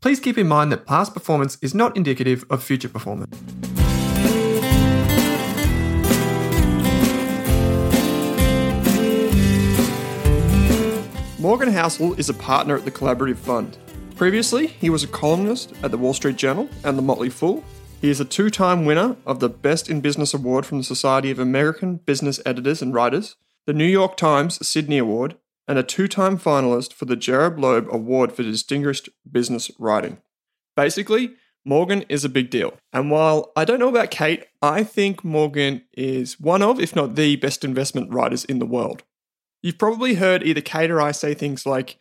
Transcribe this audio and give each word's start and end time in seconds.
please 0.00 0.20
keep 0.20 0.38
in 0.38 0.48
mind 0.48 0.70
that 0.72 0.86
past 0.86 1.14
performance 1.14 1.58
is 1.60 1.74
not 1.74 1.96
indicative 1.96 2.44
of 2.50 2.62
future 2.62 2.88
performance. 2.88 3.36
Morgan 11.38 11.72
Housel 11.72 12.18
is 12.18 12.28
a 12.28 12.34
partner 12.34 12.76
at 12.76 12.84
the 12.84 12.90
Collaborative 12.90 13.36
Fund. 13.36 13.78
Previously, 14.16 14.66
he 14.66 14.90
was 14.90 15.04
a 15.04 15.06
columnist 15.06 15.72
at 15.82 15.92
the 15.92 15.96
Wall 15.96 16.12
Street 16.12 16.36
Journal 16.36 16.68
and 16.84 16.98
the 16.98 17.02
Motley 17.02 17.30
Fool. 17.30 17.62
He 18.00 18.10
is 18.10 18.20
a 18.20 18.24
two 18.24 18.50
time 18.50 18.84
winner 18.84 19.16
of 19.24 19.40
the 19.40 19.48
Best 19.48 19.88
in 19.88 20.00
Business 20.00 20.34
Award 20.34 20.66
from 20.66 20.78
the 20.78 20.84
Society 20.84 21.30
of 21.30 21.38
American 21.38 21.96
Business 21.96 22.40
Editors 22.44 22.82
and 22.82 22.92
Writers, 22.92 23.36
the 23.66 23.72
New 23.72 23.86
York 23.86 24.16
Times 24.16 24.66
Sidney 24.66 24.98
Award, 24.98 25.36
and 25.68 25.78
a 25.78 25.82
two 25.82 26.08
time 26.08 26.38
finalist 26.38 26.94
for 26.94 27.04
the 27.04 27.14
Gerald 27.14 27.60
Loeb 27.60 27.86
Award 27.92 28.32
for 28.32 28.42
Distinguished 28.42 29.10
Business 29.30 29.70
Writing. 29.78 30.18
Basically, 30.74 31.34
Morgan 31.64 32.04
is 32.08 32.24
a 32.24 32.30
big 32.30 32.48
deal. 32.48 32.74
And 32.92 33.10
while 33.10 33.52
I 33.54 33.66
don't 33.66 33.78
know 33.78 33.90
about 33.90 34.10
Kate, 34.10 34.46
I 34.62 34.82
think 34.82 35.22
Morgan 35.22 35.82
is 35.92 36.40
one 36.40 36.62
of, 36.62 36.80
if 36.80 36.96
not 36.96 37.14
the 37.14 37.36
best 37.36 37.62
investment 37.62 38.10
writers 38.10 38.46
in 38.46 38.58
the 38.58 38.66
world. 38.66 39.02
You've 39.62 39.78
probably 39.78 40.14
heard 40.14 40.42
either 40.42 40.62
Kate 40.62 40.90
or 40.90 41.00
I 41.00 41.12
say 41.12 41.34
things 41.34 41.66
like 41.66 41.98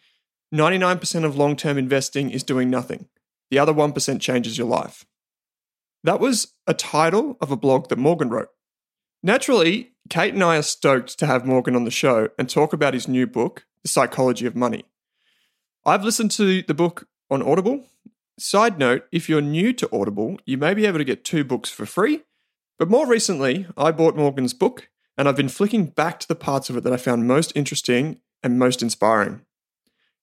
99% 0.54 1.26
of 1.26 1.36
long 1.36 1.58
term 1.58 1.78
investing 1.78 2.32
is 2.32 2.44
doing 2.44 2.70
nothing, 2.70 3.08
the 3.52 3.60
other 3.60 3.74
1% 3.74 4.22
changes 4.22 4.58
your 4.58 4.68
life. 4.68 5.06
That 6.04 6.22
was 6.22 6.54
a 6.66 6.74
title 6.74 7.38
of 7.42 7.52
a 7.52 7.58
blog 7.58 7.90
that 7.90 7.98
Morgan 7.98 8.30
wrote. 8.30 8.50
Naturally, 9.22 9.92
Kate 10.10 10.34
and 10.34 10.44
I 10.44 10.58
are 10.58 10.64
stoked 10.64 11.18
to 11.20 11.26
have 11.26 11.46
Morgan 11.46 11.76
on 11.76 11.84
the 11.84 11.92
show 11.92 12.30
and 12.38 12.50
talk 12.50 12.72
about 12.72 12.94
his 12.94 13.08
new 13.08 13.28
book, 13.28 13.66
The 13.82 13.90
Psychology 13.90 14.46
of 14.46 14.56
Money. 14.56 14.86
I've 15.86 16.04
listened 16.04 16.32
to 16.32 16.62
the 16.62 16.74
book 16.74 17.08
on 17.30 17.42
Audible. 17.42 17.86
Side 18.40 18.78
note 18.78 19.06
if 19.12 19.28
you're 19.28 19.42
new 19.42 19.74
to 19.74 19.90
Audible, 19.92 20.38
you 20.46 20.58
may 20.58 20.74
be 20.74 20.86
able 20.86 21.00
to 21.00 21.04
get 21.04 21.26
two 21.26 21.44
books 21.44 21.70
for 21.70 21.86
free. 21.86 22.24
But 22.78 22.90
more 22.90 23.08
recently, 23.08 23.68
I 23.76 23.92
bought 23.92 24.16
Morgan's 24.16 24.54
book 24.54 24.90
and 25.18 25.28
I've 25.28 25.36
been 25.36 25.50
flicking 25.50 25.88
back 25.88 26.20
to 26.20 26.28
the 26.28 26.36
parts 26.36 26.70
of 26.70 26.78
it 26.78 26.84
that 26.84 26.94
I 26.94 26.98
found 26.98 27.28
most 27.28 27.52
interesting 27.56 28.22
and 28.44 28.60
most 28.60 28.84
inspiring. 28.84 29.42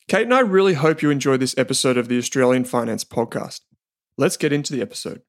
Kate 0.07 0.23
and 0.23 0.35
I 0.35 0.41
really 0.41 0.75
hope 0.75 1.03
you 1.03 1.11
enjoy 1.11 1.37
this 1.37 1.57
episode 1.59 1.97
of 1.97 2.09
the 2.09 2.19
Australian 2.19 2.65
Finance 2.65 3.05
Podcast. 3.05 3.61
Let's 4.17 4.37
get 4.37 4.53
into 4.53 4.73
the 4.73 4.83
episode. 4.83 5.23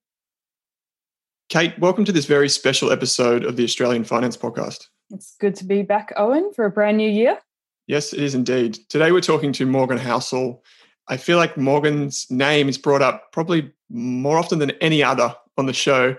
Kate, 1.48 1.78
welcome 1.78 2.06
to 2.06 2.12
this 2.12 2.26
very 2.26 2.50
special 2.50 2.92
episode 2.92 3.46
of 3.46 3.56
the 3.56 3.64
Australian 3.64 4.04
Finance 4.04 4.36
Podcast. 4.36 4.88
It's 5.12 5.36
good 5.40 5.54
to 5.58 5.64
be 5.64 5.84
back, 5.84 6.12
Owen, 6.18 6.52
for 6.56 6.66
a 6.66 6.72
brand 6.72 6.98
new 6.98 7.10
year. 7.10 7.38
Yes, 7.86 8.14
it 8.14 8.20
is 8.20 8.34
indeed. 8.34 8.80
Today 8.90 9.12
we're 9.12 9.22
talking 9.22 9.54
to 9.54 9.66
Morgan 9.68 10.00
Housel. 10.00 10.62
I 11.08 11.18
feel 11.18 11.38
like 11.38 11.56
Morgan's 11.56 12.26
name 12.32 12.68
is 12.68 12.80
brought 12.80 13.04
up 13.04 13.32
probably 13.32 13.72
more 13.92 14.40
often 14.40 14.58
than 14.58 14.72
any 14.82 15.04
other 15.04 15.36
on 15.56 15.68
the 15.68 15.74
show, 15.74 16.16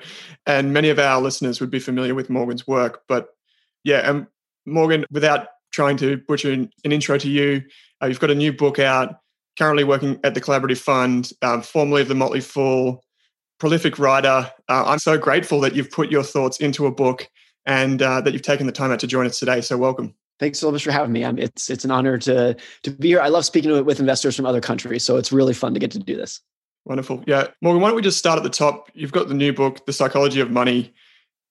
and 0.47 0.73
many 0.73 0.91
of 0.91 1.01
our 1.01 1.21
listeners 1.21 1.61
would 1.61 1.71
be 1.71 1.81
familiar 1.81 2.15
with 2.15 2.31
Morgan's 2.31 2.69
work. 2.69 3.03
But 3.09 3.31
yeah, 3.83 4.09
and 4.09 4.21
um, 4.21 4.29
Morgan, 4.65 5.05
without 5.11 5.49
trying 5.73 5.97
to 5.97 6.19
butcher 6.19 6.53
an, 6.53 6.71
an 6.85 6.93
intro 6.93 7.19
to 7.19 7.29
you, 7.29 7.63
uh, 8.01 8.07
you've 8.07 8.21
got 8.21 8.31
a 8.31 8.35
new 8.35 8.53
book 8.53 8.79
out, 8.79 9.17
currently 9.59 9.83
working 9.83 10.21
at 10.23 10.35
the 10.35 10.41
Collaborative 10.41 10.79
Fund, 10.79 11.33
um, 11.43 11.63
formerly 11.63 12.03
of 12.03 12.09
the 12.09 12.15
Motley 12.15 12.41
Fool, 12.41 13.03
prolific 13.59 13.99
writer. 13.99 14.51
Uh, 14.69 14.85
I'm 14.87 14.99
so 14.99 15.19
grateful 15.19 15.61
that 15.61 15.75
you've 15.75 15.91
put 15.91 16.11
your 16.11 16.23
thoughts 16.23 16.59
into 16.59 16.87
a 16.87 16.91
book 16.91 17.29
and 17.65 18.01
uh, 18.01 18.21
that 18.21 18.33
you've 18.33 18.43
taken 18.43 18.67
the 18.67 18.73
time 18.73 18.91
out 18.93 19.01
to 19.01 19.07
join 19.07 19.27
us 19.27 19.39
today. 19.39 19.61
So 19.61 19.77
welcome. 19.77 20.15
Thanks 20.39 20.59
so 20.59 20.71
much 20.71 20.85
for 20.85 20.93
having 20.93 21.13
me. 21.13 21.25
I'm, 21.25 21.39
it's 21.39 21.71
it's 21.71 21.85
an 21.85 21.91
honor 21.91 22.19
to 22.19 22.57
to 22.83 22.91
be 22.91 23.09
here. 23.09 23.21
I 23.21 23.29
love 23.29 23.45
speaking 23.45 23.85
with 23.85 24.01
investors 24.01 24.37
from 24.37 24.45
other 24.45 24.61
countries, 24.61 25.03
so 25.03 25.17
it's 25.17 25.33
really 25.33 25.55
fun 25.55 25.73
to 25.73 25.81
get 25.81 25.91
to 25.93 25.99
do 25.99 26.15
this. 26.15 26.41
Wonderful. 26.85 27.25
Yeah, 27.27 27.49
Morgan. 27.63 27.81
Why 27.81 27.89
don't 27.89 27.97
we 27.97 28.03
just 28.03 28.19
start 28.19 28.37
at 28.37 28.43
the 28.43 28.51
top? 28.51 28.91
You've 28.95 29.13
got 29.13 29.29
the 29.29 29.35
new 29.35 29.53
book, 29.53 29.87
The 29.87 29.95
Psychology 29.95 30.41
of 30.41 30.51
Money 30.51 30.95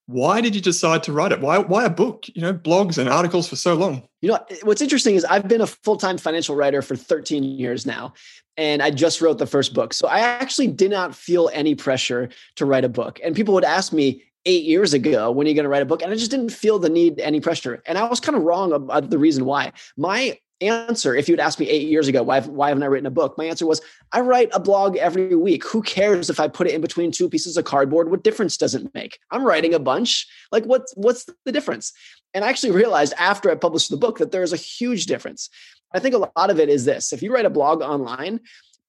why 0.08 0.40
did 0.40 0.54
you 0.54 0.62
decide 0.62 1.02
to 1.04 1.12
write 1.12 1.32
it? 1.32 1.42
Why 1.42 1.58
why 1.58 1.86
a 1.86 1.90
book? 1.90 2.26
You 2.34 2.42
know, 2.42 2.54
blogs 2.54 2.98
and 2.98 3.10
articles 3.10 3.48
for 3.48 3.56
so 3.56 3.74
long. 3.74 4.04
You 4.22 4.30
know, 4.30 4.40
what's 4.64 4.82
interesting 4.82 5.16
is 5.16 5.26
I've 5.26 5.48
been 5.48 5.62
a 5.62 5.68
full-time 5.68 6.18
financial 6.18 6.56
writer 6.56 6.82
for 6.82 6.96
13 6.96 7.44
years 7.44 7.86
now, 7.86 8.14
and 8.58 8.82
I 8.82 8.92
just 8.92 9.22
wrote 9.22 9.38
the 9.38 9.48
first 9.48 9.74
book. 9.74 9.94
So 9.94 10.08
I 10.08 10.20
actually 10.20 10.68
did 10.68 10.92
not 10.92 11.16
feel 11.16 11.50
any 11.54 11.76
pressure 11.76 12.30
to 12.56 12.66
write 12.66 12.86
a 12.86 12.90
book. 12.90 13.20
And 13.24 13.36
people 13.36 13.54
would 13.54 13.66
ask 13.66 13.94
me, 13.94 14.24
eight 14.48 14.64
years 14.64 14.94
ago 14.94 15.32
when 15.32 15.48
are 15.48 15.50
you 15.50 15.56
going 15.56 15.64
to 15.64 15.70
write 15.70 15.82
a 15.82 15.86
book 15.88 16.04
and 16.04 16.12
i 16.12 16.16
just 16.16 16.30
didn't 16.30 16.50
feel 16.50 16.78
the 16.78 16.88
need 16.88 17.20
any 17.20 17.40
pressure 17.40 17.82
and 17.88 17.98
i 17.98 18.08
was 18.08 18.20
kind 18.20 18.38
of 18.38 18.44
wrong 18.44 18.72
about 18.72 19.10
the 19.10 19.18
reason 19.18 19.44
why 19.44 19.72
my 19.98 20.38
answer. 20.62 21.16
If 21.16 21.28
you'd 21.28 21.40
asked 21.40 21.60
me 21.60 21.70
eight 21.70 21.88
years 21.88 22.08
ago 22.08 22.24
why, 22.24 22.42
why 22.42 22.70
haven't 22.70 22.84
i 22.84 22.88
written 22.88 23.06
a 23.06 23.12
book? 23.12 23.38
My 23.38 23.46
answer 23.46 23.66
was 23.66 23.82
i 24.12 24.20
write 24.20 24.50
a 24.54 24.60
blog 24.60 24.98
every 24.98 25.36
week. 25.36 25.66
Who 25.66 25.82
cares 25.82 26.30
if 26.30 26.40
i 26.40 26.48
put 26.48 26.68
it 26.68 26.74
in 26.74 26.82
between 26.82 27.12
two 27.12 27.30
pieces 27.30 27.58
of 27.58 27.66
cardboard? 27.66 28.10
What 28.10 28.24
difference 28.24 28.58
does 28.58 28.76
it 28.76 28.94
make? 28.94 29.20
I'm 29.32 29.44
writing 29.44 29.74
a 29.74 29.80
bunch. 29.80 30.28
Like 30.52 30.66
what's 30.66 30.94
what's 30.96 31.26
the 31.46 31.52
difference? 31.52 31.94
And 32.34 32.44
i 32.44 32.50
actually 32.50 32.72
realized 32.72 33.14
after 33.18 33.52
i 33.52 33.56
published 33.56 33.90
the 33.90 33.98
book 33.98 34.18
that 34.20 34.32
there's 34.32 34.54
a 34.54 34.58
huge 34.58 35.06
difference. 35.06 35.50
I 35.94 36.00
think 36.00 36.16
a 36.16 36.18
lot 36.18 36.50
of 36.50 36.60
it 36.60 36.70
is 36.70 36.86
this. 36.86 37.14
If 37.14 37.22
you 37.22 37.34
write 37.34 37.46
a 37.46 37.50
blog 37.50 37.82
online 37.82 38.40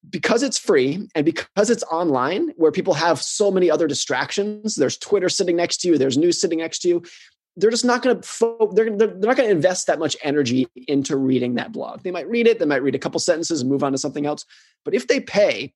because 0.08 0.42
it's 0.42 0.58
free 0.58 1.08
and 1.14 1.24
because 1.24 1.70
it's 1.70 1.82
online 1.84 2.52
where 2.56 2.70
people 2.70 2.94
have 2.94 3.20
so 3.20 3.50
many 3.50 3.70
other 3.70 3.88
distractions 3.88 4.76
there's 4.76 4.96
twitter 4.96 5.28
sitting 5.28 5.56
next 5.56 5.78
to 5.78 5.88
you 5.88 5.98
there's 5.98 6.18
news 6.18 6.40
sitting 6.40 6.58
next 6.58 6.80
to 6.80 6.88
you 6.88 7.02
they're 7.56 7.70
just 7.70 7.84
not 7.84 8.02
going 8.02 8.20
to 8.20 8.68
they're, 8.74 8.96
they're 8.96 9.16
not 9.16 9.36
going 9.36 9.48
to 9.48 9.54
invest 9.54 9.86
that 9.86 9.98
much 9.98 10.16
energy 10.22 10.68
into 10.88 11.16
reading 11.16 11.54
that 11.54 11.72
blog 11.72 12.02
they 12.02 12.10
might 12.10 12.28
read 12.28 12.46
it 12.46 12.58
they 12.58 12.66
might 12.66 12.82
read 12.82 12.94
a 12.94 12.98
couple 12.98 13.18
sentences 13.18 13.60
and 13.60 13.70
move 13.70 13.82
on 13.82 13.92
to 13.92 13.98
something 13.98 14.26
else 14.26 14.44
but 14.84 14.94
if 14.94 15.06
they 15.06 15.20
pay 15.20 15.72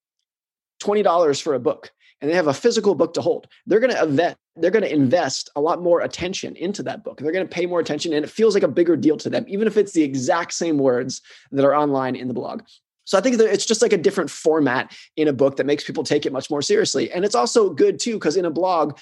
$20 0.80 1.42
for 1.42 1.54
a 1.54 1.60
book 1.60 1.92
and 2.20 2.30
they 2.30 2.34
have 2.34 2.48
a 2.48 2.54
physical 2.54 2.94
book 2.94 3.14
to 3.14 3.20
hold, 3.20 3.46
they're 3.66 3.80
going 3.80 3.94
to 3.94 4.02
invest 4.02 4.36
they're 4.56 4.70
going 4.70 4.84
to 4.84 4.92
invest 4.92 5.48
a 5.56 5.60
lot 5.60 5.80
more 5.80 6.02
attention 6.02 6.54
into 6.56 6.82
that 6.82 7.02
book. 7.02 7.18
They're 7.18 7.32
going 7.32 7.46
to 7.46 7.54
pay 7.54 7.64
more 7.64 7.80
attention 7.80 8.12
and 8.12 8.24
it 8.24 8.30
feels 8.30 8.52
like 8.52 8.64
a 8.64 8.68
bigger 8.68 8.94
deal 8.94 9.16
to 9.16 9.30
them 9.30 9.46
even 9.48 9.66
if 9.66 9.76
it's 9.76 9.92
the 9.92 10.02
exact 10.02 10.52
same 10.52 10.76
words 10.76 11.22
that 11.52 11.64
are 11.64 11.74
online 11.74 12.14
in 12.14 12.28
the 12.28 12.34
blog. 12.34 12.62
So 13.04 13.16
I 13.16 13.22
think 13.22 13.40
it's 13.40 13.64
just 13.64 13.80
like 13.80 13.92
a 13.92 13.98
different 13.98 14.28
format 14.28 14.94
in 15.16 15.28
a 15.28 15.32
book 15.32 15.56
that 15.56 15.66
makes 15.66 15.84
people 15.84 16.04
take 16.04 16.26
it 16.26 16.32
much 16.32 16.50
more 16.50 16.62
seriously. 16.62 17.10
And 17.10 17.24
it's 17.24 17.34
also 17.34 17.70
good 17.70 17.98
too 17.98 18.14
because 18.14 18.36
in 18.36 18.44
a 18.44 18.50
blog 18.50 18.98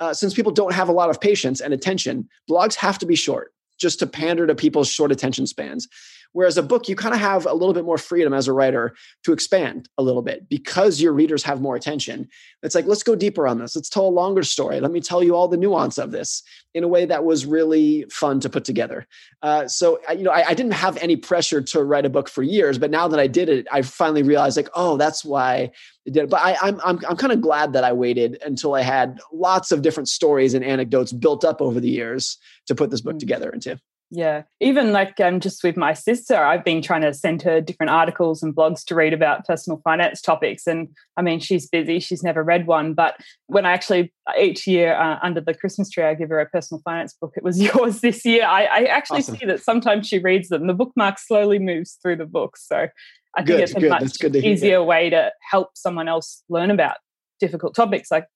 uh, 0.00 0.14
since 0.14 0.34
people 0.34 0.52
don't 0.52 0.72
have 0.72 0.88
a 0.88 0.92
lot 0.92 1.10
of 1.10 1.20
patience 1.20 1.60
and 1.60 1.72
attention, 1.72 2.28
blogs 2.48 2.74
have 2.74 2.98
to 2.98 3.06
be 3.06 3.14
short 3.14 3.52
just 3.78 3.98
to 3.98 4.06
pander 4.06 4.46
to 4.46 4.54
people's 4.54 4.88
short 4.88 5.12
attention 5.12 5.46
spans. 5.46 5.88
Whereas 6.32 6.56
a 6.56 6.62
book, 6.62 6.88
you 6.88 6.94
kind 6.94 7.14
of 7.14 7.20
have 7.20 7.46
a 7.46 7.52
little 7.52 7.74
bit 7.74 7.84
more 7.84 7.98
freedom 7.98 8.32
as 8.32 8.46
a 8.46 8.52
writer 8.52 8.94
to 9.24 9.32
expand 9.32 9.88
a 9.98 10.02
little 10.02 10.22
bit 10.22 10.48
because 10.48 11.00
your 11.00 11.12
readers 11.12 11.42
have 11.42 11.60
more 11.60 11.74
attention. 11.74 12.28
It's 12.62 12.74
like, 12.74 12.86
let's 12.86 13.02
go 13.02 13.16
deeper 13.16 13.48
on 13.48 13.58
this. 13.58 13.74
Let's 13.74 13.88
tell 13.88 14.06
a 14.06 14.08
longer 14.08 14.42
story. 14.42 14.80
Let 14.80 14.92
me 14.92 15.00
tell 15.00 15.22
you 15.22 15.34
all 15.34 15.48
the 15.48 15.56
nuance 15.56 15.98
of 15.98 16.12
this 16.12 16.42
in 16.72 16.84
a 16.84 16.88
way 16.88 17.04
that 17.04 17.24
was 17.24 17.46
really 17.46 18.04
fun 18.10 18.38
to 18.40 18.48
put 18.48 18.64
together. 18.64 19.06
Uh, 19.42 19.66
so, 19.66 19.98
you 20.10 20.22
know, 20.22 20.30
I, 20.30 20.50
I 20.50 20.54
didn't 20.54 20.72
have 20.72 20.96
any 20.98 21.16
pressure 21.16 21.60
to 21.60 21.82
write 21.82 22.06
a 22.06 22.10
book 22.10 22.28
for 22.28 22.44
years, 22.44 22.78
but 22.78 22.90
now 22.90 23.08
that 23.08 23.18
I 23.18 23.26
did 23.26 23.48
it, 23.48 23.66
I 23.72 23.82
finally 23.82 24.22
realized 24.22 24.56
like, 24.56 24.70
oh, 24.74 24.96
that's 24.96 25.24
why 25.24 25.72
I 26.06 26.10
did 26.10 26.24
it. 26.24 26.30
But 26.30 26.42
I, 26.42 26.56
I'm, 26.62 26.80
I'm, 26.84 27.00
I'm 27.08 27.16
kind 27.16 27.32
of 27.32 27.40
glad 27.40 27.72
that 27.72 27.82
I 27.82 27.92
waited 27.92 28.40
until 28.44 28.74
I 28.74 28.82
had 28.82 29.20
lots 29.32 29.72
of 29.72 29.82
different 29.82 30.08
stories 30.08 30.54
and 30.54 30.64
anecdotes 30.64 31.12
built 31.12 31.44
up 31.44 31.60
over 31.60 31.80
the 31.80 31.90
years 31.90 32.38
to 32.66 32.74
put 32.74 32.90
this 32.90 33.00
book 33.00 33.16
mm. 33.16 33.20
together 33.20 33.50
into. 33.50 33.80
Yeah, 34.12 34.42
even 34.60 34.92
like 34.92 35.20
um, 35.20 35.38
just 35.38 35.62
with 35.62 35.76
my 35.76 35.94
sister, 35.94 36.34
I've 36.34 36.64
been 36.64 36.82
trying 36.82 37.02
to 37.02 37.14
send 37.14 37.42
her 37.42 37.60
different 37.60 37.90
articles 37.90 38.42
and 38.42 38.54
blogs 38.54 38.84
to 38.86 38.96
read 38.96 39.12
about 39.12 39.46
personal 39.46 39.80
finance 39.84 40.20
topics. 40.20 40.66
And 40.66 40.88
I 41.16 41.22
mean, 41.22 41.38
she's 41.38 41.68
busy; 41.68 42.00
she's 42.00 42.24
never 42.24 42.42
read 42.42 42.66
one. 42.66 42.94
But 42.94 43.20
when 43.46 43.66
I 43.66 43.70
actually 43.70 44.12
each 44.36 44.66
year 44.66 44.96
uh, 44.96 45.20
under 45.22 45.40
the 45.40 45.54
Christmas 45.54 45.90
tree, 45.90 46.02
I 46.02 46.14
give 46.14 46.28
her 46.30 46.40
a 46.40 46.46
personal 46.46 46.82
finance 46.84 47.14
book. 47.20 47.34
It 47.36 47.44
was 47.44 47.60
yours 47.74 48.00
this 48.00 48.24
year. 48.24 48.46
I, 48.46 48.64
I 48.64 48.82
actually 48.86 49.20
awesome. 49.20 49.36
see 49.36 49.46
that 49.46 49.62
sometimes 49.62 50.08
she 50.08 50.18
reads 50.18 50.48
them. 50.48 50.66
The 50.66 50.74
bookmark 50.74 51.20
slowly 51.20 51.60
moves 51.60 51.96
through 52.02 52.16
the 52.16 52.26
book, 52.26 52.56
so 52.56 52.88
I 53.36 53.42
good, 53.42 53.58
think 53.58 53.60
it's 53.60 53.74
a 53.76 53.80
good. 53.80 53.90
much 53.90 54.44
easier 54.44 54.82
way 54.82 55.10
to 55.10 55.30
help 55.48 55.70
someone 55.74 56.08
else 56.08 56.42
learn 56.48 56.72
about 56.72 56.96
difficult 57.38 57.76
topics 57.76 58.10
like 58.10 58.26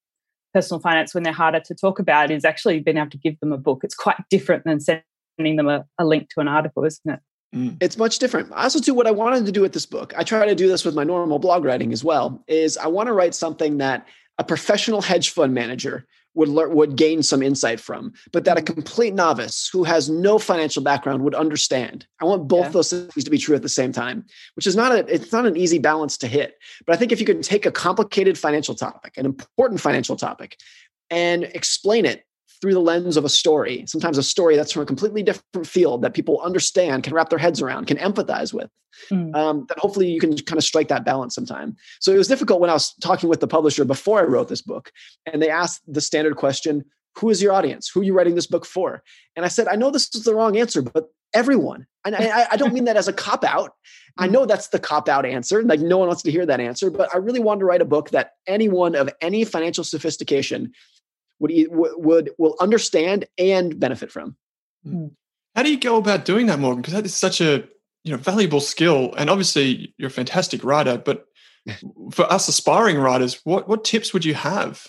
personal 0.55 0.81
finance 0.81 1.15
when 1.15 1.25
they're 1.25 1.32
harder 1.32 1.59
to 1.59 1.75
talk 1.75 1.99
about. 1.99 2.31
Is 2.31 2.44
actually 2.44 2.79
being 2.79 2.97
able 2.97 3.11
to 3.11 3.19
give 3.19 3.41
them 3.41 3.50
a 3.50 3.59
book. 3.59 3.81
It's 3.82 3.97
quite 3.97 4.23
different 4.31 4.62
than 4.62 4.79
sending 4.79 5.03
sending 5.37 5.57
them 5.57 5.69
a, 5.69 5.85
a 5.99 6.05
link 6.05 6.29
to 6.31 6.41
an 6.41 6.49
article, 6.49 6.85
isn't 6.85 7.11
it? 7.11 7.21
Mm. 7.55 7.77
It's 7.81 7.97
much 7.97 8.19
different. 8.19 8.51
Also, 8.53 8.81
too, 8.81 8.95
what 8.95 9.07
I 9.07 9.13
wanted 9.13 9.47
to 9.47 9.53
do 9.53 9.61
with 9.61 9.73
this 9.73 9.87
book, 9.87 10.13
I 10.17 10.25
try 10.25 10.45
to 10.47 10.55
do 10.55 10.69
this 10.69 10.85
with 10.85 10.95
my 10.95 11.05
normal 11.05 11.39
blog 11.39 11.65
writing 11.65 11.93
as 11.93 12.03
well, 12.03 12.43
is 12.49 12.77
I 12.77 12.89
want 12.89 13.07
to 13.07 13.13
write 13.13 13.35
something 13.35 13.79
that 13.79 14.07
a 14.39 14.45
professional 14.45 15.01
hedge 15.01 15.31
fund 15.31 15.55
manager 15.55 16.07
would 16.35 16.49
learn, 16.49 16.75
would 16.75 16.97
gain 16.97 17.23
some 17.23 17.43
insight 17.43 17.79
from, 17.79 18.13
but 18.33 18.45
that 18.45 18.59
a 18.59 18.61
mm. 18.61 18.67
complete 18.67 19.15
novice 19.15 19.71
who 19.73 19.85
has 19.85 20.11
no 20.11 20.39
financial 20.39 20.83
background 20.83 21.23
would 21.23 21.35
understand. 21.35 22.07
I 22.21 22.25
want 22.25 22.49
both 22.49 22.67
yeah. 22.67 22.71
those 22.71 22.91
things 22.91 23.25
to 23.25 23.31
be 23.31 23.39
true 23.39 23.55
at 23.55 23.63
the 23.63 23.69
same 23.69 23.93
time, 23.93 24.27
which 24.57 24.67
is 24.67 24.75
not 24.75 24.91
a 24.91 25.07
it's 25.13 25.31
not 25.31 25.47
an 25.47 25.57
easy 25.57 25.79
balance 25.79 26.17
to 26.19 26.27
hit. 26.27 26.57
But 26.87 26.95
I 26.95 26.97
think 26.97 27.13
if 27.13 27.21
you 27.21 27.27
can 27.27 27.41
take 27.41 27.67
a 27.67 27.71
complicated 27.71 28.37
financial 28.37 28.75
topic, 28.75 29.17
an 29.17 29.27
important 29.27 29.81
financial 29.81 30.17
topic, 30.17 30.59
and 31.09 31.45
explain 31.45 32.05
it 32.05 32.25
through 32.65 32.73
the 32.73 32.81
lens 32.81 33.19
of 33.19 33.27
a 33.27 33.29
story, 33.29 33.85
sometimes 33.87 34.17
a 34.17 34.23
story 34.23 34.57
that's 34.57 34.73
from 34.73 34.81
a 34.81 34.87
completely 34.87 35.23
different 35.23 35.67
field 35.67 36.01
that 36.01 36.15
people 36.15 36.41
understand, 36.41 37.03
can 37.03 37.13
wrap 37.13 37.29
their 37.29 37.39
heads 37.39 37.61
around, 37.61 37.87
can 37.87 37.99
empathize 37.99 38.55
with, 38.55 38.71
mm. 39.11 39.35
um, 39.37 39.67
then 39.69 39.77
hopefully 39.77 40.09
you 40.09 40.19
can 40.19 40.35
kind 40.35 40.57
of 40.57 40.65
strike 40.65 40.89
that 40.89 41.05
balance 41.05 41.35
sometime. 41.35 41.77
So 42.01 42.11
it 42.11 42.17
was 42.17 42.27
difficult 42.27 42.63
when 42.63 42.71
I 42.71 42.73
was 42.73 42.95
talking 43.03 43.29
with 43.29 43.41
the 43.41 43.47
publisher 43.47 43.85
before 43.85 44.19
I 44.19 44.23
wrote 44.23 44.49
this 44.49 44.63
book, 44.63 44.91
and 45.31 45.43
they 45.43 45.51
asked 45.51 45.83
the 45.87 46.01
standard 46.01 46.37
question 46.37 46.87
Who 47.19 47.29
is 47.29 47.43
your 47.43 47.53
audience? 47.53 47.91
Who 47.93 48.01
are 48.01 48.05
you 48.05 48.15
writing 48.15 48.35
this 48.35 48.47
book 48.47 48.65
for? 48.65 49.03
And 49.37 49.45
I 49.45 49.49
said, 49.49 49.69
I 49.69 49.77
know 49.77 49.91
this 49.91 50.15
is 50.15 50.25
the 50.25 50.35
wrong 50.35 50.57
answer, 50.57 50.81
but 50.81 51.11
everyone. 51.35 51.87
And 52.07 52.17
I, 52.17 52.47
I 52.53 52.57
don't 52.57 52.73
mean 52.73 52.85
that 52.85 52.97
as 52.97 53.09
a 53.09 53.13
cop 53.13 53.45
out. 53.45 53.75
I 54.17 54.27
know 54.27 54.47
that's 54.47 54.69
the 54.69 54.79
cop 54.79 55.09
out 55.09 55.27
answer. 55.27 55.63
Like 55.63 55.81
no 55.81 55.99
one 55.99 56.07
wants 56.07 56.23
to 56.23 56.31
hear 56.31 56.47
that 56.47 56.61
answer, 56.61 56.89
but 56.89 57.13
I 57.13 57.19
really 57.19 57.41
wanted 57.41 57.61
to 57.61 57.67
write 57.67 57.83
a 57.83 57.85
book 57.85 58.11
that 58.11 58.31
anyone 58.47 58.95
of 58.95 59.11
any 59.21 59.45
financial 59.45 59.85
sophistication 59.85 60.73
would 61.52 61.96
would 61.96 62.31
will 62.38 62.56
understand 62.61 63.26
and 63.38 63.79
benefit 63.79 64.11
from. 64.11 64.37
Hmm. 64.85 65.08
How 65.55 65.62
do 65.62 65.70
you 65.70 65.79
go 65.79 65.96
about 65.96 66.25
doing 66.25 66.46
that, 66.46 66.58
Morgan? 66.58 66.81
Because 66.81 66.94
that 66.94 67.05
is 67.05 67.14
such 67.14 67.41
a 67.41 67.64
you 68.02 68.12
know 68.12 68.17
valuable 68.17 68.61
skill, 68.61 69.14
and 69.17 69.29
obviously 69.29 69.94
you're 69.99 70.08
a 70.08 70.12
fantastic 70.12 70.64
writer. 70.64 70.99
But 70.99 71.26
for 72.12 72.31
us 72.32 72.49
aspiring 72.49 72.99
writers, 72.99 73.41
what 73.44 73.69
what 73.69 73.85
tips 73.85 74.12
would 74.12 74.25
you 74.25 74.35
have? 74.35 74.87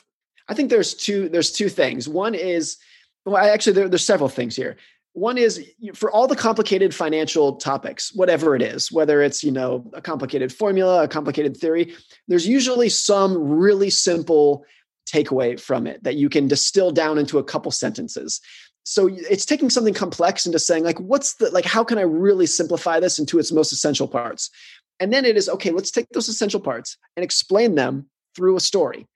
I 0.47 0.53
think 0.53 0.69
there's 0.69 0.93
two 0.93 1.29
there's 1.29 1.51
two 1.51 1.69
things. 1.69 2.07
One 2.07 2.35
is 2.35 2.77
well, 3.25 3.37
actually 3.37 3.73
there, 3.73 3.89
there's 3.89 4.05
several 4.05 4.29
things 4.29 4.55
here. 4.55 4.77
One 5.13 5.37
is 5.37 5.65
for 5.93 6.11
all 6.11 6.27
the 6.27 6.35
complicated 6.35 6.93
financial 6.93 7.55
topics, 7.55 8.13
whatever 8.13 8.53
it 8.53 8.61
is, 8.61 8.91
whether 8.91 9.21
it's 9.21 9.43
you 9.43 9.51
know 9.51 9.89
a 9.93 10.01
complicated 10.01 10.51
formula, 10.51 11.03
a 11.03 11.07
complicated 11.07 11.55
theory, 11.57 11.95
there's 12.27 12.47
usually 12.47 12.89
some 12.89 13.37
really 13.37 13.89
simple 13.89 14.65
takeaway 15.05 15.59
from 15.59 15.87
it 15.87 16.03
that 16.03 16.15
you 16.15 16.29
can 16.29 16.47
distill 16.47 16.91
down 16.91 17.17
into 17.17 17.37
a 17.37 17.43
couple 17.43 17.71
sentences. 17.71 18.41
So 18.83 19.09
it's 19.11 19.45
taking 19.45 19.69
something 19.69 19.93
complex 19.93 20.45
and 20.45 20.53
just 20.53 20.67
saying 20.67 20.83
like 20.83 20.99
what's 20.99 21.35
the 21.35 21.49
like 21.49 21.65
how 21.65 21.83
can 21.83 21.97
i 21.97 22.01
really 22.01 22.45
simplify 22.45 22.99
this 22.99 23.17
into 23.17 23.39
its 23.39 23.51
most 23.51 23.71
essential 23.71 24.07
parts? 24.07 24.49
And 24.99 25.11
then 25.11 25.25
it 25.25 25.37
is 25.37 25.49
okay 25.49 25.71
let's 25.71 25.91
take 25.91 26.07
those 26.09 26.29
essential 26.29 26.59
parts 26.59 26.97
and 27.15 27.23
explain 27.23 27.75
them 27.75 28.07
through 28.35 28.57
a 28.57 28.61
story. 28.61 29.07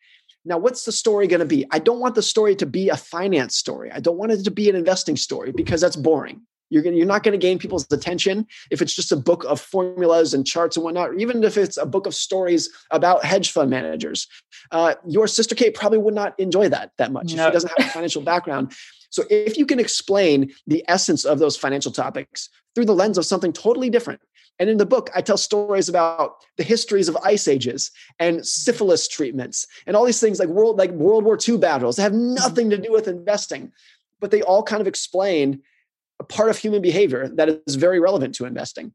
Now 0.45 0.57
what's 0.57 0.85
the 0.85 0.91
story 0.91 1.27
going 1.27 1.41
to 1.41 1.45
be? 1.45 1.65
I 1.71 1.79
don't 1.79 1.99
want 1.99 2.15
the 2.15 2.23
story 2.23 2.55
to 2.55 2.65
be 2.65 2.89
a 2.89 2.97
finance 2.97 3.55
story. 3.55 3.91
I 3.91 3.99
don't 3.99 4.17
want 4.17 4.31
it 4.31 4.43
to 4.43 4.51
be 4.51 4.69
an 4.69 4.75
investing 4.75 5.17
story 5.17 5.51
because 5.51 5.81
that's 5.81 5.95
boring 5.95 6.41
you're 6.69 6.83
gonna, 6.83 6.95
you're 6.95 7.05
not 7.05 7.23
going 7.23 7.39
to 7.39 7.45
gain 7.45 7.59
people's 7.59 7.91
attention 7.91 8.47
if 8.71 8.81
it's 8.81 8.95
just 8.95 9.11
a 9.11 9.15
book 9.15 9.43
of 9.45 9.59
formulas 9.59 10.33
and 10.33 10.45
charts 10.45 10.77
and 10.77 10.83
whatnot, 10.83 11.09
or 11.09 11.13
even 11.15 11.43
if 11.43 11.57
it's 11.57 11.77
a 11.77 11.85
book 11.85 12.05
of 12.05 12.15
stories 12.15 12.69
about 12.91 13.25
hedge 13.25 13.51
fund 13.51 13.69
managers. 13.69 14.27
Uh, 14.71 14.95
your 15.07 15.27
sister 15.27 15.55
Kate 15.55 15.73
probably 15.73 15.97
would 15.97 16.13
not 16.13 16.39
enjoy 16.39 16.69
that 16.69 16.91
that 16.97 17.11
much 17.11 17.33
no. 17.33 17.43
if 17.43 17.49
she 17.49 17.53
doesn't 17.53 17.71
have 17.77 17.87
a 17.87 17.91
financial 17.91 18.21
background. 18.21 18.73
So 19.09 19.23
if 19.29 19.57
you 19.57 19.65
can 19.65 19.79
explain 19.79 20.53
the 20.67 20.85
essence 20.87 21.25
of 21.25 21.39
those 21.39 21.57
financial 21.57 21.91
topics 21.91 22.49
through 22.75 22.85
the 22.85 22.95
lens 22.95 23.17
of 23.17 23.25
something 23.25 23.51
totally 23.51 23.89
different. 23.89 24.21
And 24.59 24.69
in 24.69 24.77
the 24.77 24.85
book, 24.85 25.09
I 25.15 25.21
tell 25.21 25.37
stories 25.37 25.87
about 25.87 26.35
the 26.57 26.63
histories 26.63 27.07
of 27.07 27.17
ice 27.23 27.47
ages 27.47 27.91
and 28.19 28.45
syphilis 28.45 29.07
treatments 29.07 29.65
and 29.87 29.95
all 29.95 30.05
these 30.05 30.19
things 30.19 30.37
like 30.37 30.49
world 30.49 30.77
like 30.77 30.91
World 30.91 31.23
War 31.23 31.39
II 31.47 31.57
battles 31.57 31.95
that 31.95 32.03
have 32.03 32.13
nothing 32.13 32.69
to 32.69 32.77
do 32.77 32.91
with 32.91 33.07
investing, 33.07 33.71
but 34.19 34.31
they 34.31 34.41
all 34.41 34.61
kind 34.61 34.81
of 34.81 34.87
explain 34.87 35.61
a 36.19 36.23
part 36.23 36.49
of 36.49 36.57
human 36.57 36.81
behavior 36.81 37.29
that 37.35 37.61
is 37.67 37.75
very 37.75 37.99
relevant 37.99 38.35
to 38.35 38.45
investing. 38.45 38.93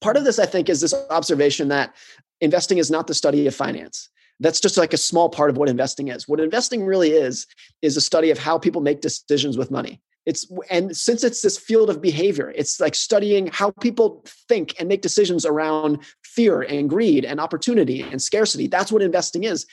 Part 0.00 0.16
of 0.16 0.24
this, 0.24 0.38
I 0.38 0.46
think, 0.46 0.68
is 0.68 0.80
this 0.80 0.94
observation 1.10 1.68
that 1.68 1.94
investing 2.40 2.78
is 2.78 2.90
not 2.90 3.06
the 3.06 3.14
study 3.14 3.46
of 3.46 3.54
finance. 3.54 4.10
That's 4.40 4.60
just 4.60 4.76
like 4.76 4.92
a 4.92 4.98
small 4.98 5.30
part 5.30 5.48
of 5.48 5.56
what 5.56 5.70
investing 5.70 6.08
is. 6.08 6.28
What 6.28 6.40
investing 6.40 6.84
really 6.84 7.10
is, 7.10 7.46
is 7.80 7.96
a 7.96 8.02
study 8.02 8.30
of 8.30 8.38
how 8.38 8.58
people 8.58 8.82
make 8.82 9.00
decisions 9.00 9.56
with 9.56 9.70
money. 9.70 10.00
It's 10.26 10.50
and 10.70 10.94
since 10.94 11.22
it's 11.22 11.40
this 11.40 11.56
field 11.56 11.88
of 11.88 12.02
behavior, 12.02 12.52
it's 12.56 12.80
like 12.80 12.96
studying 12.96 13.46
how 13.46 13.70
people 13.80 14.24
think 14.48 14.74
and 14.78 14.88
make 14.88 15.00
decisions 15.00 15.46
around 15.46 16.00
fear 16.24 16.62
and 16.62 16.90
greed 16.90 17.24
and 17.24 17.40
opportunity 17.40 18.02
and 18.02 18.20
scarcity. 18.20 18.66
That's 18.66 18.90
what 18.90 19.02
investing 19.02 19.44
is. 19.44 19.66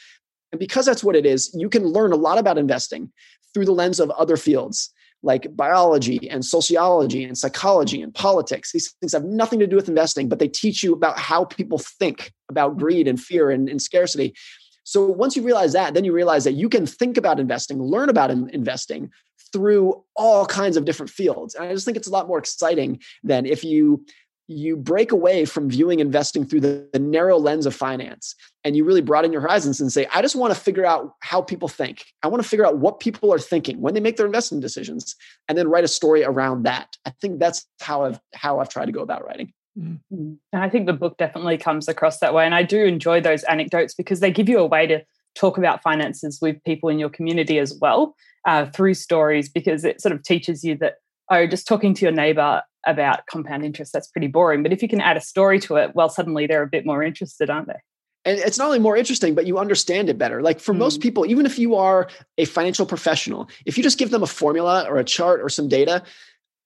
And 0.52 0.60
because 0.60 0.86
that's 0.86 1.04
what 1.04 1.16
it 1.16 1.26
is, 1.26 1.52
you 1.56 1.70
can 1.70 1.84
learn 1.84 2.14
a 2.14 2.18
lot 2.18 2.38
about 2.38 2.60
investing 2.60 3.12
through 3.54 3.66
the 3.66 3.72
lens 3.72 4.00
of 4.00 4.12
other 4.12 4.38
fields 4.38 4.94
like 5.24 5.56
biology 5.56 6.30
and 6.30 6.46
sociology 6.46 7.24
and 7.24 7.38
psychology 7.38 8.02
and 8.02 8.14
politics. 8.14 8.72
These 8.72 8.92
things 9.00 9.14
have 9.14 9.24
nothing 9.24 9.60
to 9.60 9.68
do 9.68 9.76
with 9.76 9.88
investing, 9.88 10.30
but 10.30 10.40
they 10.40 10.50
teach 10.50 10.84
you 10.84 10.94
about 10.94 11.18
how 11.18 11.46
people 11.46 11.80
think 11.80 12.34
about 12.50 12.78
greed 12.78 13.08
and 13.08 13.20
fear 13.20 13.50
and, 13.50 13.70
and 13.70 13.82
scarcity. 13.82 14.36
So 14.84 15.06
once 15.06 15.36
you 15.36 15.44
realize 15.44 15.74
that, 15.74 15.94
then 15.94 16.04
you 16.04 16.12
realize 16.12 16.44
that 16.44 16.54
you 16.54 16.68
can 16.68 16.86
think 16.86 17.16
about 17.16 17.40
investing, 17.40 17.82
learn 17.82 18.10
about 18.10 18.32
in- 18.32 18.50
investing 18.50 19.10
through 19.54 20.04
all 20.16 20.46
kinds 20.46 20.76
of 20.76 20.84
different 20.84 21.10
fields. 21.10 21.56
And 21.56 21.66
I 21.66 21.74
just 21.74 21.86
think 21.86 21.96
it's 21.96 22.08
a 22.08 22.12
lot 22.12 22.28
more 22.28 22.40
exciting 22.40 23.00
than 23.24 23.46
if 23.46 23.64
you 23.64 24.06
you 24.48 24.76
break 24.76 25.12
away 25.12 25.46
from 25.46 25.70
viewing 25.70 26.00
investing 26.00 26.46
through 26.46 26.60
the, 26.60 26.88
the, 26.92 27.00
narrow 27.00 27.38
lens 27.38 27.66
of 27.66 27.74
finance 27.74 28.36
and 28.64 28.76
you 28.76 28.84
really 28.84 29.02
broaden 29.02 29.32
your 29.32 29.42
horizons 29.42 29.80
and 29.80 29.92
say 29.92 30.06
i 30.14 30.22
just 30.22 30.36
want 30.36 30.54
to 30.54 30.60
figure 30.60 30.86
out 30.86 31.14
how 31.22 31.42
people 31.42 31.68
think. 31.68 32.06
I 32.22 32.28
want 32.28 32.44
to 32.44 32.48
figure 32.48 32.66
out 32.66 32.78
what 32.78 33.00
people 33.00 33.34
are 33.34 33.40
thinking 33.40 33.82
when 33.82 33.94
they 33.94 34.00
make 34.00 34.18
their 34.18 34.26
investment 34.26 34.62
decisions 34.62 35.16
and 35.48 35.58
then 35.58 35.68
write 35.68 35.84
a 35.84 35.88
story 35.88 36.24
around 36.24 36.64
that. 36.64 36.96
I 37.06 37.12
think 37.22 37.40
that's 37.40 37.66
how 37.82 38.04
i've 38.04 38.20
how 38.34 38.60
i've 38.60 38.70
tried 38.70 38.86
to 38.86 38.92
go 38.92 39.02
about 39.02 39.26
writing. 39.26 39.54
Mm-hmm. 39.80 40.34
and 40.54 40.64
i 40.64 40.70
think 40.70 40.86
the 40.86 40.94
book 40.94 41.18
definitely 41.18 41.58
comes 41.58 41.88
across 41.88 42.20
that 42.20 42.32
way 42.32 42.46
and 42.46 42.54
i 42.54 42.62
do 42.62 42.86
enjoy 42.86 43.20
those 43.20 43.42
anecdotes 43.46 43.96
because 43.96 44.20
they 44.20 44.30
give 44.30 44.48
you 44.48 44.60
a 44.60 44.68
way 44.68 44.86
to 44.86 45.02
talk 45.34 45.58
about 45.58 45.82
finances 45.82 46.38
with 46.40 46.64
people 46.64 46.90
in 46.90 47.00
your 47.00 47.10
community 47.10 47.58
as 47.58 47.76
well 47.82 48.16
uh, 48.46 48.68
through 48.68 48.94
stories 48.94 49.50
because 49.50 49.84
it 49.84 50.00
sort 50.00 50.14
of 50.14 50.22
teaches 50.22 50.64
you 50.64 50.78
that 50.78 50.98
oh 51.32 51.48
just 51.48 51.68
talking 51.68 51.96
to 51.96 52.06
your 52.06 52.12
neighbor 52.12 52.62
about 52.86 53.26
compound 53.28 53.66
interest, 53.66 53.94
that's 53.94 54.08
pretty 54.08 54.28
boring. 54.28 54.64
But 54.64 54.74
if 54.74 54.82
you 54.82 54.88
can 54.88 55.02
add 55.02 55.18
a 55.18 55.22
story 55.22 55.60
to 55.62 55.78
it, 55.78 55.96
well, 55.96 56.10
suddenly 56.10 56.48
they're 56.48 56.64
a 56.64 56.68
bit 56.68 56.86
more 56.86 57.04
interested, 57.04 57.50
aren't 57.50 57.68
they? 57.68 57.80
and 58.26 58.40
it's 58.40 58.58
not 58.58 58.66
only 58.66 58.80
more 58.80 58.98
interesting 58.98 59.36
but 59.36 59.46
you 59.46 59.58
understand 59.58 60.10
it 60.10 60.18
better 60.18 60.42
like 60.42 60.60
for 60.60 60.74
mm. 60.74 60.80
most 60.80 61.02
people 61.02 61.26
even 61.26 61.46
if 61.46 61.60
you 61.60 61.76
are 61.76 62.08
a 62.38 62.46
financial 62.46 62.86
professional 62.86 63.50
if 63.66 63.78
you 63.78 63.84
just 63.84 63.98
give 63.98 64.12
them 64.12 64.24
a 64.24 64.28
formula 64.28 64.86
or 64.90 64.98
a 64.98 65.04
chart 65.04 65.42
or 65.42 65.50
some 65.50 65.68
data 65.68 66.04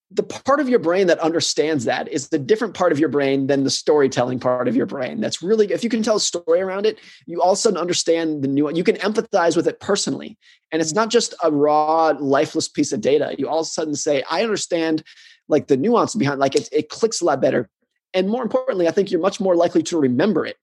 the 0.10 0.24
part 0.24 0.62
of 0.62 0.70
your 0.70 0.80
brain 0.80 1.08
that 1.08 1.20
understands 1.20 1.84
that 1.84 2.08
is 2.08 2.30
the 2.30 2.40
different 2.40 2.74
part 2.74 2.94
of 2.94 3.00
your 3.00 3.10
brain 3.10 3.48
than 3.48 3.66
the 3.66 3.70
storytelling 3.70 4.40
part 4.40 4.68
of 4.68 4.76
your 4.76 4.86
brain 4.86 5.20
that's 5.20 5.42
really 5.42 5.72
if 5.72 5.84
you 5.84 5.90
can 5.90 6.02
tell 6.02 6.16
a 6.16 6.20
story 6.20 6.62
around 6.62 6.86
it 6.86 6.98
you 7.26 7.42
all 7.42 7.52
of 7.52 7.58
a 7.58 7.60
sudden 7.60 7.78
understand 7.78 8.42
the 8.44 8.48
new 8.48 8.72
you 8.74 8.84
can 8.84 8.96
empathize 8.98 9.56
with 9.56 9.68
it 9.68 9.80
personally 9.80 10.38
and 10.72 10.82
it's 10.82 10.94
mm. 10.94 10.98
not 10.98 11.10
just 11.10 11.34
a 11.44 11.52
raw 11.52 12.14
lifeless 12.20 12.68
piece 12.68 12.92
of 12.92 13.02
data 13.02 13.36
you 13.38 13.48
all 13.48 13.60
of 13.60 13.66
a 13.66 13.70
sudden 13.70 13.96
say 13.96 14.24
i 14.30 14.44
understand 14.44 15.04
like 15.48 15.68
the 15.68 15.78
nuance 15.78 16.16
behind 16.16 16.40
like 16.40 16.56
it, 16.56 16.70
it 16.72 16.90
clicks 16.90 17.22
a 17.22 17.26
lot 17.26 17.42
better. 17.42 17.70
And 18.14 18.30
more 18.30 18.42
importantly 18.42 18.88
i 18.88 18.92
think 18.92 19.12
you're 19.12 19.22
much 19.22 19.40
more 19.40 19.56
likely 19.56 19.84
to 19.84 20.00
remember 20.00 20.46
it. 20.46 20.58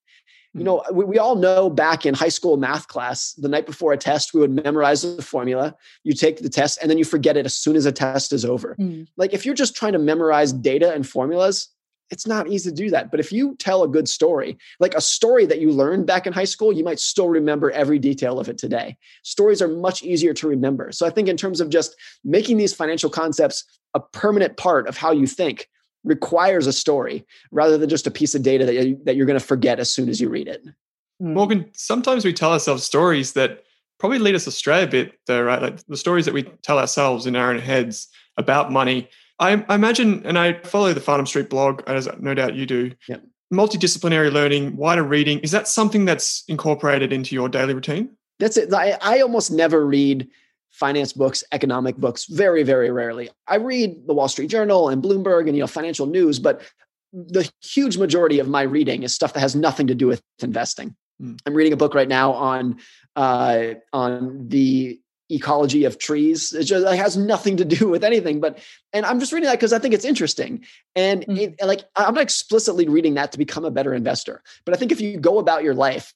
You 0.55 0.61
hmm. 0.61 0.65
know 0.65 0.85
we, 0.93 1.05
we, 1.05 1.19
all 1.19 1.37
know 1.37 1.69
back 1.69 2.07
in 2.07 2.15
high 2.15 2.29
school 2.29 2.57
math 2.57 2.89
class 2.89 3.33
the 3.35 3.49
night 3.49 3.67
before 3.67 3.93
a 3.93 3.97
test 3.97 4.35
we 4.35 4.41
would 4.41 4.65
memorize 4.65 5.03
the 5.03 5.23
formula. 5.23 5.75
You 6.05 6.15
take 6.15 6.39
the 6.39 6.49
test 6.49 6.79
and 6.81 6.91
then 6.91 6.99
you 6.99 7.05
forget 7.05 7.37
it 7.37 7.45
as 7.45 7.55
soon 7.55 7.77
as 7.77 7.87
a 7.87 7.93
test 7.93 8.33
is 8.33 8.45
over. 8.45 8.77
Mm. 8.79 9.07
like 9.17 9.33
if 9.33 9.45
you're 9.45 9.55
just 9.55 9.77
trying 9.77 9.93
to 9.93 9.99
memorize 9.99 10.53
data 10.53 10.93
and 10.93 11.07
formulas 11.07 11.69
it's 12.11 12.27
not 12.27 12.49
easy 12.49 12.69
to 12.69 12.77
do 12.77 12.91
that. 12.91 13.11
But 13.11 13.19
if 13.19 13.33
you 13.33 13.57
tell 13.57 13.83
a 13.83 13.89
good 13.89 14.09
story 14.09 14.57
like 14.79 14.95
a 14.95 15.01
story 15.01 15.47
that 15.47 15.61
you 15.61 15.71
learned 15.71 16.07
back 16.07 16.27
in 16.27 16.33
high 16.33 16.45
school 16.45 16.73
you 16.73 16.85
might 16.85 17.01
still 17.01 17.29
remember 17.29 17.71
every 17.71 17.99
detail 17.99 18.39
of 18.39 18.49
it 18.49 18.59
today. 18.59 18.97
Stories 19.23 19.63
are 19.63 19.69
much 19.69 20.03
easier 20.03 20.35
to 20.35 20.49
remember. 20.49 20.93
So 20.93 21.07
i 21.07 21.11
think 21.11 21.29
in 21.29 21.37
terms 21.37 21.61
of 21.61 21.71
just 21.71 21.97
making 22.25 22.59
these 22.59 22.75
financial 22.75 23.11
concepts 23.11 23.65
a 23.95 24.01
permanent 24.01 24.57
part 24.57 24.89
of 24.89 24.97
how 24.97 25.13
you 25.13 25.27
think 25.27 25.69
requires 26.05 26.67
a 26.67 26.73
story 26.73 27.25
rather 27.51 27.79
than 27.79 27.89
just 27.89 28.07
a 28.07 28.11
piece 28.11 28.35
of 28.35 28.43
data 28.43 28.67
that, 28.67 28.75
you, 28.75 29.01
that 29.05 29.17
you're 29.17 29.27
going 29.27 29.39
to 29.39 29.45
forget 29.45 29.79
as 29.81 29.91
soon 29.91 30.09
as 30.09 30.21
you 30.21 30.29
read 30.29 30.49
it. 30.49 30.63
Hmm. 31.21 31.35
Morgan, 31.35 31.71
sometimes 31.73 32.25
we 32.25 32.33
tell 32.33 32.53
ourselves 32.53 32.85
stories 32.85 33.33
that 33.33 33.65
probably 33.99 34.19
lead 34.19 34.35
us 34.35 34.47
astray 34.47 34.83
a 34.83 34.87
bit, 34.87 35.19
though, 35.27 35.43
right? 35.43 35.63
Like 35.63 35.87
the 35.87 35.97
stories 35.97 36.25
that 36.27 36.35
we 36.35 36.43
tell 36.63 36.79
ourselves 36.79 37.27
in 37.27 37.37
our 37.37 37.51
own 37.51 37.59
heads 37.59 38.09
about 38.37 38.73
money. 38.73 39.09
I, 39.39 39.65
I 39.69 39.75
imagine, 39.77 40.25
and 40.27 40.39
I 40.39 40.55
follow 40.61 40.93
the 40.93 41.01
Farnham 41.01 41.27
Street 41.27 41.49
blog, 41.49 41.83
as 41.87 42.09
no 42.21 42.35
doubt 42.35 42.55
you 42.55 42.67
do. 42.67 42.93
Yep. 43.09 43.23
Multidisciplinary 43.53 44.33
learning, 44.33 44.77
wider 44.77 45.03
reading, 45.03 45.39
is 45.41 45.53
that 45.53 45.69
something 45.69 46.05
that's 46.05 46.45
incorporated 46.49 47.13
into 47.13 47.35
your 47.35 47.49
daily 47.49 47.75
routine? 47.75 48.11
That's 48.41 48.57
it. 48.57 48.73
I, 48.75 48.99
I 49.01 49.21
almost 49.21 49.53
never 49.53 49.87
read 49.87 50.29
finance 50.75 51.13
books, 51.13 51.45
economic 51.53 51.97
books, 51.97 52.27
very, 52.27 52.65
very 52.65 52.91
rarely. 52.91 53.31
I 53.47 53.57
read 53.57 54.07
the 54.07 54.13
Wall 54.13 54.29
Street 54.29 54.49
Journal 54.51 54.89
and 54.89 55.03
Bloomberg 55.03 55.47
and 55.47 55.57
you 55.57 55.63
know 55.63 55.69
financial 55.69 56.07
news, 56.07 56.39
but 56.39 56.63
the 57.13 57.49
huge 57.63 57.97
majority 57.97 58.41
of 58.41 58.49
my 58.49 58.63
reading 58.63 59.05
is 59.05 59.15
stuff 59.15 59.33
that 59.35 59.41
has 59.41 59.55
nothing 59.55 59.87
to 59.87 59.95
do 59.95 60.09
with 60.09 60.21
investing. 60.43 60.97
Mm. 61.23 61.39
I'm 61.47 61.55
reading 61.55 61.73
a 61.73 61.77
book 61.77 61.95
right 61.95 62.09
now 62.09 62.33
on 62.33 62.79
uh, 63.15 63.75
on 63.93 64.49
the 64.49 64.99
ecology 65.31 65.85
of 65.85 65.99
trees. 65.99 66.53
It 66.53 66.65
just 66.65 66.85
it 66.85 66.97
has 66.97 67.17
nothing 67.17 67.57
to 67.59 67.65
do 67.65 67.89
with 67.95 68.03
anything. 68.03 68.41
But 68.41 68.59
and 68.93 69.07
I'm 69.07 69.21
just 69.21 69.33
reading 69.33 69.47
that 69.47 69.59
because 69.59 69.73
I 69.73 69.79
think 69.79 69.95
it's 69.95 70.05
interesting. 70.05 70.65
And 70.97 71.25
mm. 71.25 71.39
it, 71.39 71.55
like 71.65 71.85
I'm 71.95 72.15
not 72.15 72.23
explicitly 72.23 72.89
reading 72.89 73.15
that 73.15 73.31
to 73.31 73.39
become 73.39 73.65
a 73.65 73.71
better 73.71 73.95
investor. 73.95 74.43
But 74.65 74.75
I 74.75 74.77
think 74.77 74.91
if 74.91 75.01
you 75.01 75.19
go 75.19 75.39
about 75.39 75.63
your 75.63 75.75
life 75.75 76.13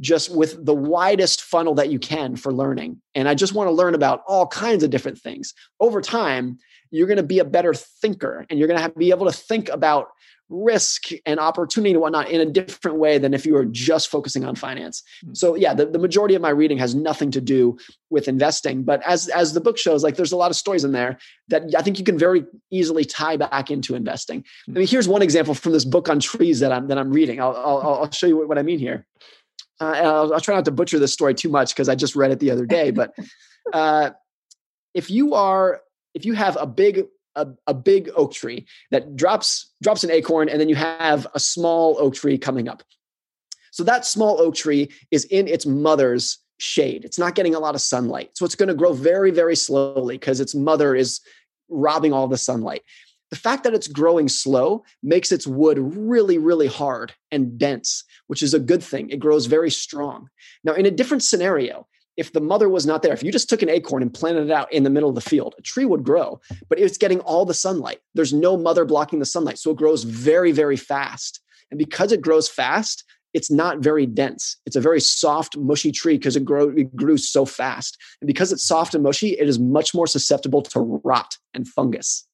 just 0.00 0.34
with 0.34 0.64
the 0.64 0.74
widest 0.74 1.42
funnel 1.42 1.74
that 1.74 1.90
you 1.90 1.98
can 1.98 2.36
for 2.36 2.52
learning. 2.52 3.00
And 3.14 3.28
I 3.28 3.34
just 3.34 3.54
want 3.54 3.68
to 3.68 3.72
learn 3.72 3.94
about 3.94 4.22
all 4.26 4.46
kinds 4.46 4.82
of 4.82 4.90
different 4.90 5.18
things. 5.18 5.54
Over 5.80 6.00
time, 6.00 6.58
you're 6.90 7.06
going 7.06 7.16
to 7.16 7.22
be 7.22 7.38
a 7.38 7.44
better 7.44 7.74
thinker 7.74 8.46
and 8.48 8.58
you're 8.58 8.68
going 8.68 8.80
to, 8.80 8.88
to 8.88 8.98
be 8.98 9.10
able 9.10 9.26
to 9.26 9.32
think 9.32 9.68
about 9.68 10.08
risk 10.50 11.08
and 11.24 11.40
opportunity 11.40 11.92
and 11.92 12.00
whatnot 12.00 12.28
in 12.28 12.40
a 12.40 12.46
different 12.46 12.98
way 12.98 13.18
than 13.18 13.32
if 13.32 13.46
you 13.46 13.54
were 13.54 13.64
just 13.64 14.10
focusing 14.10 14.44
on 14.44 14.54
finance. 14.54 15.02
Mm-hmm. 15.24 15.34
So 15.34 15.54
yeah, 15.54 15.74
the, 15.74 15.86
the 15.86 15.98
majority 15.98 16.34
of 16.34 16.42
my 16.42 16.50
reading 16.50 16.78
has 16.78 16.94
nothing 16.94 17.30
to 17.32 17.40
do 17.40 17.78
with 18.10 18.28
investing. 18.28 18.82
But 18.82 19.02
as 19.06 19.28
as 19.28 19.54
the 19.54 19.60
book 19.60 19.78
shows, 19.78 20.02
like 20.02 20.16
there's 20.16 20.32
a 20.32 20.36
lot 20.36 20.50
of 20.50 20.56
stories 20.56 20.84
in 20.84 20.92
there 20.92 21.18
that 21.48 21.74
I 21.76 21.82
think 21.82 21.98
you 21.98 22.04
can 22.04 22.18
very 22.18 22.44
easily 22.70 23.04
tie 23.04 23.36
back 23.36 23.70
into 23.70 23.94
investing. 23.94 24.40
Mm-hmm. 24.42 24.72
I 24.72 24.78
mean, 24.80 24.88
here's 24.88 25.08
one 25.08 25.22
example 25.22 25.54
from 25.54 25.72
this 25.72 25.84
book 25.84 26.08
on 26.08 26.20
trees 26.20 26.60
that 26.60 26.72
I'm 26.72 26.88
that 26.88 26.98
I'm 26.98 27.10
reading. 27.10 27.40
I'll 27.40 27.56
I'll, 27.56 27.80
I'll 28.02 28.10
show 28.10 28.26
you 28.26 28.46
what 28.46 28.58
I 28.58 28.62
mean 28.62 28.78
here 28.78 29.06
uh, 29.80 29.84
I'll, 29.84 30.34
I'll, 30.34 30.40
try 30.40 30.54
not 30.54 30.64
to 30.66 30.70
butcher 30.70 30.98
this 30.98 31.12
story 31.12 31.34
too 31.34 31.48
much 31.48 31.74
because 31.74 31.88
I 31.88 31.94
just 31.94 32.14
read 32.14 32.30
it 32.30 32.40
the 32.40 32.50
other 32.50 32.66
day. 32.66 32.90
But 32.90 33.14
uh, 33.72 34.10
if 34.94 35.10
you 35.10 35.34
are, 35.34 35.80
if 36.14 36.24
you 36.24 36.34
have 36.34 36.56
a 36.60 36.66
big 36.66 37.06
a, 37.36 37.48
a 37.66 37.74
big 37.74 38.10
oak 38.14 38.32
tree 38.32 38.66
that 38.90 39.16
drops 39.16 39.72
drops 39.82 40.04
an 40.04 40.10
acorn, 40.10 40.48
and 40.48 40.60
then 40.60 40.68
you 40.68 40.76
have 40.76 41.26
a 41.34 41.40
small 41.40 41.96
oak 41.98 42.14
tree 42.14 42.38
coming 42.38 42.68
up. 42.68 42.82
So 43.72 43.82
that 43.84 44.06
small 44.06 44.40
oak 44.40 44.54
tree 44.54 44.90
is 45.10 45.24
in 45.24 45.48
its 45.48 45.66
mother's 45.66 46.38
shade. 46.58 47.04
It's 47.04 47.18
not 47.18 47.34
getting 47.34 47.54
a 47.54 47.58
lot 47.58 47.74
of 47.74 47.80
sunlight. 47.80 48.30
So 48.34 48.44
it's 48.44 48.54
going 48.54 48.68
to 48.68 48.74
grow 48.74 48.92
very, 48.92 49.32
very 49.32 49.56
slowly 49.56 50.16
because 50.16 50.40
its 50.40 50.54
mother 50.54 50.94
is 50.94 51.20
robbing 51.68 52.12
all 52.12 52.28
the 52.28 52.38
sunlight. 52.38 52.82
The 53.30 53.36
fact 53.36 53.64
that 53.64 53.74
it's 53.74 53.88
growing 53.88 54.28
slow 54.28 54.84
makes 55.02 55.32
its 55.32 55.44
wood 55.44 55.78
really, 55.78 56.38
really 56.38 56.68
hard 56.68 57.14
and 57.32 57.58
dense, 57.58 58.04
which 58.26 58.42
is 58.42 58.54
a 58.54 58.58
good 58.58 58.82
thing. 58.82 59.10
It 59.10 59.18
grows 59.18 59.46
very 59.46 59.70
strong. 59.70 60.28
Now, 60.62 60.72
in 60.74 60.86
a 60.86 60.90
different 60.90 61.22
scenario, 61.22 61.86
if 62.16 62.32
the 62.32 62.40
mother 62.40 62.68
was 62.68 62.86
not 62.86 63.02
there, 63.02 63.12
if 63.12 63.22
you 63.22 63.32
just 63.32 63.48
took 63.48 63.62
an 63.62 63.68
acorn 63.68 64.02
and 64.02 64.12
planted 64.12 64.44
it 64.44 64.50
out 64.50 64.72
in 64.72 64.84
the 64.84 64.90
middle 64.90 65.08
of 65.08 65.14
the 65.14 65.20
field, 65.20 65.54
a 65.58 65.62
tree 65.62 65.84
would 65.84 66.04
grow, 66.04 66.40
but 66.68 66.78
it's 66.78 66.98
getting 66.98 67.20
all 67.20 67.44
the 67.44 67.54
sunlight. 67.54 67.98
There's 68.14 68.32
no 68.32 68.56
mother 68.56 68.84
blocking 68.84 69.18
the 69.18 69.26
sunlight. 69.26 69.58
So 69.58 69.72
it 69.72 69.76
grows 69.76 70.04
very, 70.04 70.52
very 70.52 70.76
fast. 70.76 71.40
And 71.70 71.78
because 71.78 72.12
it 72.12 72.20
grows 72.20 72.48
fast, 72.48 73.04
it's 73.32 73.50
not 73.50 73.80
very 73.80 74.06
dense. 74.06 74.56
It's 74.64 74.76
a 74.76 74.80
very 74.80 75.00
soft, 75.00 75.56
mushy 75.56 75.90
tree 75.90 76.16
because 76.16 76.36
it, 76.36 76.44
it 76.48 76.94
grew 76.94 77.16
so 77.16 77.44
fast. 77.44 77.98
And 78.20 78.28
because 78.28 78.52
it's 78.52 78.64
soft 78.64 78.94
and 78.94 79.02
mushy, 79.02 79.30
it 79.30 79.48
is 79.48 79.58
much 79.58 79.92
more 79.92 80.06
susceptible 80.06 80.62
to 80.62 81.00
rot 81.02 81.36
and 81.52 81.66
fungus. 81.66 82.26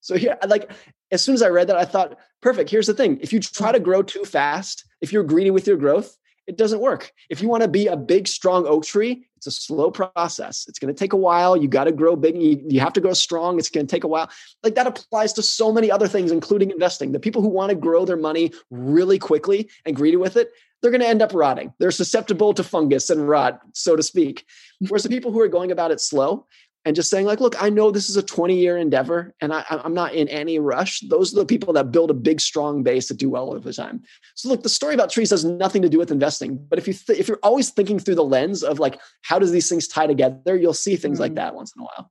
So 0.00 0.16
here, 0.16 0.38
like 0.48 0.70
as 1.10 1.22
soon 1.22 1.34
as 1.34 1.42
I 1.42 1.48
read 1.48 1.68
that, 1.68 1.76
I 1.76 1.84
thought, 1.84 2.18
perfect. 2.42 2.70
Here's 2.70 2.86
the 2.86 2.94
thing: 2.94 3.18
if 3.20 3.32
you 3.32 3.40
try 3.40 3.72
to 3.72 3.80
grow 3.80 4.02
too 4.02 4.24
fast, 4.24 4.84
if 5.00 5.12
you're 5.12 5.24
greedy 5.24 5.50
with 5.50 5.66
your 5.66 5.76
growth, 5.76 6.16
it 6.46 6.56
doesn't 6.56 6.80
work. 6.80 7.12
If 7.28 7.42
you 7.42 7.48
want 7.48 7.62
to 7.62 7.68
be 7.68 7.86
a 7.86 7.96
big, 7.96 8.28
strong 8.28 8.66
oak 8.66 8.84
tree, 8.84 9.26
it's 9.36 9.46
a 9.46 9.50
slow 9.50 9.90
process. 9.90 10.64
It's 10.68 10.78
going 10.78 10.92
to 10.92 10.98
take 10.98 11.12
a 11.12 11.16
while. 11.16 11.56
You 11.56 11.68
got 11.68 11.84
to 11.84 11.92
grow 11.92 12.16
big. 12.16 12.40
You, 12.40 12.62
you 12.68 12.80
have 12.80 12.92
to 12.94 13.00
grow 13.00 13.12
strong. 13.12 13.58
It's 13.58 13.68
going 13.68 13.86
to 13.86 13.90
take 13.90 14.04
a 14.04 14.08
while. 14.08 14.30
Like 14.62 14.74
that 14.76 14.86
applies 14.86 15.32
to 15.34 15.42
so 15.42 15.72
many 15.72 15.90
other 15.90 16.08
things, 16.08 16.30
including 16.30 16.70
investing. 16.70 17.12
The 17.12 17.20
people 17.20 17.42
who 17.42 17.48
want 17.48 17.70
to 17.70 17.76
grow 17.76 18.04
their 18.04 18.16
money 18.16 18.52
really 18.70 19.18
quickly 19.18 19.68
and 19.84 19.96
greedy 19.96 20.16
with 20.16 20.36
it, 20.36 20.52
they're 20.80 20.90
going 20.90 21.00
to 21.00 21.08
end 21.08 21.22
up 21.22 21.34
rotting. 21.34 21.72
They're 21.78 21.90
susceptible 21.90 22.54
to 22.54 22.62
fungus 22.62 23.10
and 23.10 23.28
rot, 23.28 23.60
so 23.72 23.96
to 23.96 24.02
speak. 24.02 24.44
Whereas 24.88 25.02
the 25.02 25.08
people 25.08 25.32
who 25.32 25.40
are 25.40 25.48
going 25.48 25.72
about 25.72 25.90
it 25.90 26.00
slow, 26.00 26.46
and 26.86 26.96
just 26.96 27.10
saying 27.10 27.26
like 27.26 27.40
look 27.40 27.60
i 27.62 27.68
know 27.68 27.90
this 27.90 28.08
is 28.08 28.16
a 28.16 28.22
20 28.22 28.56
year 28.56 28.78
endeavor 28.78 29.34
and 29.40 29.52
I, 29.52 29.64
am 29.84 29.92
not 29.92 30.14
in 30.14 30.28
any 30.28 30.58
rush. 30.58 31.00
Those 31.00 31.34
are 31.34 31.40
the 31.40 31.46
people 31.46 31.72
that 31.74 31.90
build 31.90 32.10
a 32.10 32.14
big 32.14 32.40
strong 32.40 32.82
base 32.82 33.08
that 33.08 33.18
do 33.18 33.28
well 33.28 33.52
over 33.52 33.72
time. 33.72 34.02
So 34.34 34.48
look 34.48 34.62
the 34.62 34.68
story 34.68 34.94
about 34.94 35.10
trees 35.10 35.30
has 35.30 35.44
nothing 35.44 35.82
to 35.82 35.88
do 35.88 35.98
with 35.98 36.10
investing 36.10 36.64
but 36.70 36.78
if 36.78 36.86
you 36.86 36.94
th- 36.94 37.18
if 37.18 37.28
you're 37.28 37.40
always 37.42 37.70
thinking 37.70 37.98
through 37.98 38.14
the 38.14 38.24
lens 38.24 38.62
of 38.62 38.78
like 38.78 39.00
how 39.22 39.38
does 39.38 39.50
these 39.50 39.68
things 39.68 39.88
tie 39.88 40.06
together 40.06 40.56
you'll 40.56 40.72
see 40.72 40.96
things 40.96 41.16
mm-hmm. 41.16 41.22
like 41.22 41.34
that 41.34 41.54
once 41.54 41.72
in 41.76 41.82
a 41.82 41.84
while. 41.84 42.10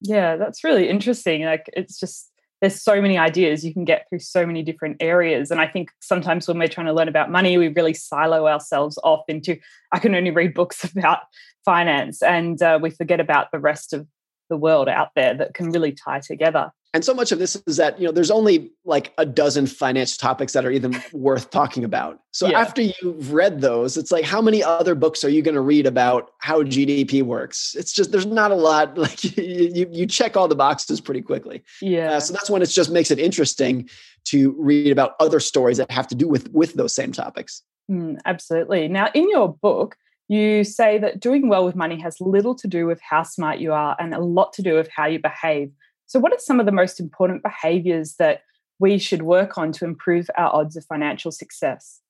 Yeah 0.00 0.36
that's 0.36 0.64
really 0.64 0.88
interesting 0.88 1.44
like 1.44 1.70
it's 1.72 1.98
just 1.98 2.31
there's 2.62 2.80
so 2.80 3.02
many 3.02 3.18
ideas 3.18 3.64
you 3.64 3.74
can 3.74 3.84
get 3.84 4.08
through 4.08 4.20
so 4.20 4.46
many 4.46 4.62
different 4.62 4.96
areas. 5.00 5.50
And 5.50 5.60
i 5.60 5.66
think 5.66 5.90
sometimes 6.00 6.48
when 6.48 6.58
we're 6.58 6.68
trying 6.68 6.86
to 6.86 6.92
learn 6.94 7.08
about 7.08 7.30
money 7.30 7.58
we 7.58 7.68
really 7.68 7.92
silo 7.92 8.46
ourselves 8.46 8.98
off 9.02 9.24
into 9.28 9.58
i 9.90 9.98
can 9.98 10.14
only 10.14 10.30
read 10.30 10.54
books 10.54 10.84
about 10.96 11.20
finance 11.64 12.22
and 12.22 12.62
uh, 12.62 12.78
we 12.80 12.90
forget 12.90 13.20
about 13.20 13.50
the 13.52 13.58
rest 13.58 13.92
of 13.92 14.06
the 14.48 14.56
world 14.56 14.88
out 14.88 15.10
there 15.14 15.34
that 15.34 15.54
can 15.54 15.70
really 15.70 15.92
tie 15.92 16.20
together 16.20 16.70
and 16.94 17.04
so 17.04 17.14
much 17.14 17.32
of 17.32 17.38
this 17.38 17.56
is 17.66 17.76
that 17.78 17.98
you 17.98 18.06
know 18.06 18.12
there's 18.12 18.30
only 18.30 18.70
like 18.84 19.12
a 19.16 19.24
dozen 19.24 19.66
financial 19.66 20.16
topics 20.18 20.52
that 20.52 20.64
are 20.64 20.70
even 20.70 21.00
worth 21.12 21.50
talking 21.50 21.84
about. 21.84 22.20
So 22.32 22.48
yeah. 22.48 22.60
after 22.60 22.82
you've 22.82 23.32
read 23.32 23.60
those 23.60 23.96
it's 23.96 24.12
like 24.12 24.24
how 24.24 24.42
many 24.42 24.62
other 24.62 24.94
books 24.94 25.24
are 25.24 25.28
you 25.28 25.42
going 25.42 25.54
to 25.54 25.60
read 25.60 25.86
about 25.86 26.30
how 26.38 26.62
gdp 26.62 27.22
works? 27.22 27.74
It's 27.78 27.92
just 27.92 28.12
there's 28.12 28.26
not 28.26 28.50
a 28.50 28.56
lot 28.56 28.98
like 29.06 29.36
you 29.36 29.88
you 29.90 30.06
check 30.06 30.36
all 30.36 30.48
the 30.48 30.54
boxes 30.54 31.00
pretty 31.00 31.22
quickly. 31.22 31.62
Yeah. 31.80 32.12
uh, 32.12 32.20
so 32.20 32.32
that's 32.32 32.50
when 32.50 32.62
it 32.62 32.66
just 32.66 32.90
makes 32.90 33.10
it 33.10 33.18
interesting 33.18 33.88
to 34.24 34.54
read 34.58 34.92
about 34.92 35.14
other 35.18 35.40
stories 35.40 35.78
that 35.78 35.90
have 35.90 36.08
to 36.08 36.14
do 36.14 36.28
with 36.28 36.50
with 36.52 36.74
those 36.74 36.94
same 36.94 37.12
topics. 37.12 37.62
Mm, 37.90 38.18
absolutely. 38.24 38.88
Now 38.88 39.08
in 39.14 39.30
your 39.30 39.54
book 39.54 39.96
you 40.28 40.64
say 40.64 40.98
that 40.98 41.20
doing 41.20 41.48
well 41.48 41.64
with 41.64 41.74
money 41.74 42.00
has 42.00 42.20
little 42.20 42.54
to 42.54 42.68
do 42.68 42.86
with 42.86 43.00
how 43.02 43.22
smart 43.22 43.58
you 43.58 43.72
are 43.72 43.96
and 43.98 44.14
a 44.14 44.20
lot 44.20 44.52
to 44.54 44.62
do 44.62 44.74
with 44.74 44.88
how 44.88 45.04
you 45.04 45.18
behave 45.18 45.70
so, 46.12 46.20
what 46.20 46.34
are 46.34 46.38
some 46.38 46.60
of 46.60 46.66
the 46.66 46.72
most 46.72 47.00
important 47.00 47.42
behaviors 47.42 48.16
that 48.16 48.42
we 48.78 48.98
should 48.98 49.22
work 49.22 49.56
on 49.56 49.72
to 49.72 49.86
improve 49.86 50.28
our 50.36 50.54
odds 50.54 50.76
of 50.76 50.84
financial 50.84 51.32
success? 51.32 52.02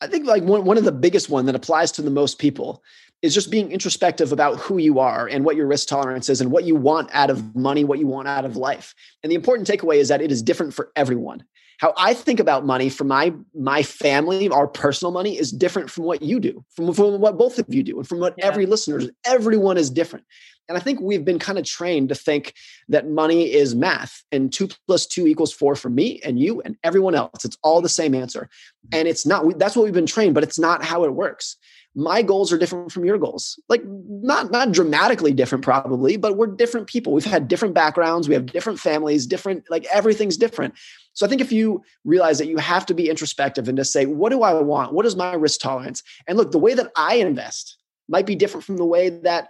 I 0.00 0.06
think 0.06 0.26
like 0.26 0.42
one, 0.44 0.64
one 0.64 0.78
of 0.78 0.84
the 0.84 0.92
biggest 0.92 1.28
one 1.28 1.44
that 1.44 1.54
applies 1.54 1.92
to 1.92 2.02
the 2.02 2.10
most 2.10 2.38
people 2.38 2.82
is 3.20 3.34
just 3.34 3.50
being 3.50 3.70
introspective 3.70 4.32
about 4.32 4.58
who 4.60 4.78
you 4.78 4.98
are 4.98 5.26
and 5.26 5.44
what 5.44 5.56
your 5.56 5.66
risk 5.66 5.88
tolerance 5.88 6.30
is 6.30 6.40
and 6.40 6.50
what 6.50 6.64
you 6.64 6.74
want 6.74 7.10
out 7.12 7.28
of 7.28 7.54
money, 7.54 7.84
what 7.84 7.98
you 7.98 8.06
want 8.06 8.28
out 8.28 8.46
of 8.46 8.56
life. 8.56 8.94
And 9.22 9.30
the 9.30 9.36
important 9.36 9.68
takeaway 9.68 9.96
is 9.96 10.08
that 10.08 10.22
it 10.22 10.32
is 10.32 10.42
different 10.42 10.72
for 10.72 10.90
everyone. 10.96 11.44
how 11.80 11.92
I 11.98 12.14
think 12.14 12.40
about 12.40 12.64
money 12.64 12.88
for 12.88 13.04
my 13.04 13.34
my 13.54 13.82
family, 13.82 14.48
our 14.48 14.66
personal 14.66 15.12
money 15.12 15.38
is 15.38 15.52
different 15.52 15.90
from 15.90 16.04
what 16.04 16.22
you 16.22 16.40
do, 16.40 16.64
from, 16.74 16.94
from 16.94 17.20
what 17.20 17.36
both 17.36 17.58
of 17.58 17.66
you 17.68 17.82
do, 17.82 17.98
and 17.98 18.08
from 18.08 18.20
what 18.20 18.36
yeah. 18.38 18.46
every 18.46 18.64
listener. 18.64 19.02
Everyone 19.26 19.76
is 19.76 19.90
different. 19.90 20.24
And 20.68 20.78
I 20.78 20.80
think 20.80 21.00
we've 21.00 21.24
been 21.24 21.38
kind 21.38 21.58
of 21.58 21.64
trained 21.64 22.08
to 22.08 22.14
think 22.14 22.54
that 22.88 23.08
money 23.08 23.52
is 23.52 23.74
math 23.74 24.22
and 24.32 24.52
two 24.52 24.68
plus 24.86 25.06
two 25.06 25.26
equals 25.26 25.52
four 25.52 25.76
for 25.76 25.90
me 25.90 26.20
and 26.24 26.38
you 26.38 26.60
and 26.62 26.76
everyone 26.82 27.14
else. 27.14 27.44
It's 27.44 27.58
all 27.62 27.80
the 27.80 27.88
same 27.88 28.14
answer. 28.14 28.48
And 28.92 29.06
it's 29.06 29.26
not, 29.26 29.58
that's 29.58 29.76
what 29.76 29.84
we've 29.84 29.92
been 29.92 30.06
trained, 30.06 30.34
but 30.34 30.42
it's 30.42 30.58
not 30.58 30.84
how 30.84 31.04
it 31.04 31.14
works. 31.14 31.56
My 31.94 32.22
goals 32.22 32.52
are 32.52 32.58
different 32.58 32.90
from 32.90 33.04
your 33.04 33.18
goals. 33.18 33.60
Like 33.68 33.82
not, 33.86 34.50
not 34.50 34.72
dramatically 34.72 35.32
different 35.32 35.62
probably, 35.62 36.16
but 36.16 36.36
we're 36.36 36.48
different 36.48 36.88
people. 36.88 37.12
We've 37.12 37.24
had 37.24 37.46
different 37.46 37.74
backgrounds. 37.74 38.28
We 38.28 38.34
have 38.34 38.46
different 38.46 38.80
families, 38.80 39.26
different, 39.26 39.64
like 39.70 39.84
everything's 39.92 40.36
different. 40.36 40.74
So 41.12 41.24
I 41.24 41.28
think 41.28 41.40
if 41.40 41.52
you 41.52 41.82
realize 42.04 42.38
that 42.38 42.48
you 42.48 42.56
have 42.56 42.84
to 42.86 42.94
be 42.94 43.08
introspective 43.08 43.68
and 43.68 43.76
to 43.76 43.84
say, 43.84 44.06
what 44.06 44.30
do 44.30 44.42
I 44.42 44.54
want? 44.54 44.92
What 44.92 45.06
is 45.06 45.14
my 45.14 45.34
risk 45.34 45.60
tolerance? 45.60 46.02
And 46.26 46.36
look, 46.36 46.50
the 46.50 46.58
way 46.58 46.74
that 46.74 46.90
I 46.96 47.16
invest 47.16 47.76
might 48.08 48.26
be 48.26 48.34
different 48.34 48.64
from 48.64 48.76
the 48.76 48.84
way 48.84 49.08
that 49.08 49.48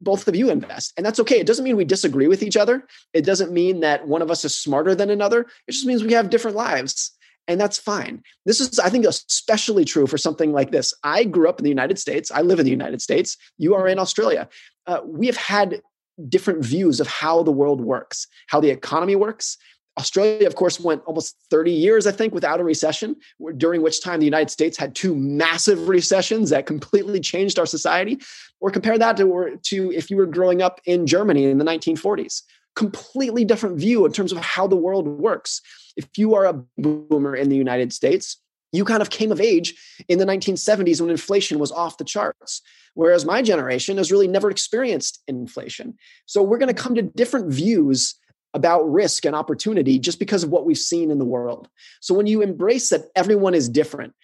both 0.00 0.26
of 0.28 0.36
you 0.36 0.50
invest. 0.50 0.92
And 0.96 1.04
that's 1.04 1.20
okay. 1.20 1.40
It 1.40 1.46
doesn't 1.46 1.64
mean 1.64 1.76
we 1.76 1.84
disagree 1.84 2.28
with 2.28 2.42
each 2.42 2.56
other. 2.56 2.86
It 3.12 3.24
doesn't 3.24 3.52
mean 3.52 3.80
that 3.80 4.06
one 4.06 4.22
of 4.22 4.30
us 4.30 4.44
is 4.44 4.56
smarter 4.56 4.94
than 4.94 5.10
another. 5.10 5.46
It 5.66 5.72
just 5.72 5.86
means 5.86 6.02
we 6.02 6.12
have 6.12 6.30
different 6.30 6.56
lives. 6.56 7.12
And 7.48 7.60
that's 7.60 7.78
fine. 7.78 8.22
This 8.46 8.60
is, 8.60 8.78
I 8.78 8.90
think, 8.90 9.04
especially 9.04 9.84
true 9.84 10.06
for 10.06 10.18
something 10.18 10.52
like 10.52 10.70
this. 10.70 10.94
I 11.02 11.24
grew 11.24 11.48
up 11.48 11.58
in 11.58 11.64
the 11.64 11.70
United 11.70 11.98
States. 11.98 12.30
I 12.30 12.42
live 12.42 12.60
in 12.60 12.64
the 12.64 12.70
United 12.70 13.02
States. 13.02 13.36
You 13.58 13.74
are 13.74 13.88
in 13.88 13.98
Australia. 13.98 14.48
Uh, 14.86 15.00
we 15.04 15.26
have 15.26 15.36
had 15.36 15.80
different 16.28 16.64
views 16.64 17.00
of 17.00 17.06
how 17.06 17.42
the 17.42 17.50
world 17.50 17.80
works, 17.80 18.26
how 18.46 18.60
the 18.60 18.70
economy 18.70 19.16
works, 19.16 19.56
Australia, 20.00 20.46
of 20.46 20.54
course, 20.54 20.80
went 20.80 21.02
almost 21.04 21.36
30 21.50 21.70
years, 21.70 22.06
I 22.06 22.12
think, 22.12 22.34
without 22.34 22.58
a 22.58 22.64
recession, 22.64 23.16
during 23.56 23.82
which 23.82 24.02
time 24.02 24.18
the 24.18 24.24
United 24.24 24.50
States 24.50 24.76
had 24.78 24.94
two 24.94 25.14
massive 25.14 25.88
recessions 25.88 26.50
that 26.50 26.66
completely 26.66 27.20
changed 27.20 27.58
our 27.58 27.66
society. 27.66 28.18
Or 28.60 28.70
compare 28.70 28.98
that 28.98 29.16
to, 29.18 29.58
to 29.62 29.92
if 29.92 30.10
you 30.10 30.16
were 30.16 30.26
growing 30.26 30.62
up 30.62 30.80
in 30.84 31.06
Germany 31.06 31.44
in 31.44 31.58
the 31.58 31.64
1940s. 31.64 32.42
Completely 32.76 33.44
different 33.44 33.78
view 33.78 34.06
in 34.06 34.12
terms 34.12 34.32
of 34.32 34.38
how 34.38 34.66
the 34.66 34.76
world 34.76 35.06
works. 35.06 35.60
If 35.96 36.06
you 36.16 36.34
are 36.34 36.46
a 36.46 36.62
boomer 36.78 37.34
in 37.34 37.48
the 37.48 37.56
United 37.56 37.92
States, 37.92 38.38
you 38.72 38.84
kind 38.84 39.02
of 39.02 39.10
came 39.10 39.32
of 39.32 39.40
age 39.40 39.74
in 40.08 40.18
the 40.18 40.24
1970s 40.24 41.00
when 41.00 41.10
inflation 41.10 41.58
was 41.58 41.72
off 41.72 41.98
the 41.98 42.04
charts. 42.04 42.62
Whereas 42.94 43.24
my 43.24 43.42
generation 43.42 43.96
has 43.96 44.12
really 44.12 44.28
never 44.28 44.50
experienced 44.50 45.22
inflation. 45.26 45.94
So 46.26 46.42
we're 46.42 46.58
going 46.58 46.74
to 46.74 46.82
come 46.82 46.94
to 46.94 47.02
different 47.02 47.52
views 47.52 48.14
about 48.54 48.90
risk 48.90 49.24
and 49.24 49.36
opportunity 49.36 49.98
just 49.98 50.18
because 50.18 50.42
of 50.42 50.50
what 50.50 50.66
we've 50.66 50.78
seen 50.78 51.10
in 51.10 51.18
the 51.18 51.24
world. 51.24 51.68
So 52.00 52.14
when 52.14 52.26
you 52.26 52.42
embrace 52.42 52.88
that 52.88 53.06
everyone 53.14 53.54
is 53.54 53.68
different, 53.68 54.14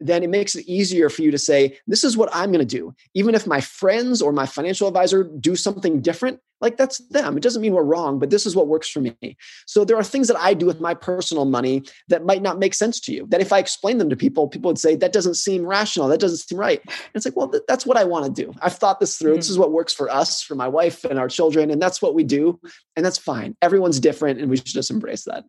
then 0.00 0.22
it 0.22 0.30
makes 0.30 0.54
it 0.54 0.66
easier 0.66 1.08
for 1.08 1.22
you 1.22 1.30
to 1.30 1.38
say, 1.38 1.78
this 1.86 2.04
is 2.04 2.16
what 2.16 2.28
I'm 2.32 2.50
going 2.50 2.66
to 2.66 2.76
do. 2.76 2.94
Even 3.14 3.34
if 3.34 3.46
my 3.46 3.60
friends 3.60 4.20
or 4.20 4.32
my 4.32 4.46
financial 4.46 4.88
advisor 4.88 5.24
do 5.24 5.56
something 5.56 6.00
different, 6.00 6.40
like 6.60 6.76
that's 6.76 6.98
them. 7.08 7.36
It 7.36 7.42
doesn't 7.42 7.60
mean 7.60 7.74
we're 7.74 7.82
wrong, 7.82 8.18
but 8.18 8.30
this 8.30 8.46
is 8.46 8.56
what 8.56 8.68
works 8.68 8.88
for 8.88 9.00
me. 9.00 9.36
So 9.66 9.84
there 9.84 9.96
are 9.96 10.04
things 10.04 10.28
that 10.28 10.38
I 10.38 10.54
do 10.54 10.66
with 10.66 10.80
my 10.80 10.94
personal 10.94 11.44
money 11.44 11.82
that 12.08 12.24
might 12.24 12.42
not 12.42 12.58
make 12.58 12.74
sense 12.74 13.00
to 13.00 13.12
you. 13.12 13.26
That 13.28 13.40
if 13.40 13.52
I 13.52 13.58
explain 13.58 13.98
them 13.98 14.08
to 14.08 14.16
people, 14.16 14.48
people 14.48 14.70
would 14.70 14.78
say, 14.78 14.96
that 14.96 15.12
doesn't 15.12 15.34
seem 15.34 15.66
rational. 15.66 16.08
That 16.08 16.20
doesn't 16.20 16.38
seem 16.38 16.58
right. 16.58 16.80
And 16.80 17.10
it's 17.14 17.24
like, 17.24 17.36
well, 17.36 17.48
th- 17.48 17.64
that's 17.68 17.84
what 17.84 17.96
I 17.96 18.04
want 18.04 18.24
to 18.24 18.42
do. 18.44 18.52
I've 18.62 18.76
thought 18.76 18.98
this 18.98 19.16
through. 19.18 19.32
Mm-hmm. 19.32 19.40
This 19.40 19.50
is 19.50 19.58
what 19.58 19.72
works 19.72 19.92
for 19.92 20.08
us, 20.08 20.42
for 20.42 20.54
my 20.54 20.68
wife 20.68 21.04
and 21.04 21.18
our 21.18 21.28
children. 21.28 21.70
And 21.70 21.82
that's 21.82 22.00
what 22.00 22.14
we 22.14 22.24
do. 22.24 22.58
And 22.96 23.04
that's 23.04 23.18
fine. 23.18 23.56
Everyone's 23.60 24.00
different. 24.00 24.40
And 24.40 24.50
we 24.50 24.56
should 24.56 24.66
just 24.66 24.90
embrace 24.90 25.24
that. 25.24 25.44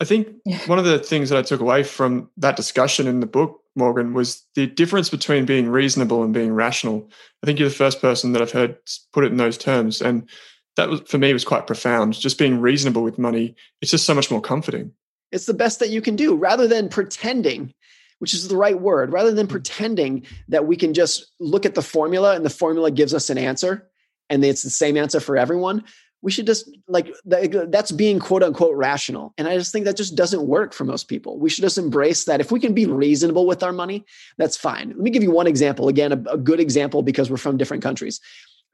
I 0.00 0.04
think 0.04 0.28
one 0.66 0.78
of 0.78 0.84
the 0.84 0.98
things 0.98 1.30
that 1.30 1.38
I 1.38 1.42
took 1.42 1.60
away 1.60 1.82
from 1.82 2.30
that 2.36 2.56
discussion 2.56 3.06
in 3.06 3.20
the 3.20 3.26
book, 3.26 3.61
Morgan, 3.74 4.14
was 4.14 4.44
the 4.54 4.66
difference 4.66 5.08
between 5.08 5.44
being 5.44 5.68
reasonable 5.68 6.22
and 6.22 6.34
being 6.34 6.52
rational. 6.52 7.08
I 7.42 7.46
think 7.46 7.58
you're 7.58 7.68
the 7.68 7.74
first 7.74 8.00
person 8.00 8.32
that 8.32 8.42
I've 8.42 8.52
heard 8.52 8.76
put 9.12 9.24
it 9.24 9.32
in 9.32 9.38
those 9.38 9.58
terms. 9.58 10.00
And 10.00 10.28
that 10.76 10.88
was 10.88 11.00
for 11.02 11.18
me 11.18 11.32
was 11.32 11.44
quite 11.44 11.66
profound. 11.66 12.14
Just 12.14 12.38
being 12.38 12.60
reasonable 12.60 13.02
with 13.02 13.18
money, 13.18 13.54
it's 13.80 13.90
just 13.90 14.06
so 14.06 14.14
much 14.14 14.30
more 14.30 14.40
comforting. 14.40 14.92
It's 15.30 15.46
the 15.46 15.54
best 15.54 15.78
that 15.78 15.90
you 15.90 16.02
can 16.02 16.16
do 16.16 16.34
rather 16.34 16.68
than 16.68 16.88
pretending, 16.88 17.72
which 18.18 18.34
is 18.34 18.48
the 18.48 18.56
right 18.56 18.78
word, 18.78 19.12
rather 19.12 19.32
than 19.32 19.46
mm. 19.46 19.50
pretending 19.50 20.26
that 20.48 20.66
we 20.66 20.76
can 20.76 20.92
just 20.92 21.32
look 21.40 21.64
at 21.64 21.74
the 21.74 21.82
formula 21.82 22.34
and 22.36 22.44
the 22.44 22.50
formula 22.50 22.90
gives 22.90 23.14
us 23.14 23.30
an 23.30 23.38
answer 23.38 23.88
and 24.28 24.44
it's 24.44 24.62
the 24.62 24.70
same 24.70 24.96
answer 24.96 25.20
for 25.20 25.36
everyone 25.36 25.84
we 26.22 26.30
should 26.30 26.46
just 26.46 26.70
like 26.88 27.12
that's 27.24 27.90
being 27.90 28.18
quote 28.18 28.42
unquote 28.42 28.76
rational. 28.76 29.34
And 29.36 29.48
i 29.48 29.58
just 29.58 29.72
think 29.72 29.84
that 29.84 29.96
just 29.96 30.16
doesn't 30.16 30.46
work 30.46 30.72
for 30.72 30.84
most 30.84 31.08
people. 31.08 31.38
We 31.38 31.50
should 31.50 31.62
just 31.62 31.78
embrace 31.78 32.24
that. 32.24 32.40
If 32.40 32.52
we 32.52 32.60
can 32.60 32.72
be 32.72 32.86
reasonable 32.86 33.46
with 33.46 33.62
our 33.62 33.72
money 33.72 34.04
that's 34.38 34.56
fine. 34.56 34.88
Let 34.90 34.98
me 34.98 35.10
give 35.10 35.22
you 35.22 35.30
one 35.30 35.46
example 35.46 35.88
again 35.88 36.12
a, 36.12 36.30
a 36.30 36.38
good 36.38 36.60
example 36.60 37.02
because 37.02 37.30
we're 37.30 37.36
from 37.36 37.56
different 37.56 37.82
countries. 37.82 38.20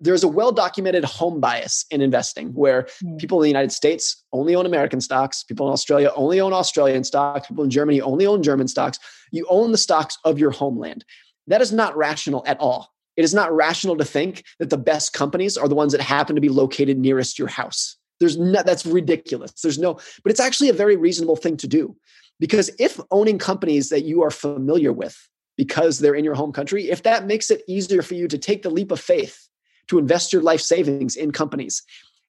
There's 0.00 0.22
a 0.22 0.28
well 0.28 0.52
documented 0.52 1.04
home 1.04 1.40
bias 1.40 1.84
in 1.90 2.00
investing 2.02 2.50
where 2.50 2.82
mm. 3.02 3.18
people 3.18 3.38
in 3.40 3.44
the 3.44 3.48
united 3.48 3.72
states 3.72 4.22
only 4.32 4.54
own 4.54 4.66
american 4.66 5.00
stocks 5.00 5.42
people 5.42 5.66
in 5.66 5.72
australia 5.72 6.12
only 6.14 6.38
own 6.40 6.52
australian 6.52 7.02
stocks 7.02 7.48
people 7.48 7.64
in 7.64 7.70
germany 7.70 8.00
only 8.00 8.26
own 8.26 8.42
german 8.42 8.68
stocks. 8.68 8.98
You 9.30 9.46
own 9.48 9.72
the 9.72 9.78
stocks 9.78 10.18
of 10.24 10.38
your 10.38 10.50
homeland. 10.50 11.04
That 11.48 11.62
is 11.62 11.72
not 11.72 11.96
rational 11.96 12.44
at 12.46 12.60
all 12.60 12.92
it 13.18 13.24
is 13.24 13.34
not 13.34 13.52
rational 13.52 13.96
to 13.96 14.04
think 14.04 14.44
that 14.60 14.70
the 14.70 14.78
best 14.78 15.12
companies 15.12 15.56
are 15.56 15.66
the 15.66 15.74
ones 15.74 15.90
that 15.90 16.00
happen 16.00 16.36
to 16.36 16.40
be 16.40 16.48
located 16.48 16.98
nearest 16.98 17.36
your 17.36 17.48
house. 17.48 17.96
There's 18.20 18.38
no, 18.38 18.62
that's 18.62 18.86
ridiculous. 18.86 19.50
There's 19.60 19.78
no, 19.78 19.94
but 20.22 20.30
it's 20.30 20.38
actually 20.38 20.68
a 20.68 20.72
very 20.72 20.94
reasonable 20.94 21.34
thing 21.34 21.56
to 21.56 21.66
do. 21.66 21.96
Because 22.38 22.70
if 22.78 23.00
owning 23.10 23.38
companies 23.38 23.88
that 23.88 24.04
you 24.04 24.22
are 24.22 24.30
familiar 24.30 24.92
with 24.92 25.18
because 25.56 25.98
they're 25.98 26.14
in 26.14 26.24
your 26.24 26.36
home 26.36 26.52
country, 26.52 26.90
if 26.90 27.02
that 27.02 27.26
makes 27.26 27.50
it 27.50 27.62
easier 27.66 28.02
for 28.02 28.14
you 28.14 28.28
to 28.28 28.38
take 28.38 28.62
the 28.62 28.70
leap 28.70 28.92
of 28.92 29.00
faith 29.00 29.48
to 29.88 29.98
invest 29.98 30.32
your 30.32 30.42
life 30.42 30.60
savings 30.60 31.16
in 31.16 31.32
companies, 31.32 31.82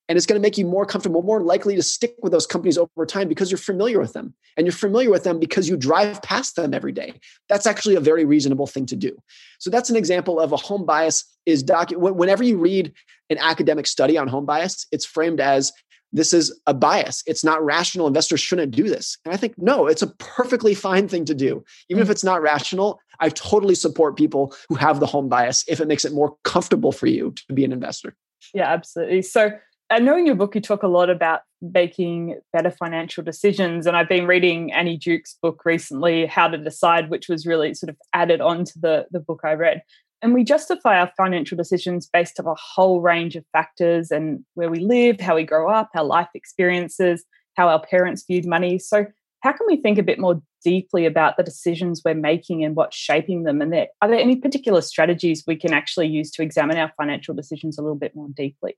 and 0.09 0.17
it's 0.17 0.25
going 0.25 0.41
to 0.41 0.45
make 0.45 0.57
you 0.57 0.65
more 0.65 0.87
comfortable, 0.87 1.21
more 1.21 1.41
likely 1.41 1.75
to 1.75 1.83
stick 1.83 2.15
with 2.23 2.31
those 2.31 2.47
companies 2.47 2.79
over 2.79 3.05
time 3.05 3.29
because 3.29 3.51
you're 3.51 3.59
familiar 3.59 3.99
with 3.99 4.13
them. 4.13 4.33
And 4.57 4.65
you're 4.65 4.73
familiar 4.73 5.11
with 5.11 5.23
them 5.23 5.39
because 5.39 5.69
you 5.69 5.77
drive 5.77 6.21
past 6.23 6.55
them 6.55 6.73
every 6.73 6.91
day. 6.91 7.13
That's 7.47 7.67
actually 7.67 7.95
a 7.95 7.99
very 7.99 8.25
reasonable 8.25 8.65
thing 8.65 8.87
to 8.87 8.95
do. 8.95 9.15
So 9.59 9.69
that's 9.69 9.91
an 9.91 9.95
example 9.95 10.39
of 10.39 10.51
a 10.51 10.57
home 10.57 10.83
bias 10.83 11.23
is 11.45 11.63
docu- 11.63 11.97
whenever 11.97 12.43
you 12.43 12.57
read 12.57 12.91
an 13.29 13.37
academic 13.37 13.85
study 13.85 14.17
on 14.17 14.27
home 14.27 14.47
bias, 14.47 14.87
it's 14.91 15.05
framed 15.05 15.39
as 15.39 15.71
this 16.11 16.33
is 16.33 16.59
a 16.65 16.73
bias. 16.73 17.23
It's 17.27 17.43
not 17.43 17.63
rational. 17.63 18.07
Investors 18.07 18.41
shouldn't 18.41 18.75
do 18.75 18.89
this. 18.89 19.15
And 19.25 19.33
I 19.33 19.37
think, 19.37 19.53
no, 19.59 19.85
it's 19.85 20.01
a 20.01 20.07
perfectly 20.07 20.73
fine 20.73 21.07
thing 21.07 21.23
to 21.25 21.35
do. 21.35 21.63
Even 21.87 22.01
if 22.01 22.09
it's 22.09 22.23
not 22.23 22.41
rational, 22.41 22.99
I 23.19 23.29
totally 23.29 23.75
support 23.75 24.17
people 24.17 24.55
who 24.69 24.75
have 24.75 24.99
the 24.99 25.05
home 25.05 25.29
bias 25.29 25.63
if 25.67 25.79
it 25.79 25.87
makes 25.87 26.05
it 26.05 26.13
more 26.13 26.35
comfortable 26.43 26.91
for 26.91 27.05
you 27.05 27.31
to 27.47 27.53
be 27.53 27.63
an 27.63 27.71
investor. 27.71 28.15
Yeah, 28.53 28.71
absolutely. 28.71 29.21
So 29.21 29.51
I 29.91 29.97
know 29.97 30.15
in 30.15 30.27
your 30.27 30.35
book 30.35 30.53
you 30.53 30.61
talk 30.61 30.83
a 30.83 30.87
lot 30.87 31.09
about 31.09 31.41
making 31.61 32.39
better 32.53 32.69
financial 32.69 33.23
decisions. 33.23 33.87
And 33.87 33.97
I've 33.97 34.07
been 34.07 34.27
reading 34.27 34.71
Annie 34.71 34.97
Duke's 34.97 35.35
book 35.41 35.63
recently, 35.65 36.27
How 36.27 36.47
to 36.47 36.57
Decide, 36.57 37.09
which 37.09 37.27
was 37.27 37.47
really 37.47 37.73
sort 37.73 37.89
of 37.89 37.97
added 38.13 38.39
on 38.39 38.65
to 38.65 38.79
the, 38.79 39.07
the 39.09 39.19
book 39.19 39.41
I 39.43 39.53
read. 39.53 39.81
And 40.21 40.33
we 40.33 40.43
justify 40.43 40.99
our 40.99 41.11
financial 41.17 41.57
decisions 41.57 42.07
based 42.11 42.39
on 42.39 42.45
a 42.45 42.53
whole 42.55 43.01
range 43.01 43.35
of 43.35 43.45
factors 43.51 44.11
and 44.11 44.45
where 44.53 44.69
we 44.69 44.79
live, 44.79 45.19
how 45.19 45.35
we 45.35 45.43
grow 45.43 45.71
up, 45.71 45.89
our 45.95 46.03
life 46.03 46.29
experiences, 46.35 47.25
how 47.55 47.67
our 47.67 47.81
parents 47.81 48.25
viewed 48.27 48.45
money. 48.45 48.77
So, 48.77 49.05
how 49.41 49.53
can 49.53 49.65
we 49.67 49.77
think 49.77 49.97
a 49.97 50.03
bit 50.03 50.19
more 50.19 50.41
deeply 50.65 51.05
about 51.05 51.37
the 51.37 51.43
decisions 51.43 52.01
we're 52.03 52.13
making 52.13 52.65
and 52.65 52.75
what's 52.75 52.97
shaping 52.97 53.43
them? 53.43 53.61
And 53.61 53.71
there, 53.71 53.87
are 54.01 54.09
there 54.09 54.19
any 54.19 54.35
particular 54.35 54.81
strategies 54.81 55.45
we 55.47 55.55
can 55.55 55.71
actually 55.71 56.07
use 56.07 56.29
to 56.31 56.43
examine 56.43 56.77
our 56.77 56.91
financial 56.97 57.33
decisions 57.33 57.77
a 57.77 57.81
little 57.81 57.95
bit 57.95 58.13
more 58.13 58.27
deeply? 58.35 58.75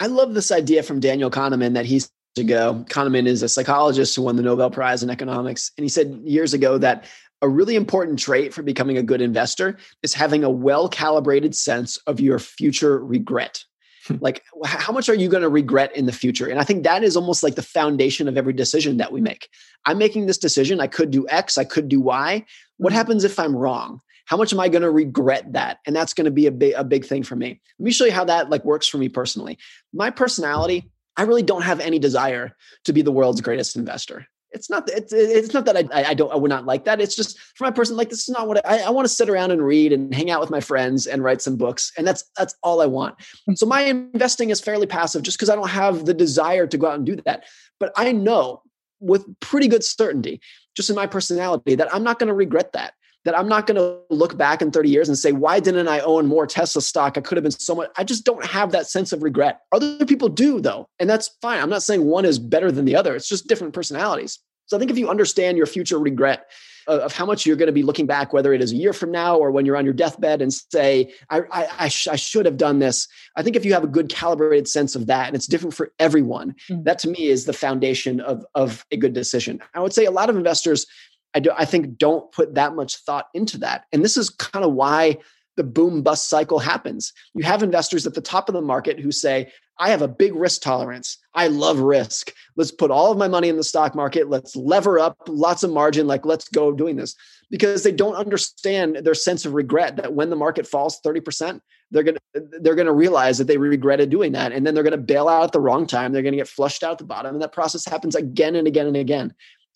I 0.00 0.06
love 0.06 0.34
this 0.34 0.50
idea 0.50 0.82
from 0.82 1.00
Daniel 1.00 1.30
Kahneman 1.30 1.74
that 1.74 1.86
he's 1.86 2.10
ago. 2.36 2.84
Kahneman 2.88 3.26
is 3.26 3.42
a 3.42 3.48
psychologist 3.48 4.16
who 4.16 4.22
won 4.22 4.36
the 4.36 4.42
Nobel 4.42 4.70
Prize 4.70 5.02
in 5.02 5.10
economics. 5.10 5.70
And 5.76 5.84
he 5.84 5.88
said 5.88 6.20
years 6.24 6.52
ago 6.52 6.78
that 6.78 7.04
a 7.42 7.48
really 7.48 7.76
important 7.76 8.18
trait 8.18 8.54
for 8.54 8.62
becoming 8.62 8.96
a 8.96 9.02
good 9.02 9.20
investor 9.20 9.76
is 10.02 10.14
having 10.14 10.44
a 10.44 10.50
well 10.50 10.88
calibrated 10.88 11.54
sense 11.54 11.96
of 12.06 12.20
your 12.20 12.38
future 12.38 13.04
regret. 13.04 13.62
Hmm. 14.06 14.16
like, 14.20 14.42
how 14.66 14.92
much 14.92 15.08
are 15.08 15.14
you 15.14 15.28
going 15.28 15.44
to 15.44 15.48
regret 15.48 15.96
in 15.96 16.04
the 16.04 16.12
future? 16.12 16.46
And 16.46 16.60
I 16.60 16.64
think 16.64 16.84
that 16.84 17.02
is 17.02 17.16
almost 17.16 17.42
like 17.42 17.54
the 17.54 17.62
foundation 17.62 18.28
of 18.28 18.36
every 18.36 18.52
decision 18.52 18.98
that 18.98 19.12
we 19.12 19.22
make. 19.22 19.48
I'm 19.86 19.96
making 19.96 20.26
this 20.26 20.36
decision. 20.36 20.78
I 20.78 20.88
could 20.88 21.10
do 21.10 21.26
X, 21.28 21.56
I 21.56 21.64
could 21.64 21.88
do 21.88 22.00
Y. 22.00 22.44
What 22.76 22.92
hmm. 22.92 22.96
happens 22.96 23.24
if 23.24 23.38
I'm 23.38 23.56
wrong? 23.56 24.00
How 24.26 24.36
much 24.36 24.52
am 24.52 24.60
i 24.60 24.68
going 24.68 24.82
to 24.82 24.90
regret 24.90 25.52
that? 25.52 25.78
And 25.86 25.94
that's 25.94 26.14
going 26.14 26.24
to 26.24 26.30
be 26.30 26.46
a 26.46 26.52
big, 26.52 26.74
a 26.76 26.84
big 26.84 27.04
thing 27.04 27.22
for 27.22 27.36
me. 27.36 27.60
Let 27.78 27.84
me 27.84 27.92
show 27.92 28.04
you 28.04 28.12
how 28.12 28.24
that 28.24 28.50
like 28.50 28.64
works 28.64 28.86
for 28.86 28.98
me 28.98 29.08
personally. 29.08 29.58
My 29.92 30.10
personality 30.10 30.90
i 31.16 31.22
really 31.22 31.42
don't 31.42 31.62
have 31.62 31.78
any 31.78 31.98
desire 31.98 32.56
to 32.84 32.92
be 32.92 33.00
the 33.00 33.12
world's 33.12 33.40
greatest 33.40 33.76
investor. 33.76 34.26
It's 34.50 34.70
not 34.70 34.88
it's, 34.88 35.12
it's 35.12 35.52
not 35.52 35.64
that 35.66 35.76
I, 35.76 36.10
I 36.10 36.14
don't 36.14 36.32
i 36.32 36.36
would 36.36 36.48
not 36.48 36.64
like 36.64 36.84
that. 36.84 37.00
It's 37.00 37.16
just 37.16 37.38
for 37.56 37.64
my 37.64 37.70
person 37.70 37.96
like 37.96 38.10
this 38.10 38.22
is 38.22 38.28
not 38.28 38.48
what 38.48 38.64
i, 38.66 38.78
I 38.80 38.90
want 38.90 39.06
to 39.06 39.12
sit 39.12 39.28
around 39.28 39.50
and 39.50 39.64
read 39.64 39.92
and 39.92 40.14
hang 40.14 40.30
out 40.30 40.40
with 40.40 40.50
my 40.50 40.60
friends 40.60 41.06
and 41.06 41.22
write 41.22 41.42
some 41.42 41.56
books 41.56 41.92
and 41.96 42.06
that's 42.06 42.24
that's 42.36 42.54
all 42.62 42.80
i 42.80 42.86
want. 42.86 43.16
Hmm. 43.46 43.54
so 43.54 43.66
my 43.66 43.82
investing 43.82 44.50
is 44.50 44.60
fairly 44.60 44.86
passive 44.86 45.22
just 45.22 45.38
because 45.38 45.50
i 45.50 45.54
don't 45.54 45.70
have 45.70 46.04
the 46.04 46.14
desire 46.14 46.66
to 46.66 46.78
go 46.78 46.88
out 46.88 46.94
and 46.96 47.06
do 47.06 47.16
that. 47.24 47.44
But 47.78 47.92
i 47.96 48.12
know 48.12 48.62
with 49.00 49.26
pretty 49.40 49.68
good 49.68 49.84
certainty, 49.84 50.40
just 50.74 50.90
in 50.90 50.96
my 50.96 51.06
personality, 51.06 51.74
that 51.74 51.94
I'm 51.94 52.02
not 52.02 52.18
going 52.18 52.28
to 52.28 52.34
regret 52.34 52.72
that. 52.72 52.94
That 53.24 53.38
I'm 53.38 53.48
not 53.48 53.66
going 53.66 53.76
to 53.76 53.98
look 54.10 54.36
back 54.36 54.60
in 54.60 54.70
30 54.70 54.90
years 54.90 55.08
and 55.08 55.16
say, 55.16 55.32
why 55.32 55.58
didn't 55.58 55.88
I 55.88 56.00
own 56.00 56.26
more 56.26 56.46
Tesla 56.46 56.82
stock? 56.82 57.16
I 57.16 57.22
could 57.22 57.36
have 57.36 57.42
been 57.42 57.52
so 57.52 57.74
much. 57.74 57.90
I 57.96 58.04
just 58.04 58.24
don't 58.24 58.44
have 58.44 58.72
that 58.72 58.86
sense 58.86 59.12
of 59.12 59.22
regret. 59.22 59.60
Other 59.72 60.04
people 60.04 60.28
do, 60.28 60.60
though. 60.60 60.86
And 60.98 61.08
that's 61.08 61.30
fine. 61.40 61.60
I'm 61.60 61.70
not 61.70 61.82
saying 61.82 62.04
one 62.04 62.26
is 62.26 62.38
better 62.38 62.70
than 62.70 62.84
the 62.84 62.96
other, 62.96 63.16
it's 63.16 63.28
just 63.28 63.46
different 63.46 63.72
personalities. 63.72 64.38
So 64.66 64.76
I 64.76 64.78
think 64.78 64.90
if 64.90 64.98
you 64.98 65.08
understand 65.08 65.56
your 65.56 65.66
future 65.66 65.98
regret, 65.98 66.46
of 66.86 67.14
how 67.14 67.24
much 67.24 67.46
you're 67.46 67.56
going 67.56 67.66
to 67.66 67.72
be 67.72 67.82
looking 67.82 68.06
back, 68.06 68.32
whether 68.32 68.52
it 68.52 68.60
is 68.60 68.72
a 68.72 68.76
year 68.76 68.92
from 68.92 69.10
now 69.10 69.36
or 69.36 69.50
when 69.50 69.64
you're 69.64 69.76
on 69.76 69.84
your 69.84 69.94
deathbed 69.94 70.42
and 70.42 70.52
say, 70.52 71.12
I, 71.30 71.40
I, 71.50 71.68
I, 71.80 71.88
sh- 71.88 72.08
I 72.08 72.16
should 72.16 72.46
have 72.46 72.56
done 72.56 72.78
this. 72.78 73.08
I 73.36 73.42
think 73.42 73.56
if 73.56 73.64
you 73.64 73.72
have 73.72 73.84
a 73.84 73.88
good 73.88 74.08
calibrated 74.08 74.68
sense 74.68 74.94
of 74.94 75.06
that, 75.06 75.26
and 75.26 75.36
it's 75.36 75.46
different 75.46 75.74
for 75.74 75.92
everyone, 75.98 76.54
mm-hmm. 76.68 76.82
that 76.84 76.98
to 77.00 77.08
me 77.08 77.26
is 77.26 77.44
the 77.44 77.52
foundation 77.52 78.20
of, 78.20 78.44
of 78.54 78.84
a 78.90 78.96
good 78.96 79.14
decision. 79.14 79.60
I 79.74 79.80
would 79.80 79.92
say 79.92 80.04
a 80.04 80.10
lot 80.10 80.30
of 80.30 80.36
investors, 80.36 80.86
I, 81.34 81.40
do, 81.40 81.50
I 81.56 81.64
think, 81.64 81.98
don't 81.98 82.30
put 82.32 82.54
that 82.54 82.74
much 82.74 82.96
thought 82.98 83.28
into 83.34 83.58
that. 83.58 83.84
And 83.92 84.04
this 84.04 84.16
is 84.16 84.30
kind 84.30 84.64
of 84.64 84.72
why 84.72 85.18
the 85.56 85.64
boom 85.64 86.02
bust 86.02 86.28
cycle 86.28 86.58
happens. 86.58 87.12
You 87.34 87.44
have 87.44 87.62
investors 87.62 88.06
at 88.06 88.14
the 88.14 88.20
top 88.20 88.48
of 88.48 88.54
the 88.54 88.60
market 88.60 88.98
who 88.98 89.12
say, 89.12 89.52
I 89.78 89.90
have 89.90 90.02
a 90.02 90.08
big 90.08 90.34
risk 90.34 90.62
tolerance. 90.62 91.18
I 91.34 91.48
love 91.48 91.80
risk. 91.80 92.32
Let's 92.56 92.70
put 92.70 92.90
all 92.90 93.10
of 93.10 93.18
my 93.18 93.28
money 93.28 93.48
in 93.48 93.56
the 93.56 93.64
stock 93.64 93.94
market. 93.94 94.30
Let's 94.30 94.54
lever 94.54 94.98
up 94.98 95.16
lots 95.26 95.64
of 95.64 95.72
margin. 95.72 96.06
Like, 96.06 96.24
let's 96.24 96.48
go 96.48 96.72
doing 96.72 96.96
this 96.96 97.16
because 97.50 97.82
they 97.82 97.92
don't 97.92 98.14
understand 98.14 98.96
their 98.96 99.14
sense 99.14 99.44
of 99.44 99.54
regret 99.54 99.96
that 99.96 100.14
when 100.14 100.30
the 100.30 100.36
market 100.36 100.66
falls 100.66 101.00
30%, 101.00 101.60
they're 101.90 102.02
going 102.02 102.16
to, 102.34 102.42
they're 102.60 102.74
going 102.74 102.86
to 102.86 102.92
realize 102.92 103.38
that 103.38 103.46
they 103.46 103.58
regretted 103.58 104.10
doing 104.10 104.32
that. 104.32 104.52
And 104.52 104.66
then 104.66 104.74
they're 104.74 104.84
going 104.84 104.92
to 104.92 104.98
bail 104.98 105.28
out 105.28 105.44
at 105.44 105.52
the 105.52 105.60
wrong 105.60 105.86
time. 105.86 106.12
They're 106.12 106.22
going 106.22 106.32
to 106.32 106.38
get 106.38 106.48
flushed 106.48 106.82
out 106.82 106.92
at 106.92 106.98
the 106.98 107.04
bottom. 107.04 107.34
And 107.34 107.42
that 107.42 107.52
process 107.52 107.84
happens 107.84 108.14
again 108.14 108.54
and 108.56 108.66
again 108.66 108.86
and 108.86 108.96
again. 108.96 109.34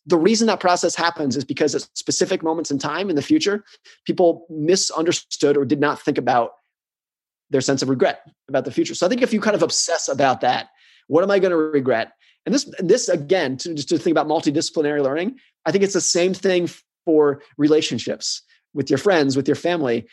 The 0.09 0.17
reason 0.17 0.47
that 0.47 0.59
process 0.59 0.95
happens 0.95 1.37
is 1.37 1.45
because 1.45 1.75
at 1.75 1.83
specific 1.95 2.43
moments 2.43 2.71
in 2.71 2.79
time 2.79 3.11
in 3.11 3.17
the 3.17 3.23
future, 3.23 3.65
people 4.05 4.47
misunderstood 4.49 5.57
or 5.57 5.65
did 5.65 5.81
not 5.81 6.01
think 6.01 6.19
about 6.19 6.53
their 7.51 7.61
sense 7.61 7.83
of 7.83 7.89
regret 7.89 8.23
about 8.49 8.65
the 8.65 8.71
future. 8.71 8.95
So 8.95 9.07
I 9.07 9.09
think 9.09 9.23
if 9.23 9.33
you 9.33 9.41
kind 9.41 9.57
of 9.57 9.63
obsess 9.63 10.09
about 10.09 10.41
that, 10.41 10.69
what 11.07 11.23
am 11.23 11.31
I 11.31 11.39
going 11.39 11.51
to 11.51 11.57
regret? 11.57 12.13
And 12.47 12.55
this, 12.55 12.71
this 12.79 13.09
again, 13.09 13.57
to, 13.59 13.75
just 13.75 13.89
to 13.91 13.99
think 13.99 14.13
about 14.13 14.27
multidisciplinary 14.27 15.03
learning, 15.03 15.39
I 15.67 15.73
think 15.73 15.85
it's 15.85 15.95
the 15.95 16.01
same 16.01 16.35
thing 16.35 16.69
for 17.05 17.43
relationships 17.57 18.43
with 18.75 18.91
your 18.91 18.99
friends, 18.99 19.37
with 19.37 19.49
your 19.49 19.57
family. 19.57 20.07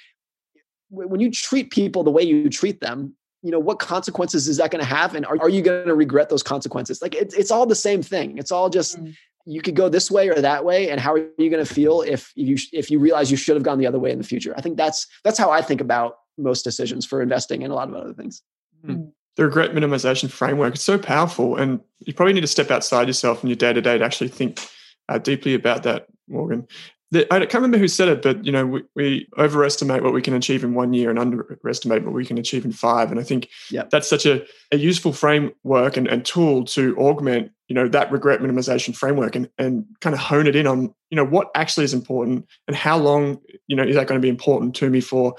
When 0.89 1.19
you 1.19 1.31
treat 1.31 1.71
people 1.71 2.03
the 2.03 2.11
way 2.11 2.23
you 2.23 2.49
treat 2.49 2.81
them, 2.81 3.15
you 3.41 3.51
know 3.51 3.59
what 3.59 3.79
consequences 3.79 4.47
is 4.47 4.57
that 4.57 4.71
going 4.71 4.83
to 4.83 4.89
have, 4.89 5.13
and 5.13 5.23
are, 5.25 5.37
are 5.39 5.49
you 5.49 5.61
going 5.61 5.85
to 5.85 5.93
regret 5.93 6.29
those 6.29 6.41
consequences? 6.41 6.99
Like 6.99 7.13
it's 7.13 7.35
it's 7.35 7.51
all 7.51 7.67
the 7.67 7.75
same 7.75 8.01
thing. 8.01 8.39
It's 8.39 8.51
all 8.51 8.71
just 8.71 8.99
mm. 8.99 9.13
You 9.45 9.61
could 9.61 9.75
go 9.75 9.89
this 9.89 10.09
way 10.09 10.29
or 10.29 10.41
that 10.41 10.65
way, 10.65 10.89
and 10.89 10.99
how 10.99 11.13
are 11.13 11.19
you 11.37 11.49
going 11.49 11.63
to 11.63 11.73
feel 11.73 12.01
if 12.01 12.31
you 12.35 12.57
if 12.73 12.89
you 12.89 12.99
realize 12.99 13.29
you 13.29 13.37
should 13.37 13.55
have 13.55 13.63
gone 13.63 13.77
the 13.77 13.87
other 13.87 13.99
way 13.99 14.11
in 14.11 14.17
the 14.17 14.23
future? 14.23 14.53
I 14.57 14.61
think 14.61 14.77
that's 14.77 15.07
that's 15.23 15.37
how 15.37 15.51
I 15.51 15.61
think 15.61 15.81
about 15.81 16.17
most 16.37 16.63
decisions 16.63 17.05
for 17.05 17.21
investing 17.21 17.63
and 17.63 17.71
a 17.71 17.75
lot 17.75 17.89
of 17.89 17.95
other 17.95 18.13
things. 18.13 18.41
Mm. 18.85 19.11
The 19.35 19.45
regret 19.45 19.71
minimization 19.71 20.29
framework 20.29 20.75
is 20.75 20.81
so 20.81 20.97
powerful, 20.97 21.57
and 21.57 21.79
you 21.99 22.13
probably 22.13 22.33
need 22.33 22.41
to 22.41 22.47
step 22.47 22.71
outside 22.71 23.07
yourself 23.07 23.43
in 23.43 23.49
your 23.49 23.55
day 23.55 23.73
to 23.73 23.81
day 23.81 23.97
to 23.97 24.03
actually 24.03 24.29
think 24.29 24.65
uh, 25.09 25.17
deeply 25.17 25.53
about 25.53 25.83
that, 25.83 26.07
Morgan. 26.27 26.67
The, 27.11 27.31
I 27.31 27.39
can't 27.39 27.55
remember 27.55 27.77
who 27.77 27.87
said 27.87 28.07
it, 28.07 28.21
but 28.21 28.43
you 28.43 28.51
know, 28.51 28.65
we, 28.65 28.83
we, 28.95 29.27
overestimate 29.37 30.03
what 30.03 30.13
we 30.13 30.23
can 30.23 30.33
achieve 30.33 30.63
in 30.63 30.73
one 30.73 30.91
year 30.91 31.09
and 31.09 31.19
underestimate 31.19 32.03
what 32.03 32.13
we 32.13 32.25
can 32.25 32.39
achieve 32.39 32.65
in 32.65 32.71
five. 32.71 33.11
And 33.11 33.19
I 33.19 33.23
think 33.23 33.49
yep. 33.69 33.91
that's 33.91 34.09
such 34.09 34.25
a, 34.25 34.43
a 34.71 34.77
useful 34.77 35.13
framework 35.13 35.97
and, 35.97 36.07
and 36.07 36.25
tool 36.25 36.65
to 36.65 36.97
augment, 36.97 37.51
you 37.67 37.75
know, 37.75 37.87
that 37.87 38.11
regret 38.11 38.41
minimization 38.41 38.95
framework 38.95 39.35
and, 39.35 39.49
and 39.57 39.85
kind 40.01 40.13
of 40.13 40.19
hone 40.19 40.47
it 40.47 40.55
in 40.55 40.67
on, 40.67 40.93
you 41.09 41.15
know, 41.15 41.25
what 41.25 41.49
actually 41.55 41.83
is 41.83 41.93
important 41.93 42.47
and 42.67 42.75
how 42.75 42.97
long, 42.97 43.41
you 43.67 43.75
know, 43.75 43.83
is 43.83 43.95
that 43.95 44.07
going 44.07 44.19
to 44.19 44.25
be 44.25 44.29
important 44.29 44.75
to 44.75 44.89
me 44.89 45.01
for 45.01 45.35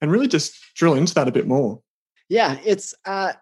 and 0.00 0.10
really 0.10 0.28
just 0.28 0.54
drill 0.74 0.94
into 0.94 1.14
that 1.14 1.28
a 1.28 1.32
bit 1.32 1.46
more. 1.46 1.80
Yeah, 2.28 2.58
it's 2.64 2.94
uh, 3.04 3.32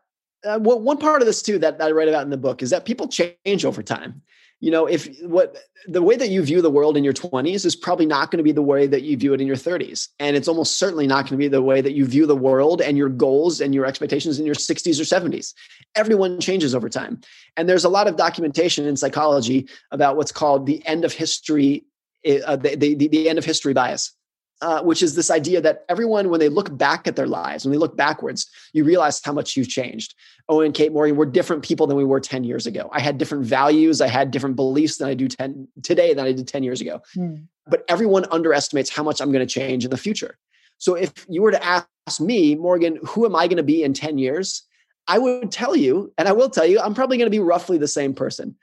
uh, 0.45 0.59
well, 0.61 0.81
one 0.81 0.99
part 0.99 1.23
of 1.23 1.27
this 1.27 1.42
too 1.42 1.59
that, 1.59 1.79
that 1.79 1.88
I 1.88 1.90
write 1.92 2.09
about 2.09 2.23
in 2.23 2.31
the 2.31 2.37
book 2.37 2.62
is 2.62 2.71
that 2.71 2.85
people 2.85 3.09
change 3.09 3.64
over 3.64 3.83
time. 3.83 4.23
You 4.62 4.70
know, 4.70 4.87
if 4.87 5.20
what 5.22 5.57
the 5.88 6.03
way 6.03 6.14
that 6.14 6.31
you 6.31 6.40
view 6.40 6.62
the 6.62 6.70
world 6.70 6.96
in 6.96 7.03
your 7.03 7.12
20s 7.12 7.66
is 7.66 7.75
probably 7.75 8.07
not 8.07 8.31
going 8.31 8.38
to 8.38 8.44
be 8.44 8.53
the 8.53 8.62
way 8.62 8.87
that 8.87 9.03
you 9.03 9.16
view 9.16 9.35
it 9.35 9.40
in 9.40 9.46
your 9.48 9.57
30s. 9.57 10.07
And 10.20 10.37
it's 10.37 10.46
almost 10.46 10.79
certainly 10.79 11.09
not 11.09 11.22
going 11.25 11.33
to 11.33 11.37
be 11.37 11.48
the 11.48 11.61
way 11.61 11.81
that 11.81 11.94
you 11.94 12.07
view 12.07 12.27
the 12.27 12.37
world 12.37 12.81
and 12.81 12.96
your 12.96 13.09
goals 13.09 13.61
and 13.61 13.75
your 13.75 13.85
expectations 13.85 14.38
in 14.38 14.46
your 14.46 14.55
60s 14.55 15.01
or 15.01 15.05
70s. 15.05 15.53
Everyone 15.96 16.38
changes 16.38 16.77
over 16.77 16.88
time. 16.88 17.20
And 17.57 17.68
there's 17.68 17.85
a 17.85 17.88
lot 17.88 18.07
of 18.07 18.14
documentation 18.14 18.87
in 18.87 18.96
psychology 18.96 19.68
about 19.90 20.16
what's 20.16 20.31
called 20.31 20.66
the 20.66 20.81
end 20.87 21.05
of 21.05 21.12
history, 21.12 21.85
uh, 22.25 22.55
the, 22.55 22.77
the, 22.77 22.94
the 22.94 23.29
end 23.29 23.38
of 23.38 23.44
history 23.44 23.72
bias 23.72 24.12
uh, 24.62 24.81
which 24.83 25.03
is 25.03 25.16
this 25.16 25.31
idea 25.31 25.61
that 25.61 25.85
everyone, 25.88 26.31
when 26.31 26.38
they 26.38 26.48
look 26.48 26.75
back 26.79 27.09
at 27.09 27.16
their 27.16 27.27
lives, 27.27 27.64
when 27.64 27.72
they 27.72 27.79
look 27.79 27.96
backwards, 27.96 28.48
you 28.72 28.85
realize 28.85 29.20
how 29.22 29.33
much 29.33 29.57
you've 29.57 29.68
changed. 29.68 30.14
Owen 30.48 30.66
and 30.66 30.75
Kate 30.75 30.92
Morgan 30.92 31.16
were 31.16 31.27
different 31.27 31.64
people 31.64 31.87
than 31.87 31.96
we 31.96 32.05
were 32.05 32.20
10 32.20 32.44
years 32.44 32.64
ago. 32.64 32.88
I 32.92 33.01
had 33.01 33.18
different 33.18 33.44
values. 33.44 34.01
I 34.01 34.07
had 34.07 34.31
different 34.31 34.55
beliefs 34.55 34.98
than 34.98 35.09
I 35.09 35.14
do 35.14 35.27
10 35.27 35.66
today 35.83 36.14
than 36.14 36.25
I 36.25 36.33
did 36.33 36.46
10 36.46 36.62
years 36.62 36.81
ago. 36.81 37.03
Mm. 37.16 37.48
But 37.66 37.85
everyone 37.88 38.25
underestimates 38.31 38.88
how 38.88 39.03
much 39.03 39.20
I'm 39.20 39.33
going 39.33 39.46
to 39.46 39.53
change 39.53 39.85
in 39.85 39.90
the 39.90 39.96
future. 39.96 40.38
So 40.79 40.94
if 40.94 41.12
you 41.29 41.42
were 41.42 41.53
to 41.53 41.64
ask 41.64 42.20
me, 42.20 42.55
Morgan, 42.55 43.01
who 43.05 43.27
am 43.27 43.35
I 43.35 43.48
going 43.48 43.57
to 43.57 43.62
be 43.64 43.83
in 43.83 43.94
10 43.94 44.16
years? 44.18 44.62
I 45.09 45.18
would 45.18 45.51
tell 45.51 45.75
you, 45.75 46.12
and 46.16 46.29
I 46.29 46.33
will 46.33 46.51
tell 46.51 46.66
you, 46.66 46.81
I'm 46.81 46.94
probably 46.94 47.16
going 47.16 47.27
to 47.27 47.31
be 47.31 47.40
roughly 47.40 47.79
the 47.79 47.88
same 47.88 48.14
person, 48.14 48.55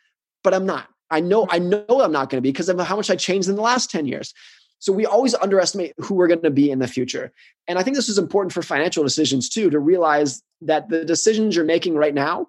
but 0.43 0.53
I'm 0.53 0.65
not. 0.65 0.88
I 1.12 1.19
know, 1.21 1.47
I 1.49 1.59
know 1.59 1.85
I'm 1.89 2.12
not 2.12 2.29
going 2.29 2.38
to 2.38 2.41
be 2.41 2.51
because 2.51 2.69
of 2.69 2.79
how 2.79 2.95
much 2.95 3.09
I 3.09 3.15
changed 3.15 3.49
in 3.49 3.55
the 3.55 3.62
last 3.62 3.89
10 3.89 4.05
years. 4.05 4.33
So 4.79 4.91
we 4.91 5.05
always 5.05 5.35
underestimate 5.35 5.93
who 5.97 6.15
we're 6.15 6.27
going 6.27 6.41
to 6.41 6.49
be 6.49 6.71
in 6.71 6.79
the 6.79 6.87
future. 6.87 7.31
And 7.67 7.77
I 7.77 7.83
think 7.83 7.95
this 7.95 8.09
is 8.09 8.17
important 8.17 8.53
for 8.53 8.61
financial 8.61 9.03
decisions 9.03 9.49
too, 9.49 9.69
to 9.69 9.79
realize 9.79 10.41
that 10.61 10.89
the 10.89 11.05
decisions 11.05 11.55
you're 11.55 11.65
making 11.65 11.95
right 11.95 12.13
now 12.13 12.47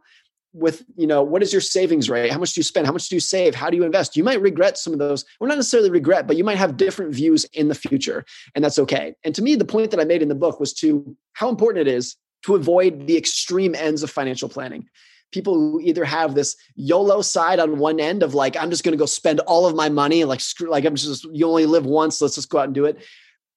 with, 0.53 0.85
you 0.97 1.07
know, 1.07 1.23
what 1.23 1.43
is 1.43 1.53
your 1.53 1.61
savings 1.61 2.11
rate? 2.11 2.33
How 2.33 2.39
much 2.39 2.55
do 2.55 2.61
you 2.61 2.65
spend? 2.65 2.87
How 2.87 2.93
much 2.93 3.09
do 3.09 3.15
you 3.15 3.21
save? 3.21 3.55
How 3.55 3.71
do 3.71 3.77
you 3.77 3.85
invest? 3.85 4.17
You 4.17 4.25
might 4.25 4.41
regret 4.41 4.79
some 4.79 4.93
of 4.93 4.99
those. 4.99 5.25
Well, 5.39 5.49
not 5.49 5.59
necessarily 5.59 5.91
regret, 5.91 6.27
but 6.27 6.37
you 6.37 6.43
might 6.45 6.59
have 6.59 6.77
different 6.77 7.15
views 7.15 7.45
in 7.53 7.69
the 7.69 7.75
future. 7.75 8.25
And 8.55 8.65
that's 8.65 8.79
okay. 8.79 9.15
And 9.23 9.35
to 9.35 9.43
me, 9.43 9.55
the 9.55 9.65
point 9.65 9.91
that 9.93 10.01
I 10.01 10.05
made 10.05 10.23
in 10.23 10.29
the 10.29 10.35
book 10.35 10.59
was 10.59 10.73
to 10.75 11.17
how 11.35 11.49
important 11.49 11.87
it 11.87 11.93
is 11.93 12.17
to 12.43 12.55
avoid 12.55 13.07
the 13.07 13.17
extreme 13.17 13.75
ends 13.75 14.03
of 14.03 14.11
financial 14.11 14.49
planning 14.49 14.89
people 15.33 15.55
who 15.55 15.81
either 15.81 16.05
have 16.05 16.35
this 16.35 16.57
YOLO 16.77 17.23
side 17.23 17.59
on 17.59 17.79
one 17.79 18.01
end 18.01 18.23
of 18.23 18.35
like, 18.35 18.57
I'm 18.57 18.71
just 18.71 18.85
going 18.85 18.93
to 18.93 18.99
go 18.99 19.07
spend 19.07 19.41
all 19.41 19.67
of 19.67 19.75
my 19.75 19.89
money 19.89 20.21
and 20.21 20.29
like, 20.29 20.41
screw, 20.41 20.71
like 20.71 20.85
I'm 20.85 20.95
just, 20.95 21.25
you 21.33 21.47
only 21.47 21.67
live 21.67 21.87
once. 21.87 22.21
Let's 22.21 22.35
just 22.35 22.51
go 22.51 22.59
out 22.59 22.65
and 22.65 22.75
do 22.75 22.87
it. 22.87 22.99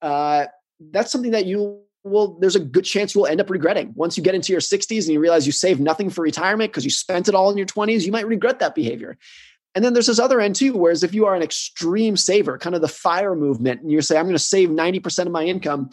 Uh, 0.02 0.46
that's 0.92 1.12
something 1.12 1.32
that 1.32 1.46
you 1.46 1.82
will, 2.04 2.38
there's 2.40 2.56
a 2.56 2.60
good 2.60 2.86
chance 2.86 3.16
you 3.16 3.22
will 3.22 3.28
end 3.28 3.42
up 3.42 3.50
regretting. 3.50 3.94
Once 3.96 4.18
you 4.18 4.24
get 4.24 4.36
into 4.36 4.52
your 4.52 4.62
60s 4.62 5.04
and 5.04 5.14
you 5.14 5.20
realize 5.20 5.46
you 5.46 5.52
saved 5.52 5.80
nothing 5.80 6.10
for 6.10 6.22
retirement 6.22 6.72
because 6.72 6.84
you 6.84 6.92
spent 6.92 7.28
it 7.28 7.36
all 7.36 7.50
in 7.50 7.58
your 7.58 7.68
20s, 7.68 8.06
you 8.06 8.12
might 8.12 8.28
regret 8.28 8.60
that 8.60 8.76
behavior. 8.76 9.18
And 9.76 9.84
then 9.84 9.94
there's 9.94 10.08
this 10.08 10.20
other 10.20 10.40
end 10.40 10.56
too, 10.56 10.74
whereas 10.74 11.04
if 11.04 11.14
you 11.14 11.26
are 11.26 11.36
an 11.36 11.42
extreme 11.42 12.16
saver, 12.16 12.58
kind 12.58 12.76
of 12.76 12.82
the 12.82 12.88
fire 12.88 13.36
movement, 13.36 13.82
and 13.82 13.92
you're 13.92 14.02
saying, 14.02 14.20
I'm 14.20 14.26
going 14.26 14.36
to 14.36 14.40
save 14.40 14.70
90% 14.70 15.26
of 15.26 15.32
my 15.32 15.44
income, 15.44 15.90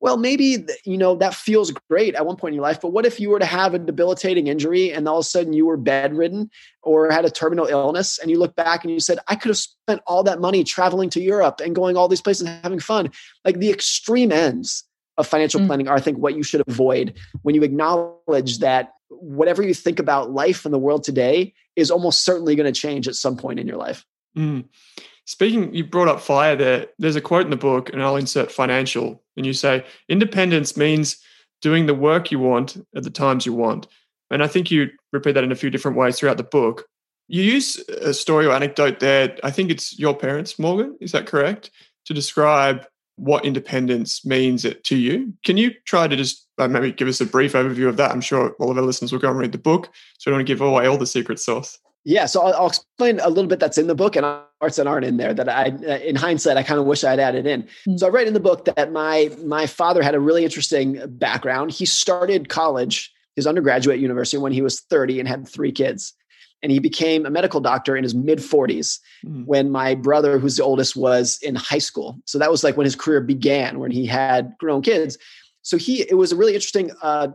well, 0.00 0.16
maybe 0.16 0.64
you 0.84 0.96
know 0.96 1.14
that 1.16 1.34
feels 1.34 1.70
great 1.90 2.14
at 2.14 2.24
one 2.24 2.36
point 2.36 2.52
in 2.52 2.56
your 2.56 2.62
life, 2.62 2.80
but 2.80 2.92
what 2.92 3.04
if 3.04 3.20
you 3.20 3.28
were 3.28 3.38
to 3.38 3.46
have 3.46 3.74
a 3.74 3.78
debilitating 3.78 4.46
injury 4.46 4.90
and 4.90 5.06
all 5.06 5.18
of 5.18 5.24
a 5.24 5.28
sudden 5.28 5.52
you 5.52 5.66
were 5.66 5.76
bedridden 5.76 6.50
or 6.82 7.10
had 7.10 7.26
a 7.26 7.30
terminal 7.30 7.66
illness 7.66 8.18
and 8.18 8.30
you 8.30 8.38
look 8.38 8.56
back 8.56 8.82
and 8.82 8.92
you 8.92 9.00
said, 9.00 9.18
I 9.28 9.36
could 9.36 9.50
have 9.50 9.58
spent 9.58 10.00
all 10.06 10.22
that 10.22 10.40
money 10.40 10.64
traveling 10.64 11.10
to 11.10 11.20
Europe 11.20 11.60
and 11.62 11.74
going 11.74 11.96
all 11.96 12.08
these 12.08 12.22
places 12.22 12.46
and 12.46 12.62
having 12.62 12.80
fun. 12.80 13.10
Like 13.44 13.58
the 13.58 13.70
extreme 13.70 14.32
ends 14.32 14.84
of 15.18 15.26
financial 15.26 15.60
mm. 15.60 15.66
planning 15.66 15.88
are, 15.88 15.96
I 15.96 16.00
think, 16.00 16.18
what 16.18 16.34
you 16.34 16.42
should 16.42 16.62
avoid 16.66 17.18
when 17.42 17.54
you 17.54 17.62
acknowledge 17.62 18.58
that 18.60 18.92
whatever 19.08 19.62
you 19.62 19.74
think 19.74 19.98
about 19.98 20.30
life 20.30 20.64
and 20.64 20.72
the 20.72 20.78
world 20.78 21.04
today 21.04 21.52
is 21.76 21.90
almost 21.90 22.24
certainly 22.24 22.56
going 22.56 22.72
to 22.72 22.80
change 22.80 23.06
at 23.06 23.14
some 23.14 23.36
point 23.36 23.60
in 23.60 23.66
your 23.66 23.76
life. 23.76 24.06
Mm. 24.36 24.64
Speaking, 25.24 25.72
you 25.74 25.84
brought 25.84 26.08
up 26.08 26.20
fire 26.20 26.56
there. 26.56 26.86
There's 26.98 27.16
a 27.16 27.20
quote 27.20 27.44
in 27.44 27.50
the 27.50 27.56
book, 27.56 27.92
and 27.92 28.02
I'll 28.02 28.16
insert 28.16 28.50
financial. 28.50 29.22
And 29.36 29.46
you 29.46 29.52
say, 29.52 29.84
independence 30.08 30.76
means 30.76 31.18
doing 31.62 31.86
the 31.86 31.94
work 31.94 32.30
you 32.30 32.38
want 32.38 32.76
at 32.96 33.04
the 33.04 33.10
times 33.10 33.46
you 33.46 33.52
want. 33.52 33.86
And 34.30 34.42
I 34.42 34.46
think 34.46 34.70
you 34.70 34.90
repeat 35.12 35.32
that 35.32 35.44
in 35.44 35.52
a 35.52 35.56
few 35.56 35.70
different 35.70 35.96
ways 35.96 36.18
throughout 36.18 36.36
the 36.36 36.42
book. 36.42 36.86
You 37.28 37.42
use 37.42 37.78
a 37.88 38.12
story 38.12 38.46
or 38.46 38.52
anecdote 38.52 38.98
there. 38.98 39.36
I 39.44 39.50
think 39.50 39.70
it's 39.70 39.98
your 39.98 40.16
parents, 40.16 40.58
Morgan. 40.58 40.96
Is 41.00 41.12
that 41.12 41.26
correct? 41.26 41.70
To 42.06 42.14
describe 42.14 42.86
what 43.16 43.44
independence 43.44 44.24
means 44.24 44.66
to 44.82 44.96
you. 44.96 45.32
Can 45.44 45.56
you 45.56 45.72
try 45.84 46.08
to 46.08 46.16
just 46.16 46.48
uh, 46.58 46.66
maybe 46.66 46.90
give 46.90 47.06
us 47.06 47.20
a 47.20 47.26
brief 47.26 47.52
overview 47.52 47.86
of 47.86 47.98
that? 47.98 48.10
I'm 48.10 48.20
sure 48.20 48.50
all 48.58 48.70
of 48.70 48.78
our 48.78 48.82
listeners 48.82 49.12
will 49.12 49.20
go 49.20 49.30
and 49.30 49.38
read 49.38 49.52
the 49.52 49.58
book. 49.58 49.90
So 50.18 50.28
I 50.28 50.32
don't 50.32 50.38
want 50.38 50.48
to 50.48 50.52
give 50.52 50.60
away 50.60 50.86
all 50.86 50.96
the 50.96 51.06
secret 51.06 51.38
sauce. 51.38 51.78
Yeah, 52.04 52.26
so 52.26 52.40
I'll, 52.40 52.54
I'll, 52.54 52.66
explain 52.68 53.20
a 53.20 53.28
little 53.28 53.48
bit 53.48 53.60
that's 53.60 53.76
in 53.76 53.86
the 53.86 53.94
book 53.94 54.16
and 54.16 54.24
parts 54.58 54.76
that 54.76 54.86
aren't 54.86 55.04
in 55.04 55.18
there 55.18 55.34
that 55.34 55.48
I, 55.48 55.66
in 55.96 56.16
hindsight, 56.16 56.56
I 56.56 56.62
kind 56.62 56.80
of 56.80 56.86
wish 56.86 57.04
I'd 57.04 57.20
added 57.20 57.46
in. 57.46 57.62
Mm-hmm. 57.62 57.98
So 57.98 58.06
I 58.06 58.10
write 58.10 58.26
in 58.26 58.34
the 58.34 58.40
book 58.40 58.64
that 58.64 58.92
my 58.92 59.30
my 59.44 59.66
father 59.66 60.02
had 60.02 60.14
a 60.14 60.20
really 60.20 60.44
interesting 60.44 61.00
background. 61.06 61.72
He 61.72 61.84
started 61.84 62.48
college, 62.48 63.12
his 63.36 63.46
undergraduate 63.46 64.00
university, 64.00 64.38
when 64.38 64.52
he 64.52 64.62
was 64.62 64.80
30 64.80 65.20
and 65.20 65.28
had 65.28 65.46
three 65.46 65.72
kids. 65.72 66.14
and 66.62 66.70
he 66.72 66.78
became 66.78 67.24
a 67.24 67.30
medical 67.30 67.60
doctor 67.60 67.96
in 67.96 68.02
his 68.02 68.14
mid 68.14 68.38
40s 68.38 68.98
mm. 69.24 69.46
when 69.46 69.70
my 69.70 69.94
brother, 69.94 70.38
who's 70.38 70.56
the 70.56 70.64
oldest, 70.64 70.96
was 70.96 71.38
in 71.42 71.54
high 71.54 71.78
school. 71.78 72.18
So 72.26 72.38
that 72.38 72.50
was 72.50 72.62
like 72.62 72.76
when 72.76 72.84
his 72.84 72.96
career 72.96 73.20
began, 73.20 73.78
when 73.78 73.90
he 73.90 74.06
had 74.06 74.54
grown 74.58 74.82
kids. 74.82 75.16
So 75.62 75.76
he, 75.76 76.02
it 76.02 76.14
was 76.14 76.32
a 76.32 76.36
really 76.36 76.54
interesting 76.54 76.90
uh, 77.02 77.28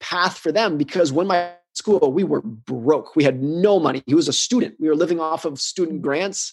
path 0.00 0.38
for 0.38 0.52
them 0.52 0.78
because 0.78 1.12
when 1.12 1.26
my 1.26 1.52
school, 1.78 2.12
we 2.12 2.24
were 2.24 2.42
broke. 2.42 3.16
We 3.16 3.24
had 3.24 3.42
no 3.42 3.80
money. 3.80 4.02
He 4.06 4.14
was 4.14 4.28
a 4.28 4.32
student. 4.32 4.74
We 4.78 4.88
were 4.88 4.96
living 4.96 5.20
off 5.20 5.44
of 5.44 5.60
student 5.60 6.02
grants, 6.02 6.52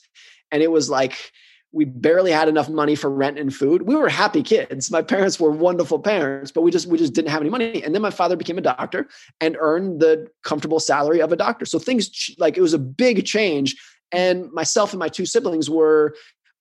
and 0.51 0.63
it 0.63 0.71
was 0.71 0.89
like 0.89 1.31
we 1.75 1.83
barely 1.83 2.31
had 2.31 2.47
enough 2.47 2.69
money 2.69 2.95
for 2.95 3.09
rent 3.09 3.37
and 3.37 3.53
food. 3.53 3.81
We 3.81 3.95
were 3.95 4.07
happy 4.07 4.41
kids. 4.41 4.89
My 4.89 5.01
parents 5.01 5.41
were 5.41 5.51
wonderful 5.51 5.99
parents, 5.99 6.49
but 6.49 6.61
we 6.61 6.71
just 6.71 6.87
we 6.87 6.97
just 6.97 7.13
didn't 7.13 7.31
have 7.31 7.41
any 7.41 7.49
money. 7.49 7.83
And 7.83 7.93
then 7.93 8.01
my 8.01 8.11
father 8.11 8.37
became 8.37 8.57
a 8.57 8.61
doctor 8.61 9.09
and 9.41 9.57
earned 9.59 9.99
the 9.99 10.25
comfortable 10.43 10.79
salary 10.79 11.21
of 11.21 11.33
a 11.33 11.35
doctor. 11.35 11.65
So 11.65 11.77
things 11.77 12.33
like 12.37 12.57
it 12.57 12.61
was 12.61 12.73
a 12.73 12.79
big 12.79 13.25
change. 13.25 13.75
And 14.13 14.49
myself 14.53 14.93
and 14.93 14.99
my 14.99 15.09
two 15.09 15.25
siblings 15.25 15.69
were 15.69 16.15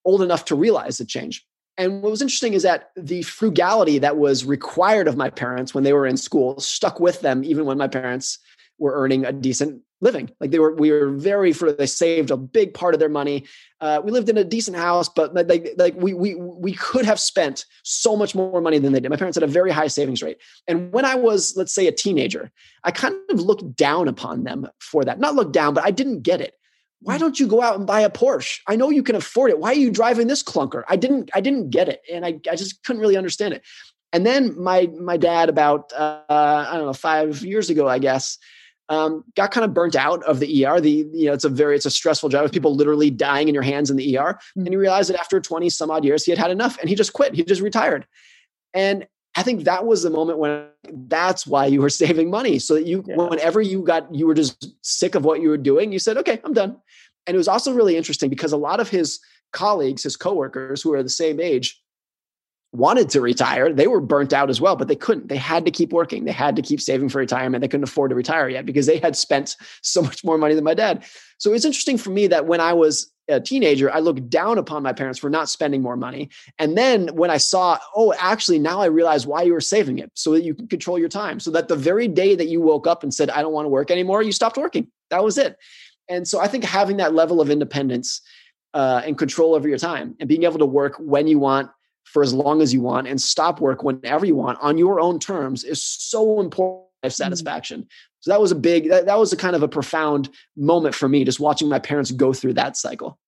old 0.04 0.20
enough 0.20 0.46
to 0.46 0.56
realize 0.56 0.98
the 0.98 1.04
change. 1.04 1.46
And 1.76 2.02
what 2.02 2.10
was 2.10 2.22
interesting 2.22 2.54
is 2.54 2.62
that 2.62 2.90
the 2.96 3.22
frugality 3.22 3.98
that 3.98 4.16
was 4.16 4.44
required 4.44 5.08
of 5.08 5.16
my 5.16 5.30
parents 5.30 5.74
when 5.74 5.84
they 5.84 5.92
were 5.92 6.06
in 6.06 6.16
school 6.16 6.60
stuck 6.60 7.00
with 7.00 7.20
them, 7.20 7.42
even 7.42 7.64
when 7.64 7.78
my 7.78 7.88
parents 7.88 8.38
were 8.78 8.94
earning 8.94 9.24
a 9.24 9.32
decent 9.32 9.82
living. 10.00 10.30
Like 10.38 10.50
they 10.50 10.58
were, 10.58 10.74
we 10.74 10.92
were 10.92 11.10
very 11.10 11.52
for 11.52 11.72
they 11.72 11.86
saved 11.86 12.30
a 12.30 12.36
big 12.36 12.74
part 12.74 12.94
of 12.94 13.00
their 13.00 13.08
money. 13.08 13.44
Uh, 13.80 14.00
we 14.04 14.12
lived 14.12 14.28
in 14.28 14.36
a 14.36 14.44
decent 14.44 14.76
house, 14.76 15.08
but 15.08 15.34
like 15.34 15.74
like 15.78 15.94
we 15.96 16.14
we 16.14 16.34
we 16.34 16.74
could 16.74 17.04
have 17.04 17.18
spent 17.18 17.64
so 17.82 18.16
much 18.16 18.34
more 18.34 18.60
money 18.60 18.78
than 18.78 18.92
they 18.92 19.00
did. 19.00 19.10
My 19.10 19.16
parents 19.16 19.36
had 19.36 19.42
a 19.42 19.48
very 19.48 19.70
high 19.70 19.88
savings 19.88 20.22
rate, 20.22 20.38
and 20.68 20.92
when 20.92 21.04
I 21.04 21.14
was, 21.14 21.54
let's 21.56 21.74
say, 21.74 21.86
a 21.86 21.92
teenager, 21.92 22.52
I 22.84 22.90
kind 22.90 23.14
of 23.30 23.40
looked 23.40 23.76
down 23.76 24.08
upon 24.08 24.44
them 24.44 24.68
for 24.78 25.04
that. 25.04 25.18
Not 25.18 25.34
looked 25.34 25.52
down, 25.52 25.74
but 25.74 25.84
I 25.84 25.90
didn't 25.90 26.22
get 26.22 26.40
it. 26.40 26.54
Why 27.04 27.18
don't 27.18 27.38
you 27.38 27.46
go 27.46 27.60
out 27.60 27.76
and 27.76 27.86
buy 27.86 28.00
a 28.00 28.10
Porsche? 28.10 28.60
I 28.66 28.76
know 28.76 28.90
you 28.90 29.02
can 29.02 29.14
afford 29.14 29.50
it. 29.50 29.58
Why 29.58 29.70
are 29.70 29.74
you 29.74 29.90
driving 29.90 30.26
this 30.26 30.42
clunker? 30.42 30.84
I 30.88 30.96
didn't 30.96 31.30
I 31.34 31.40
didn't 31.40 31.70
get 31.70 31.88
it, 31.88 32.00
and 32.12 32.24
I 32.24 32.40
I 32.50 32.56
just 32.56 32.82
couldn't 32.84 33.00
really 33.00 33.16
understand 33.16 33.54
it. 33.54 33.62
And 34.14 34.24
then 34.24 34.58
my 34.58 34.88
my 34.98 35.16
dad, 35.16 35.48
about 35.48 35.92
uh, 35.92 36.22
I 36.28 36.76
don't 36.76 36.86
know, 36.86 36.92
five 36.92 37.44
years 37.44 37.68
ago, 37.68 37.88
I 37.88 37.98
guess, 37.98 38.38
um, 38.88 39.24
got 39.34 39.50
kind 39.50 39.64
of 39.64 39.74
burnt 39.74 39.96
out 39.96 40.22
of 40.22 40.40
the 40.40 40.66
ER. 40.66 40.80
The 40.80 41.06
you 41.12 41.26
know 41.26 41.32
it's 41.32 41.44
a 41.44 41.48
very 41.48 41.76
it's 41.76 41.84
a 41.84 41.90
stressful 41.90 42.28
job 42.28 42.44
with 42.44 42.52
people 42.52 42.74
literally 42.74 43.10
dying 43.10 43.48
in 43.48 43.54
your 43.54 43.62
hands 43.62 43.90
in 43.90 43.96
the 43.96 44.16
ER. 44.16 44.38
And 44.56 44.68
he 44.68 44.76
realized 44.76 45.10
that 45.10 45.18
after 45.18 45.40
20 45.40 45.68
some 45.68 45.90
odd 45.90 46.04
years, 46.04 46.24
he 46.24 46.30
had 46.30 46.38
had 46.38 46.50
enough, 46.50 46.78
and 46.78 46.88
he 46.88 46.94
just 46.94 47.12
quit. 47.12 47.34
He 47.34 47.42
just 47.42 47.60
retired. 47.60 48.06
And 48.72 49.06
I 49.36 49.42
think 49.42 49.64
that 49.64 49.84
was 49.84 50.02
the 50.02 50.10
moment 50.10 50.38
when 50.38 50.66
that's 50.92 51.46
why 51.46 51.66
you 51.66 51.80
were 51.80 51.90
saving 51.90 52.30
money, 52.30 52.58
so 52.58 52.74
that 52.74 52.86
you 52.86 53.04
yeah. 53.06 53.16
whenever 53.16 53.60
you 53.60 53.82
got 53.82 54.14
you 54.14 54.26
were 54.26 54.34
just 54.34 54.72
sick 54.82 55.14
of 55.14 55.24
what 55.24 55.40
you 55.40 55.48
were 55.48 55.58
doing, 55.58 55.90
you 55.90 55.98
said, 55.98 56.16
"Okay, 56.18 56.40
I'm 56.44 56.52
done." 56.52 56.76
And 57.26 57.34
it 57.34 57.38
was 57.38 57.48
also 57.48 57.72
really 57.72 57.96
interesting 57.96 58.30
because 58.30 58.52
a 58.52 58.56
lot 58.56 58.80
of 58.80 58.88
his 58.88 59.20
colleagues, 59.52 60.02
his 60.02 60.16
coworkers 60.16 60.82
who 60.82 60.92
are 60.92 61.02
the 61.02 61.08
same 61.08 61.40
age, 61.40 61.80
wanted 62.74 63.08
to 63.08 63.20
retire. 63.20 63.72
They 63.72 63.86
were 63.86 64.00
burnt 64.00 64.32
out 64.32 64.50
as 64.50 64.60
well, 64.60 64.74
but 64.74 64.88
they 64.88 64.96
couldn't. 64.96 65.28
They 65.28 65.36
had 65.36 65.64
to 65.64 65.70
keep 65.70 65.92
working. 65.92 66.24
They 66.24 66.32
had 66.32 66.56
to 66.56 66.62
keep 66.62 66.80
saving 66.80 67.08
for 67.08 67.18
retirement. 67.18 67.62
They 67.62 67.68
couldn't 67.68 67.84
afford 67.84 68.10
to 68.10 68.16
retire 68.16 68.48
yet 68.48 68.66
because 68.66 68.86
they 68.86 68.98
had 68.98 69.16
spent 69.16 69.56
so 69.82 70.02
much 70.02 70.24
more 70.24 70.36
money 70.36 70.54
than 70.54 70.64
my 70.64 70.74
dad. 70.74 71.04
So 71.38 71.52
it's 71.52 71.64
interesting 71.64 71.98
for 71.98 72.10
me 72.10 72.26
that 72.26 72.46
when 72.46 72.60
I 72.60 72.72
was 72.72 73.12
a 73.28 73.40
teenager, 73.40 73.90
I 73.92 74.00
looked 74.00 74.28
down 74.28 74.58
upon 74.58 74.82
my 74.82 74.92
parents 74.92 75.18
for 75.18 75.30
not 75.30 75.48
spending 75.48 75.82
more 75.82 75.96
money. 75.96 76.30
And 76.58 76.76
then 76.76 77.08
when 77.14 77.30
I 77.30 77.36
saw, 77.36 77.78
oh, 77.94 78.12
actually, 78.18 78.58
now 78.58 78.80
I 78.80 78.86
realize 78.86 79.26
why 79.26 79.42
you 79.42 79.52
were 79.52 79.60
saving 79.60 79.98
it 79.98 80.10
so 80.14 80.32
that 80.32 80.42
you 80.42 80.54
can 80.54 80.66
control 80.66 80.98
your 80.98 81.08
time. 81.08 81.40
So 81.40 81.50
that 81.52 81.68
the 81.68 81.76
very 81.76 82.08
day 82.08 82.34
that 82.34 82.48
you 82.48 82.60
woke 82.60 82.86
up 82.86 83.02
and 83.02 83.14
said, 83.14 83.30
I 83.30 83.40
don't 83.40 83.52
want 83.52 83.66
to 83.66 83.70
work 83.70 83.90
anymore, 83.90 84.22
you 84.22 84.32
stopped 84.32 84.56
working. 84.56 84.88
That 85.10 85.24
was 85.24 85.38
it. 85.38 85.56
And 86.08 86.26
so 86.28 86.40
I 86.40 86.48
think 86.48 86.64
having 86.64 86.98
that 86.98 87.14
level 87.14 87.40
of 87.40 87.50
independence 87.50 88.20
uh, 88.74 89.02
and 89.04 89.16
control 89.16 89.54
over 89.54 89.68
your 89.68 89.78
time 89.78 90.16
and 90.20 90.28
being 90.28 90.44
able 90.44 90.58
to 90.58 90.66
work 90.66 90.96
when 90.98 91.26
you 91.26 91.38
want 91.38 91.70
for 92.04 92.22
as 92.22 92.34
long 92.34 92.60
as 92.60 92.72
you 92.72 92.80
want 92.80 93.08
and 93.08 93.20
stop 93.20 93.60
work 93.60 93.82
whenever 93.82 94.26
you 94.26 94.34
want 94.34 94.58
on 94.60 94.76
your 94.78 95.00
own 95.00 95.18
terms 95.18 95.64
is 95.64 95.82
so 95.82 96.40
important 96.40 96.84
life 97.04 97.12
mm. 97.12 97.16
satisfaction. 97.16 97.86
So 98.20 98.30
that 98.30 98.40
was 98.40 98.50
a 98.50 98.56
big 98.56 98.88
that, 98.88 99.06
that 99.06 99.18
was 99.18 99.32
a 99.32 99.36
kind 99.36 99.54
of 99.54 99.62
a 99.62 99.68
profound 99.68 100.30
moment 100.56 100.94
for 100.94 101.08
me 101.08 101.24
just 101.24 101.40
watching 101.40 101.68
my 101.68 101.78
parents 101.78 102.10
go 102.10 102.32
through 102.32 102.54
that 102.54 102.76
cycle. 102.76 103.18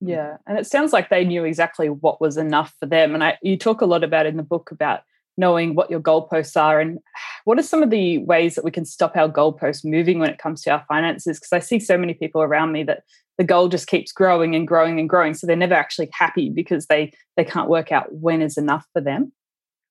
Yeah, 0.00 0.36
and 0.46 0.58
it 0.58 0.66
sounds 0.66 0.92
like 0.92 1.08
they 1.08 1.24
knew 1.24 1.44
exactly 1.44 1.88
what 1.88 2.20
was 2.20 2.36
enough 2.36 2.74
for 2.78 2.86
them 2.86 3.14
and 3.14 3.22
I 3.22 3.38
you 3.42 3.56
talk 3.58 3.80
a 3.80 3.86
lot 3.86 4.04
about 4.04 4.26
in 4.26 4.36
the 4.36 4.42
book 4.42 4.70
about 4.70 5.00
knowing 5.36 5.74
what 5.74 5.90
your 5.90 6.00
goalposts 6.00 6.60
are 6.60 6.80
and 6.80 6.98
what 7.44 7.58
are 7.58 7.62
some 7.62 7.82
of 7.82 7.90
the 7.90 8.18
ways 8.18 8.54
that 8.54 8.64
we 8.64 8.70
can 8.70 8.84
stop 8.84 9.16
our 9.16 9.28
goalposts 9.28 9.84
moving 9.84 10.18
when 10.18 10.30
it 10.30 10.38
comes 10.38 10.62
to 10.62 10.70
our 10.70 10.84
finances 10.88 11.38
because 11.38 11.52
i 11.52 11.58
see 11.58 11.78
so 11.78 11.98
many 11.98 12.14
people 12.14 12.42
around 12.42 12.72
me 12.72 12.82
that 12.82 13.02
the 13.36 13.44
goal 13.44 13.68
just 13.68 13.88
keeps 13.88 14.12
growing 14.12 14.54
and 14.54 14.68
growing 14.68 15.00
and 15.00 15.08
growing 15.08 15.34
so 15.34 15.46
they're 15.46 15.56
never 15.56 15.74
actually 15.74 16.08
happy 16.12 16.50
because 16.50 16.86
they 16.86 17.12
they 17.36 17.44
can't 17.44 17.68
work 17.68 17.90
out 17.92 18.12
when 18.12 18.40
is 18.40 18.56
enough 18.56 18.86
for 18.92 19.00
them 19.00 19.32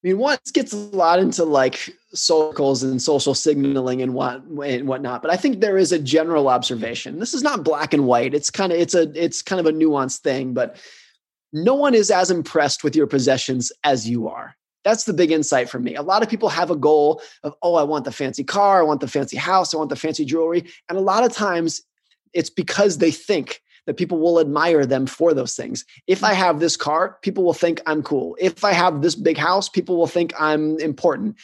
I 0.03 0.09
mean, 0.09 0.17
one 0.17 0.37
gets 0.51 0.73
a 0.73 0.77
lot 0.77 1.19
into 1.19 1.45
like 1.45 1.95
circles 2.13 2.83
and 2.83 3.01
social 3.01 3.33
signaling 3.33 4.01
and 4.01 4.13
what 4.13 4.43
and 4.43 4.85
whatnot, 4.85 5.21
but 5.21 5.31
I 5.31 5.37
think 5.37 5.61
there 5.61 5.77
is 5.77 5.93
a 5.93 5.99
general 5.99 6.49
observation. 6.49 7.19
This 7.19 7.33
is 7.33 7.41
not 7.41 7.63
black 7.63 7.93
and 7.93 8.05
white. 8.05 8.33
It's 8.33 8.49
kind 8.49 8.73
of 8.73 8.79
it's 8.79 8.95
a 8.95 9.09
it's 9.15 9.41
kind 9.41 9.61
of 9.61 9.65
a 9.65 9.71
nuanced 9.71 10.19
thing, 10.19 10.53
but 10.53 10.75
no 11.53 11.73
one 11.73 11.93
is 11.93 12.11
as 12.11 12.29
impressed 12.29 12.83
with 12.83 12.97
your 12.97 13.07
possessions 13.07 13.71
as 13.85 14.09
you 14.09 14.27
are. 14.27 14.57
That's 14.83 15.05
the 15.05 15.13
big 15.13 15.31
insight 15.31 15.69
for 15.69 15.79
me. 15.79 15.95
A 15.95 16.01
lot 16.01 16.23
of 16.23 16.29
people 16.29 16.49
have 16.49 16.69
a 16.69 16.75
goal 16.75 17.21
of, 17.43 17.55
oh, 17.61 17.75
I 17.75 17.83
want 17.83 18.05
the 18.05 18.11
fancy 18.11 18.43
car, 18.43 18.79
I 18.79 18.83
want 18.83 19.01
the 19.01 19.07
fancy 19.07 19.37
house, 19.37 19.73
I 19.73 19.77
want 19.77 19.89
the 19.89 19.95
fancy 19.95 20.25
jewelry. 20.25 20.65
And 20.89 20.97
a 20.97 21.01
lot 21.01 21.23
of 21.23 21.31
times 21.31 21.81
it's 22.33 22.49
because 22.49 22.97
they 22.97 23.11
think 23.11 23.61
that 23.85 23.97
people 23.97 24.19
will 24.19 24.39
admire 24.39 24.85
them 24.85 25.05
for 25.05 25.33
those 25.33 25.55
things. 25.55 25.85
If 26.07 26.23
I 26.23 26.33
have 26.33 26.59
this 26.59 26.77
car, 26.77 27.17
people 27.21 27.43
will 27.43 27.53
think 27.53 27.81
I'm 27.85 28.01
cool. 28.01 28.37
If 28.39 28.63
I 28.63 28.71
have 28.71 29.01
this 29.01 29.15
big 29.15 29.37
house, 29.37 29.67
people 29.67 29.97
will 29.97 30.07
think 30.07 30.33
I'm 30.39 30.79
important. 30.79 31.35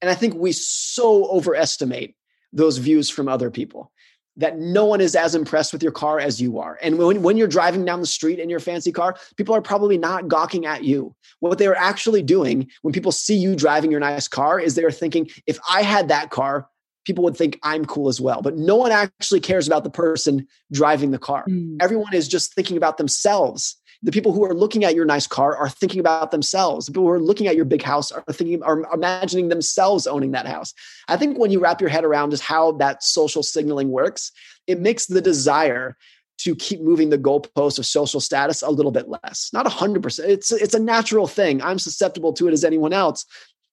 And 0.00 0.10
I 0.10 0.14
think 0.14 0.34
we 0.34 0.52
so 0.52 1.28
overestimate 1.30 2.14
those 2.52 2.78
views 2.78 3.10
from 3.10 3.28
other 3.28 3.50
people 3.50 3.92
that 4.38 4.58
no 4.58 4.84
one 4.84 5.00
is 5.00 5.14
as 5.14 5.34
impressed 5.34 5.72
with 5.72 5.82
your 5.82 5.92
car 5.92 6.18
as 6.18 6.40
you 6.40 6.58
are. 6.58 6.78
And 6.80 6.98
when, 6.98 7.22
when 7.22 7.36
you're 7.36 7.48
driving 7.48 7.84
down 7.84 8.00
the 8.00 8.06
street 8.06 8.38
in 8.38 8.48
your 8.48 8.60
fancy 8.60 8.92
car, 8.92 9.16
people 9.36 9.54
are 9.54 9.60
probably 9.60 9.98
not 9.98 10.28
gawking 10.28 10.64
at 10.64 10.84
you. 10.84 11.14
What 11.40 11.58
they're 11.58 11.76
actually 11.76 12.22
doing 12.22 12.70
when 12.82 12.92
people 12.92 13.12
see 13.12 13.36
you 13.36 13.54
driving 13.54 13.90
your 13.90 14.00
nice 14.00 14.28
car 14.28 14.58
is 14.58 14.74
they're 14.74 14.90
thinking, 14.90 15.28
if 15.46 15.58
I 15.68 15.82
had 15.82 16.08
that 16.08 16.30
car, 16.30 16.68
people 17.04 17.24
would 17.24 17.36
think 17.36 17.58
I'm 17.62 17.84
cool 17.84 18.08
as 18.08 18.20
well. 18.20 18.40
But 18.40 18.56
no 18.56 18.76
one 18.76 18.92
actually 18.92 19.40
cares 19.40 19.66
about 19.66 19.82
the 19.82 19.90
person 19.90 20.46
driving 20.70 21.10
the 21.10 21.18
car. 21.18 21.44
Mm. 21.48 21.78
Everyone 21.80 22.14
is 22.14 22.28
just 22.28 22.54
thinking 22.54 22.76
about 22.76 22.96
themselves 22.96 23.76
the 24.02 24.12
people 24.12 24.32
who 24.32 24.44
are 24.44 24.54
looking 24.54 24.84
at 24.84 24.94
your 24.94 25.04
nice 25.04 25.26
car 25.26 25.56
are 25.56 25.68
thinking 25.68 25.98
about 25.98 26.30
themselves. 26.30 26.86
The 26.86 26.92
people 26.92 27.04
who 27.04 27.10
are 27.10 27.20
looking 27.20 27.48
at 27.48 27.56
your 27.56 27.64
big 27.64 27.82
house 27.82 28.12
are 28.12 28.22
thinking, 28.32 28.62
are 28.62 28.82
imagining 28.92 29.48
themselves 29.48 30.06
owning 30.06 30.32
that 30.32 30.46
house. 30.46 30.72
I 31.08 31.16
think 31.16 31.38
when 31.38 31.50
you 31.50 31.58
wrap 31.58 31.80
your 31.80 31.90
head 31.90 32.04
around 32.04 32.30
just 32.30 32.44
how 32.44 32.72
that 32.72 33.02
social 33.02 33.42
signaling 33.42 33.90
works, 33.90 34.30
it 34.66 34.80
makes 34.80 35.06
the 35.06 35.20
desire 35.20 35.96
to 36.38 36.54
keep 36.54 36.80
moving 36.80 37.10
the 37.10 37.18
goalpost 37.18 37.80
of 37.80 37.86
social 37.86 38.20
status 38.20 38.62
a 38.62 38.70
little 38.70 38.92
bit 38.92 39.08
less. 39.08 39.50
Not 39.52 39.66
100%. 39.66 40.20
It's, 40.20 40.52
it's 40.52 40.74
a 40.74 40.78
natural 40.78 41.26
thing. 41.26 41.60
I'm 41.60 41.80
susceptible 41.80 42.32
to 42.34 42.46
it 42.46 42.52
as 42.52 42.64
anyone 42.64 42.92
else. 42.92 43.26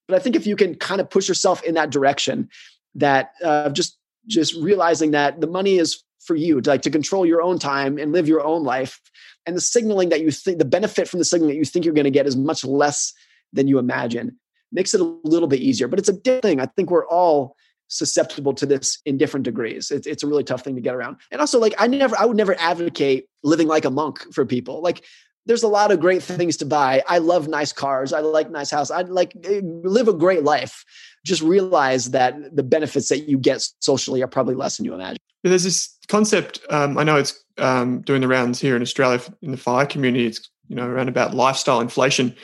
But 0.08 0.16
I 0.16 0.20
think 0.20 0.36
if 0.36 0.48
you 0.48 0.56
can 0.56 0.74
kind 0.76 1.00
of 1.00 1.10
push 1.10 1.28
yourself 1.28 1.62
in 1.64 1.76
that 1.76 1.92
direction, 1.92 2.50
that 2.96 3.32
uh, 3.44 3.70
just 3.70 3.98
just 4.28 4.56
realizing 4.56 5.12
that 5.12 5.40
the 5.40 5.48
money 5.48 5.78
is 5.78 6.04
for 6.26 6.36
you 6.36 6.62
to 6.62 6.70
like 6.70 6.82
to 6.84 6.90
control 6.90 7.26
your 7.26 7.42
own 7.42 7.60
time 7.60 7.98
and 7.98 8.12
live 8.12 8.28
your 8.28 8.44
own 8.44 8.64
life. 8.64 9.00
And 9.46 9.56
the 9.56 9.62
signaling 9.62 10.10
that 10.10 10.22
you 10.22 10.32
think 10.32 10.60
the 10.60 10.66
benefit 10.66 11.08
from 11.08 11.20
the 11.20 11.26
signaling 11.26 11.56
that 11.56 11.60
you 11.60 11.66
think 11.66 11.86
you're 11.86 11.94
going 11.94 12.06
to 12.06 12.12
get 12.12 12.28
is 12.28 12.36
much 12.36 12.66
less 12.66 13.14
than 13.54 13.68
you 13.68 13.78
imagine. 13.78 14.38
Makes 14.72 14.94
it 14.94 15.02
a 15.02 15.16
little 15.24 15.48
bit 15.48 15.62
easier 15.62 15.88
but 15.88 16.00
it's 16.00 16.10
a 16.10 16.14
thing. 16.14 16.60
I 16.60 16.66
think 16.66 16.90
we're 16.90 17.08
all 17.08 17.56
susceptible 17.88 18.54
to 18.56 18.66
this 18.66 19.00
in 19.06 19.18
different 19.18 19.44
degrees. 19.44 19.92
It's, 19.92 20.08
it's 20.08 20.24
a 20.24 20.28
really 20.28 20.44
tough 20.44 20.64
thing 20.64 20.76
to 20.76 20.82
get 20.82 20.96
around. 20.96 21.18
And 21.32 21.40
also 21.40 21.60
like 21.60 21.74
i 21.78 21.88
never 21.88 22.18
i 22.20 22.26
would 22.26 22.38
never 22.38 22.56
advocate 22.60 23.28
living 23.44 23.68
like 23.68 23.86
a 23.86 23.92
monk 23.92 24.20
for 24.34 24.46
people. 24.46 24.82
Like 24.82 25.04
there's 25.46 25.64
a 25.64 25.68
lot 25.68 25.92
of 25.92 26.00
great 26.00 26.24
things 26.24 26.58
to 26.58 26.66
buy. 26.66 27.04
I 27.08 27.20
love 27.20 27.48
nice 27.48 27.72
cars. 27.72 28.14
I 28.14 28.20
like 28.20 28.50
nice 28.50 28.72
house. 28.72 28.90
I 28.90 29.02
like 29.02 29.36
eh, 29.44 29.62
live 29.64 30.08
a 30.08 30.14
great 30.14 30.44
life. 30.44 30.84
Just 31.24 31.42
realize 31.42 32.12
that 32.12 32.56
the 32.56 32.64
benefits 32.64 33.10
that 33.10 33.30
you 33.30 33.38
get 33.38 33.68
socially 33.80 34.24
are 34.24 34.28
probably 34.28 34.56
less 34.56 34.78
than 34.78 34.86
you 34.86 34.94
imagine. 34.94 35.18
There's 35.44 35.64
this 35.64 35.95
concept 36.08 36.60
um, 36.70 36.98
i 36.98 37.04
know 37.04 37.16
it's 37.18 37.46
um, 37.58 38.02
doing 38.02 38.22
the 38.22 38.28
rounds 38.28 38.60
here 38.60 38.76
in 38.76 38.82
Australia 38.82 39.22
in 39.42 39.52
the 39.52 39.58
fire 39.58 39.86
community. 39.86 40.26
It's 40.26 40.50
you 40.68 40.76
know 40.76 40.86
around 40.88 41.10
about 41.10 41.34
lifestyle 41.34 41.82
inflation. 41.82 42.36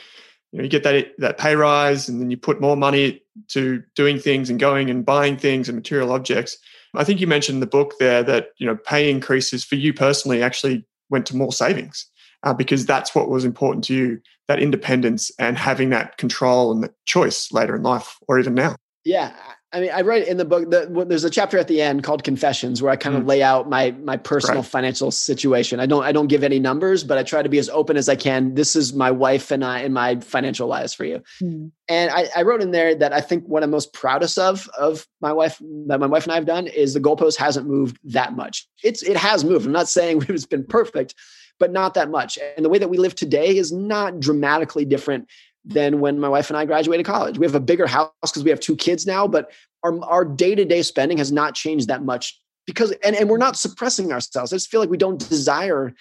You 0.52 0.58
know, 0.58 0.64
you 0.64 0.70
get 0.70 0.82
that 0.84 1.12
that 1.18 1.38
pay 1.38 1.56
rise, 1.56 2.08
and 2.08 2.20
then 2.20 2.30
you 2.30 2.36
put 2.36 2.60
more 2.60 2.76
money 2.76 3.22
to 3.48 3.82
doing 3.94 4.18
things 4.18 4.50
and 4.50 4.60
going 4.60 4.90
and 4.90 5.04
buying 5.04 5.36
things 5.36 5.68
and 5.68 5.76
material 5.76 6.12
objects. 6.12 6.56
I 6.94 7.04
think 7.04 7.20
you 7.20 7.26
mentioned 7.26 7.56
in 7.56 7.60
the 7.60 7.66
book 7.66 7.94
there 7.98 8.22
that 8.22 8.48
you 8.58 8.66
know 8.66 8.76
pay 8.76 9.10
increases 9.10 9.64
for 9.64 9.76
you 9.76 9.92
personally 9.92 10.42
actually 10.42 10.84
went 11.10 11.26
to 11.26 11.36
more 11.36 11.52
savings 11.52 12.06
uh, 12.42 12.54
because 12.54 12.86
that's 12.86 13.14
what 13.14 13.28
was 13.28 13.44
important 13.44 13.84
to 13.84 13.94
you 13.94 14.20
that 14.48 14.60
independence 14.60 15.30
and 15.38 15.56
having 15.56 15.90
that 15.90 16.18
control 16.18 16.72
and 16.72 16.82
the 16.82 16.92
choice 17.04 17.52
later 17.52 17.76
in 17.76 17.82
life 17.82 18.18
or 18.28 18.38
even 18.38 18.54
now. 18.54 18.74
Yeah, 19.04 19.32
I 19.74 19.80
mean, 19.80 19.90
I 19.90 20.02
write 20.02 20.28
in 20.28 20.36
the 20.36 20.44
book 20.44 20.70
that 20.70 21.08
there's 21.08 21.24
a 21.24 21.30
chapter 21.30 21.56
at 21.56 21.66
the 21.66 21.80
end 21.80 22.02
called 22.02 22.24
Confessions 22.24 22.82
where 22.82 22.92
I 22.92 22.96
kind 22.96 23.16
of 23.16 23.22
mm. 23.22 23.28
lay 23.28 23.42
out 23.42 23.70
my 23.70 23.92
my 23.92 24.18
personal 24.18 24.60
right. 24.60 24.70
financial 24.70 25.10
situation. 25.10 25.80
I 25.80 25.86
don't 25.86 26.04
I 26.04 26.12
don't 26.12 26.26
give 26.26 26.44
any 26.44 26.58
numbers, 26.58 27.02
but 27.04 27.16
I 27.16 27.22
try 27.22 27.42
to 27.42 27.48
be 27.48 27.58
as 27.58 27.70
open 27.70 27.96
as 27.96 28.08
I 28.08 28.16
can. 28.16 28.54
This 28.54 28.76
is 28.76 28.92
my 28.92 29.10
wife 29.10 29.50
and 29.50 29.64
I 29.64 29.80
and 29.80 29.94
my 29.94 30.20
financial 30.20 30.68
lives 30.68 30.92
for 30.92 31.04
you. 31.04 31.22
Mm. 31.40 31.70
And 31.88 32.10
I, 32.10 32.26
I 32.36 32.42
wrote 32.42 32.60
in 32.60 32.72
there 32.72 32.94
that 32.94 33.14
I 33.14 33.22
think 33.22 33.44
what 33.46 33.62
I'm 33.62 33.70
most 33.70 33.94
proudest 33.94 34.38
of 34.38 34.68
of 34.78 35.06
my 35.22 35.32
wife 35.32 35.58
that 35.86 35.98
my 35.98 36.06
wife 36.06 36.24
and 36.24 36.32
I 36.32 36.36
have 36.36 36.46
done 36.46 36.66
is 36.66 36.92
the 36.92 37.00
goalpost 37.00 37.36
hasn't 37.36 37.66
moved 37.66 37.98
that 38.04 38.36
much. 38.36 38.68
It's 38.84 39.02
it 39.02 39.16
has 39.16 39.42
moved. 39.42 39.64
I'm 39.64 39.72
not 39.72 39.88
saying 39.88 40.24
it's 40.28 40.44
been 40.44 40.66
perfect, 40.66 41.14
but 41.58 41.72
not 41.72 41.94
that 41.94 42.10
much. 42.10 42.38
And 42.56 42.64
the 42.64 42.68
way 42.68 42.78
that 42.78 42.90
we 42.90 42.98
live 42.98 43.14
today 43.14 43.56
is 43.56 43.72
not 43.72 44.20
dramatically 44.20 44.84
different 44.84 45.28
than 45.64 46.00
when 46.00 46.18
my 46.18 46.28
wife 46.28 46.50
and 46.50 46.56
I 46.56 46.64
graduated 46.64 47.06
college. 47.06 47.38
We 47.38 47.46
have 47.46 47.54
a 47.54 47.60
bigger 47.60 47.86
house 47.86 48.10
because 48.22 48.42
we 48.44 48.50
have 48.50 48.60
two 48.60 48.76
kids 48.76 49.06
now, 49.06 49.26
but 49.26 49.52
our, 49.82 50.02
our 50.04 50.24
day-to-day 50.24 50.82
spending 50.82 51.18
has 51.18 51.30
not 51.30 51.54
changed 51.54 51.88
that 51.88 52.04
much 52.04 52.40
because 52.66 52.92
and, 53.04 53.16
and 53.16 53.28
we're 53.28 53.38
not 53.38 53.56
suppressing 53.56 54.12
ourselves. 54.12 54.52
I 54.52 54.56
just 54.56 54.70
feel 54.70 54.80
like 54.80 54.90
we 54.90 54.96
don't 54.96 55.28
desire 55.28 55.94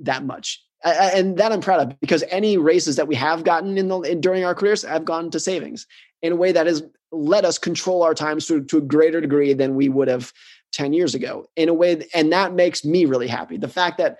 that 0.00 0.24
much. 0.24 0.62
and 0.84 1.36
that 1.38 1.52
I'm 1.52 1.60
proud 1.60 1.80
of 1.80 2.00
because 2.00 2.24
any 2.30 2.56
raises 2.56 2.96
that 2.96 3.08
we 3.08 3.14
have 3.16 3.44
gotten 3.44 3.78
in 3.78 3.88
the 3.88 4.00
in, 4.00 4.20
during 4.20 4.44
our 4.44 4.54
careers 4.54 4.82
have 4.82 5.04
gone 5.04 5.30
to 5.30 5.40
savings 5.40 5.86
in 6.22 6.32
a 6.32 6.36
way 6.36 6.52
that 6.52 6.66
has 6.66 6.82
let 7.10 7.44
us 7.44 7.58
control 7.58 8.02
our 8.02 8.14
times 8.14 8.46
to, 8.46 8.62
to 8.64 8.78
a 8.78 8.82
greater 8.82 9.20
degree 9.20 9.54
than 9.54 9.74
we 9.74 9.88
would 9.88 10.08
have 10.08 10.32
10 10.72 10.92
years 10.92 11.14
ago 11.14 11.46
in 11.56 11.68
a 11.68 11.74
way 11.74 12.06
and 12.14 12.30
that 12.32 12.52
makes 12.54 12.84
me 12.84 13.06
really 13.06 13.26
happy 13.26 13.56
the 13.56 13.68
fact 13.68 13.96
that 13.98 14.18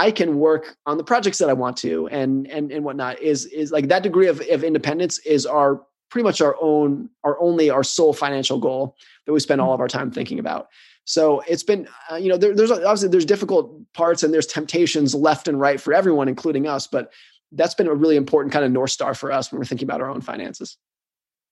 I 0.00 0.10
can 0.10 0.38
work 0.38 0.78
on 0.86 0.96
the 0.96 1.04
projects 1.04 1.36
that 1.38 1.50
I 1.50 1.52
want 1.52 1.76
to 1.78 2.08
and 2.08 2.46
and 2.46 2.72
and 2.72 2.86
whatnot 2.86 3.20
is 3.20 3.44
is 3.44 3.70
like 3.70 3.88
that 3.88 4.02
degree 4.02 4.28
of, 4.28 4.40
of 4.50 4.64
independence 4.64 5.18
is 5.26 5.44
our 5.44 5.82
pretty 6.08 6.24
much 6.24 6.40
our 6.40 6.56
own 6.58 7.10
our 7.22 7.38
only 7.38 7.68
our 7.68 7.84
sole 7.84 8.14
financial 8.14 8.58
goal 8.58 8.96
that 9.26 9.34
we 9.34 9.40
spend 9.40 9.60
all 9.60 9.74
of 9.74 9.80
our 9.80 9.88
time 9.88 10.10
thinking 10.10 10.38
about. 10.38 10.68
So 11.04 11.40
it's 11.46 11.62
been 11.62 11.86
uh, 12.10 12.16
you 12.16 12.30
know 12.30 12.38
there, 12.38 12.56
there's 12.56 12.70
obviously 12.70 13.10
there's 13.10 13.26
difficult 13.26 13.74
parts 13.92 14.22
and 14.22 14.32
there's 14.32 14.46
temptations 14.46 15.14
left 15.14 15.46
and 15.48 15.60
right 15.60 15.78
for 15.78 15.92
everyone, 15.92 16.28
including 16.28 16.66
us, 16.66 16.86
but 16.86 17.12
that's 17.52 17.74
been 17.74 17.86
a 17.86 17.94
really 17.94 18.16
important 18.16 18.54
kind 18.54 18.64
of 18.64 18.72
north 18.72 18.92
star 18.92 19.12
for 19.12 19.30
us 19.30 19.52
when 19.52 19.58
we're 19.58 19.66
thinking 19.66 19.86
about 19.86 20.00
our 20.00 20.08
own 20.08 20.22
finances. 20.22 20.78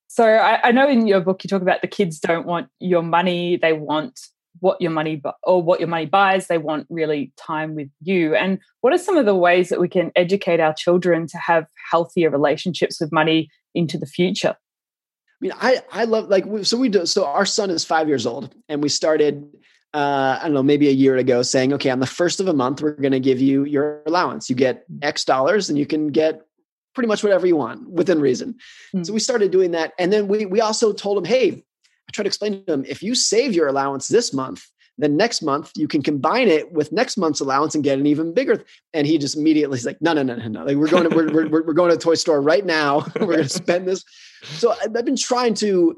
So 0.07 0.25
I, 0.25 0.69
I 0.69 0.73
know 0.73 0.89
in 0.89 1.07
your 1.07 1.21
book 1.21 1.45
you 1.45 1.49
talk 1.49 1.61
about 1.61 1.83
the 1.83 1.87
kids 1.87 2.19
don't 2.19 2.47
want 2.47 2.71
your 2.81 3.03
money; 3.03 3.59
they 3.59 3.75
want 3.75 4.19
what 4.61 4.81
your 4.81 4.90
money 4.90 5.21
or 5.42 5.62
what 5.62 5.81
your 5.81 5.88
money 5.88 6.07
buys 6.07 6.47
they 6.47 6.59
want 6.59 6.87
really 6.90 7.33
time 7.37 7.75
with 7.75 7.88
you 8.03 8.35
and 8.35 8.59
what 8.81 8.92
are 8.92 8.99
some 8.99 9.16
of 9.16 9.27
the 9.27 9.35
ways 9.35 9.68
that 9.68 9.81
we 9.81 9.88
can 9.88 10.11
educate 10.16 10.61
our 10.61 10.75
children 10.75 11.27
to 11.27 11.38
have 11.38 11.66
healthier 11.90 12.31
relationships 12.31 13.01
with 13.01 13.12
money 13.12 13.49
into 13.75 13.99
the 13.99 14.07
future 14.07 14.55
i 14.57 15.40
mean 15.40 15.53
i 15.61 15.81
i 15.92 16.05
love 16.05 16.29
like 16.29 16.44
so 16.62 16.77
we 16.77 16.88
do 16.88 17.07
so 17.07 17.25
our 17.25 17.47
son 17.47 17.71
is 17.71 17.85
five 17.85 18.09
years 18.09 18.27
old 18.27 18.55
and 18.68 18.83
we 18.83 18.88
started 18.88 19.49
uh, 19.94 20.38
I 20.40 20.44
don't 20.44 20.55
know, 20.55 20.62
maybe 20.62 20.88
a 20.88 20.92
year 20.92 21.16
ago, 21.16 21.42
saying, 21.42 21.73
okay, 21.73 21.88
on 21.90 22.01
the 22.01 22.07
first 22.07 22.40
of 22.40 22.47
a 22.47 22.53
month, 22.53 22.83
we're 22.83 22.92
going 22.92 23.12
to 23.12 23.21
give 23.21 23.40
you 23.40 23.64
your 23.64 24.03
allowance. 24.07 24.51
You 24.51 24.57
get 24.57 24.85
X 25.01 25.25
dollars, 25.25 25.71
and 25.71 25.79
you 25.79 25.87
can 25.87 26.09
get 26.09 26.42
pretty 26.94 27.09
much 27.09 27.23
whatever 27.23 27.47
you 27.47 27.57
want 27.57 27.88
within 27.88 28.21
reason. 28.21 28.57
Mm. 28.94 29.07
So 29.07 29.12
we 29.12 29.21
started 29.21 29.51
doing 29.51 29.71
that, 29.71 29.94
and 29.99 30.12
then 30.12 30.29
we 30.29 30.44
we 30.44 30.61
also 30.61 30.92
told 30.92 31.16
him, 31.16 31.25
hey, 31.25 31.64
I 32.09 32.12
try 32.12 32.23
to 32.23 32.29
explain 32.29 32.64
to 32.64 32.73
him 32.73 32.85
if 32.88 33.03
you 33.03 33.14
save 33.14 33.55
your 33.55 33.68
allowance 33.68 34.09
this 34.09 34.33
month, 34.33 34.66
then 34.97 35.16
next 35.16 35.42
month 35.42 35.71
you 35.77 35.87
can 35.87 36.03
combine 36.03 36.49
it 36.49 36.73
with 36.73 36.90
next 36.90 37.16
month's 37.16 37.40
allowance 37.40 37.75
and 37.75 37.85
get 37.85 37.99
an 37.99 38.07
even 38.07 38.35
bigger. 38.35 38.64
And 38.92 39.07
he 39.07 39.18
just 39.18 39.37
immediately 39.37 39.79
he's 39.79 39.87
like, 39.87 40.01
no, 40.01 40.12
no, 40.12 40.23
no, 40.23 40.35
no, 40.35 40.49
no. 40.49 40.64
Like 40.64 40.77
we're 40.77 40.88
going 40.88 41.09
to 41.09 41.14
we're, 41.14 41.49
we're, 41.49 41.62
we're 41.66 41.73
going 41.73 41.90
to 41.90 41.97
toy 41.97 42.14
store 42.14 42.40
right 42.40 42.64
now. 42.64 43.07
we're 43.21 43.27
going 43.27 43.42
to 43.42 43.49
spend 43.49 43.87
this. 43.87 44.05
So 44.42 44.75
I've 44.83 45.05
been 45.05 45.16
trying 45.16 45.55
to 45.55 45.97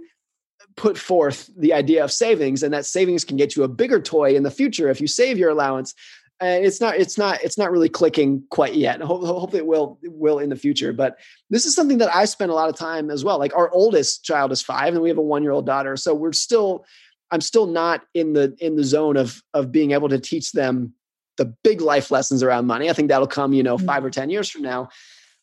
put 0.77 0.97
forth 0.97 1.51
the 1.57 1.73
idea 1.73 2.05
of 2.05 2.13
savings 2.13 2.63
and 2.63 2.73
that 2.73 2.87
savings 2.87 3.25
can 3.25 3.37
get 3.37 3.57
you 3.57 3.63
a 3.65 3.69
bigger 3.69 4.01
toy 4.01 4.35
in 4.35 4.43
the 4.43 4.51
future 4.51 4.89
if 4.89 5.01
you 5.01 5.07
save 5.07 5.37
your 5.37 5.51
allowance 5.51 5.95
it's 6.41 6.81
not 6.81 6.97
it's 6.97 7.19
not 7.19 7.43
it's 7.43 7.59
not 7.59 7.71
really 7.71 7.89
clicking 7.89 8.43
quite 8.51 8.75
yet. 8.75 9.01
Hopefully 9.01 9.59
it 9.59 9.67
will 9.67 9.99
it 10.03 10.13
will 10.13 10.39
in 10.39 10.49
the 10.49 10.57
future 10.57 10.93
but 10.93 11.19
this 11.51 11.67
is 11.67 11.75
something 11.75 11.99
that 11.99 12.15
i 12.15 12.25
spend 12.25 12.51
a 12.51 12.55
lot 12.55 12.69
of 12.69 12.77
time 12.77 13.11
as 13.11 13.25
well. 13.25 13.39
Like 13.39 13.55
our 13.55 13.71
oldest 13.71 14.25
child 14.25 14.53
is 14.53 14.63
five 14.63 14.95
and 14.95 15.03
we 15.03 15.09
have 15.09 15.19
a 15.19 15.23
one 15.23 15.43
year 15.43 15.53
old 15.53 15.67
daughter 15.67 15.97
so 15.97 16.15
we're 16.15 16.33
still 16.33 16.85
i'm 17.31 17.41
still 17.41 17.67
not 17.67 18.03
in 18.15 18.33
the 18.33 18.57
in 18.59 18.77
the 18.77 18.85
zone 18.85 19.17
of 19.17 19.43
of 19.55 19.71
being 19.71 19.93
able 19.93 20.09
to 20.09 20.19
teach 20.19 20.53
them 20.53 20.95
the 21.37 21.45
big 21.65 21.81
life 21.81 22.11
lessons 22.11 22.43
around 22.43 22.67
money. 22.67 22.91
I 22.91 22.93
think 22.93 23.09
that'll 23.09 23.27
come 23.27 23.53
you 23.53 23.63
know 23.63 23.77
mm-hmm. 23.77 23.87
five 23.87 24.05
or 24.05 24.11
ten 24.11 24.31
years 24.31 24.49
from 24.49 24.63
now 24.63 24.89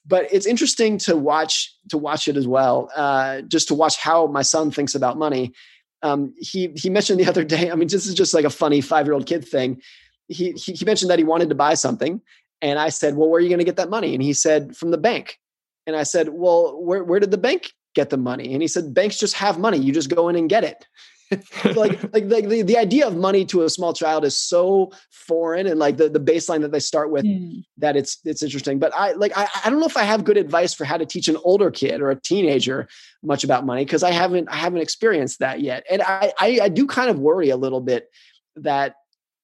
but 0.07 0.27
it's 0.31 0.45
interesting 0.45 0.97
to 0.97 1.15
watch 1.17 1.75
to 1.89 1.97
watch 1.97 2.27
it 2.27 2.37
as 2.37 2.47
well 2.47 2.89
uh, 2.95 3.41
just 3.41 3.67
to 3.67 3.73
watch 3.75 3.97
how 3.97 4.25
my 4.27 4.41
son 4.41 4.71
thinks 4.71 4.95
about 4.95 5.17
money. 5.17 5.53
Um, 6.01 6.33
he 6.37 6.71
he 6.75 6.89
mentioned 6.89 7.19
the 7.19 7.27
other 7.27 7.43
day 7.43 7.71
i 7.71 7.75
mean 7.75 7.87
this 7.87 8.05
is 8.05 8.13
just 8.13 8.35
like 8.35 8.45
a 8.45 8.51
funny 8.51 8.81
five 8.81 9.07
year 9.07 9.13
old 9.13 9.25
kid 9.25 9.47
thing 9.47 9.81
he, 10.27 10.51
he 10.51 10.85
mentioned 10.85 11.09
that 11.09 11.19
he 11.19 11.25
wanted 11.25 11.49
to 11.49 11.55
buy 11.55 11.73
something. 11.73 12.21
And 12.61 12.79
I 12.79 12.89
said, 12.89 13.15
well, 13.15 13.29
where 13.29 13.39
are 13.39 13.41
you 13.41 13.49
going 13.49 13.59
to 13.59 13.65
get 13.65 13.77
that 13.77 13.89
money? 13.89 14.13
And 14.13 14.23
he 14.23 14.33
said, 14.33 14.75
from 14.75 14.91
the 14.91 14.97
bank. 14.97 15.39
And 15.85 15.95
I 15.95 16.03
said, 16.03 16.29
well, 16.29 16.81
where, 16.81 17.03
where 17.03 17.19
did 17.19 17.31
the 17.31 17.37
bank 17.37 17.71
get 17.95 18.09
the 18.09 18.17
money? 18.17 18.53
And 18.53 18.61
he 18.61 18.67
said, 18.67 18.93
banks 18.93 19.17
just 19.17 19.35
have 19.35 19.59
money. 19.59 19.77
You 19.77 19.93
just 19.93 20.13
go 20.13 20.27
in 20.29 20.35
and 20.35 20.49
get 20.49 20.63
it. 20.63 20.85
like, 21.75 22.01
like, 22.13 22.25
like 22.25 22.47
the, 22.47 22.61
the 22.61 22.77
idea 22.77 23.05
of 23.05 23.15
money 23.15 23.45
to 23.45 23.63
a 23.63 23.69
small 23.69 23.93
child 23.93 24.23
is 24.23 24.35
so 24.35 24.91
foreign 25.11 25.67
and 25.67 25.77
like 25.77 25.97
the, 25.97 26.09
the 26.09 26.19
baseline 26.19 26.61
that 26.61 26.71
they 26.71 26.79
start 26.79 27.11
with 27.11 27.25
mm. 27.25 27.63
that 27.77 27.97
it's 27.97 28.19
it's 28.23 28.41
interesting. 28.41 28.79
But 28.79 28.93
I 28.95 29.11
like 29.11 29.33
I, 29.35 29.47
I 29.65 29.69
don't 29.69 29.81
know 29.81 29.85
if 29.85 29.97
I 29.97 30.03
have 30.03 30.23
good 30.23 30.37
advice 30.37 30.73
for 30.73 30.85
how 30.85 30.95
to 30.95 31.05
teach 31.05 31.27
an 31.27 31.35
older 31.43 31.69
kid 31.69 31.99
or 31.99 32.09
a 32.09 32.15
teenager 32.15 32.87
much 33.23 33.43
about 33.43 33.65
money 33.65 33.83
because 33.83 34.03
I 34.03 34.11
haven't 34.11 34.47
I 34.49 34.55
haven't 34.55 34.81
experienced 34.81 35.39
that 35.39 35.59
yet. 35.59 35.85
And 35.91 36.01
I, 36.01 36.31
I 36.39 36.59
I 36.63 36.69
do 36.69 36.87
kind 36.87 37.09
of 37.09 37.19
worry 37.19 37.49
a 37.49 37.57
little 37.57 37.81
bit 37.81 38.09
that 38.55 38.95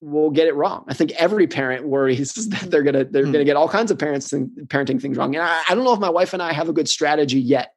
will 0.03 0.29
get 0.29 0.47
it 0.47 0.55
wrong. 0.55 0.83
I 0.87 0.93
think 0.93 1.11
every 1.11 1.47
parent 1.47 1.87
worries 1.87 2.33
that 2.49 2.69
they're 2.69 2.83
gonna 2.83 3.05
they're 3.05 3.23
mm. 3.23 3.31
gonna 3.31 3.45
get 3.45 3.55
all 3.55 3.69
kinds 3.69 3.91
of 3.91 3.97
parents 3.97 4.33
and 4.33 4.49
parenting 4.67 5.01
things 5.01 5.17
wrong. 5.17 5.35
And 5.35 5.43
I, 5.43 5.63
I, 5.69 5.75
don't 5.75 5.83
know 5.83 5.93
if 5.93 5.99
my 5.99 6.09
wife 6.09 6.33
and 6.33 6.41
I 6.41 6.53
have 6.53 6.69
a 6.69 6.73
good 6.73 6.89
strategy 6.89 7.39
yet 7.39 7.73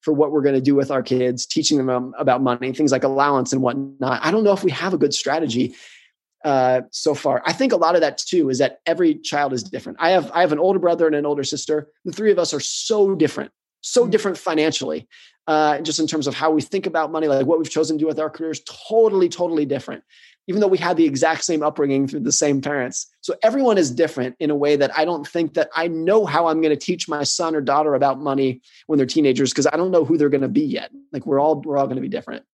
for 0.00 0.14
what 0.14 0.32
we're 0.32 0.42
gonna 0.42 0.60
do 0.60 0.74
with 0.74 0.90
our 0.90 1.02
kids, 1.02 1.46
teaching 1.46 1.76
them 1.76 1.90
um, 1.90 2.14
about 2.18 2.42
money, 2.42 2.72
things 2.72 2.92
like 2.92 3.04
allowance 3.04 3.52
and 3.52 3.62
whatnot. 3.62 4.20
I 4.22 4.30
don't 4.30 4.44
know 4.44 4.52
if 4.52 4.64
we 4.64 4.70
have 4.70 4.94
a 4.94 4.98
good 4.98 5.12
strategy 5.12 5.74
uh, 6.44 6.82
so 6.90 7.14
far. 7.14 7.42
I 7.44 7.52
think 7.52 7.72
a 7.72 7.76
lot 7.76 7.94
of 7.94 8.00
that 8.00 8.18
too 8.18 8.48
is 8.48 8.58
that 8.58 8.80
every 8.86 9.16
child 9.16 9.52
is 9.52 9.62
different. 9.62 9.98
I 10.00 10.10
have 10.10 10.30
I 10.32 10.40
have 10.40 10.52
an 10.52 10.58
older 10.58 10.78
brother 10.78 11.06
and 11.06 11.14
an 11.14 11.26
older 11.26 11.44
sister. 11.44 11.88
The 12.04 12.12
three 12.12 12.32
of 12.32 12.38
us 12.38 12.54
are 12.54 12.60
so 12.60 13.14
different, 13.14 13.52
so 13.82 14.06
mm. 14.06 14.10
different 14.10 14.38
financially. 14.38 15.06
Uh, 15.46 15.80
just 15.80 15.98
in 15.98 16.06
terms 16.06 16.28
of 16.28 16.34
how 16.34 16.48
we 16.48 16.62
think 16.62 16.86
about 16.86 17.10
money, 17.10 17.26
like 17.26 17.44
what 17.44 17.58
we've 17.58 17.70
chosen 17.70 17.98
to 17.98 18.02
do 18.02 18.06
with 18.06 18.20
our 18.20 18.30
careers, 18.30 18.60
totally, 18.88 19.28
totally 19.28 19.64
different 19.64 20.04
even 20.50 20.60
though 20.60 20.66
we 20.66 20.78
had 20.78 20.96
the 20.96 21.04
exact 21.04 21.44
same 21.44 21.62
upbringing 21.62 22.08
through 22.08 22.18
the 22.18 22.32
same 22.32 22.60
parents. 22.60 23.06
So 23.20 23.36
everyone 23.40 23.78
is 23.78 23.88
different 23.88 24.34
in 24.40 24.50
a 24.50 24.56
way 24.56 24.74
that 24.74 24.90
I 24.98 25.04
don't 25.04 25.24
think 25.24 25.54
that 25.54 25.70
I 25.76 25.86
know 25.86 26.26
how 26.26 26.48
I'm 26.48 26.60
going 26.60 26.76
to 26.76 26.84
teach 26.84 27.08
my 27.08 27.22
son 27.22 27.54
or 27.54 27.60
daughter 27.60 27.94
about 27.94 28.18
money 28.18 28.60
when 28.88 28.96
they're 28.96 29.06
teenagers 29.06 29.52
because 29.52 29.68
I 29.68 29.76
don't 29.76 29.92
know 29.92 30.04
who 30.04 30.18
they're 30.18 30.28
going 30.28 30.40
to 30.40 30.48
be 30.48 30.64
yet. 30.64 30.90
Like 31.12 31.24
we're 31.24 31.38
all 31.38 31.60
we're 31.60 31.78
all 31.78 31.86
going 31.86 31.98
to 31.98 32.02
be 32.02 32.08
different. 32.08 32.44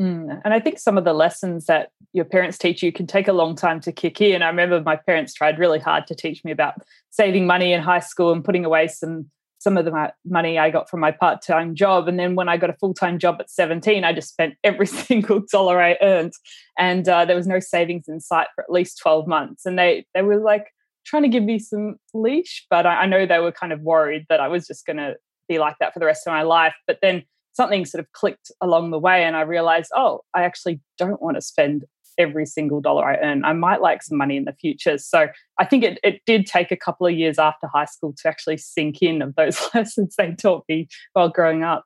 Mm. 0.00 0.40
And 0.44 0.52
I 0.52 0.58
think 0.58 0.80
some 0.80 0.98
of 0.98 1.04
the 1.04 1.12
lessons 1.12 1.66
that 1.66 1.90
your 2.12 2.24
parents 2.24 2.58
teach 2.58 2.82
you 2.82 2.90
can 2.90 3.06
take 3.06 3.28
a 3.28 3.32
long 3.32 3.54
time 3.54 3.78
to 3.82 3.92
kick 3.92 4.20
in. 4.20 4.42
I 4.42 4.48
remember 4.48 4.82
my 4.82 4.96
parents 4.96 5.32
tried 5.32 5.60
really 5.60 5.78
hard 5.78 6.08
to 6.08 6.16
teach 6.16 6.42
me 6.42 6.50
about 6.50 6.82
saving 7.10 7.46
money 7.46 7.72
in 7.72 7.80
high 7.80 8.00
school 8.00 8.32
and 8.32 8.44
putting 8.44 8.64
away 8.64 8.88
some 8.88 9.30
some 9.58 9.76
of 9.76 9.84
the 9.84 10.12
money 10.24 10.58
I 10.58 10.70
got 10.70 10.90
from 10.90 11.00
my 11.00 11.10
part 11.10 11.42
time 11.42 11.74
job. 11.74 12.08
And 12.08 12.18
then 12.18 12.34
when 12.34 12.48
I 12.48 12.56
got 12.56 12.70
a 12.70 12.74
full 12.74 12.94
time 12.94 13.18
job 13.18 13.36
at 13.40 13.50
17, 13.50 14.04
I 14.04 14.12
just 14.12 14.28
spent 14.28 14.54
every 14.62 14.86
single 15.08 15.42
dollar 15.50 15.80
I 15.80 15.96
earned. 16.02 16.32
And 16.78 17.08
uh, 17.08 17.24
there 17.24 17.36
was 17.36 17.46
no 17.46 17.60
savings 17.60 18.08
in 18.08 18.20
sight 18.20 18.48
for 18.54 18.62
at 18.62 18.70
least 18.70 18.98
12 19.02 19.26
months. 19.26 19.64
And 19.66 19.78
they, 19.78 20.06
they 20.14 20.22
were 20.22 20.36
like 20.36 20.66
trying 21.04 21.22
to 21.22 21.28
give 21.28 21.44
me 21.44 21.58
some 21.58 21.96
leash, 22.12 22.66
but 22.70 22.86
I, 22.86 23.02
I 23.02 23.06
know 23.06 23.26
they 23.26 23.38
were 23.38 23.52
kind 23.52 23.72
of 23.72 23.80
worried 23.80 24.26
that 24.28 24.40
I 24.40 24.48
was 24.48 24.66
just 24.66 24.86
going 24.86 24.96
to 24.96 25.16
be 25.48 25.58
like 25.58 25.76
that 25.80 25.92
for 25.92 25.98
the 25.98 26.06
rest 26.06 26.26
of 26.26 26.32
my 26.32 26.42
life. 26.42 26.74
But 26.86 26.98
then 27.02 27.24
something 27.52 27.84
sort 27.84 28.00
of 28.00 28.10
clicked 28.12 28.50
along 28.60 28.90
the 28.90 28.98
way 28.98 29.24
and 29.24 29.36
I 29.36 29.42
realized, 29.42 29.90
oh, 29.94 30.20
I 30.34 30.42
actually 30.42 30.80
don't 30.98 31.22
want 31.22 31.36
to 31.36 31.40
spend 31.40 31.84
every 32.18 32.46
single 32.46 32.80
dollar 32.80 33.04
I 33.04 33.16
earn. 33.16 33.44
I 33.44 33.52
might 33.52 33.80
like 33.80 34.02
some 34.02 34.18
money 34.18 34.36
in 34.36 34.44
the 34.44 34.52
future. 34.52 34.98
So 34.98 35.28
I 35.58 35.64
think 35.64 35.84
it, 35.84 35.98
it 36.02 36.22
did 36.26 36.46
take 36.46 36.70
a 36.70 36.76
couple 36.76 37.06
of 37.06 37.14
years 37.14 37.38
after 37.38 37.66
high 37.66 37.84
school 37.84 38.14
to 38.18 38.28
actually 38.28 38.58
sink 38.58 39.02
in 39.02 39.22
of 39.22 39.34
those 39.34 39.60
lessons 39.74 40.14
they 40.16 40.32
taught 40.32 40.64
me 40.68 40.88
while 41.12 41.28
growing 41.28 41.62
up. 41.62 41.84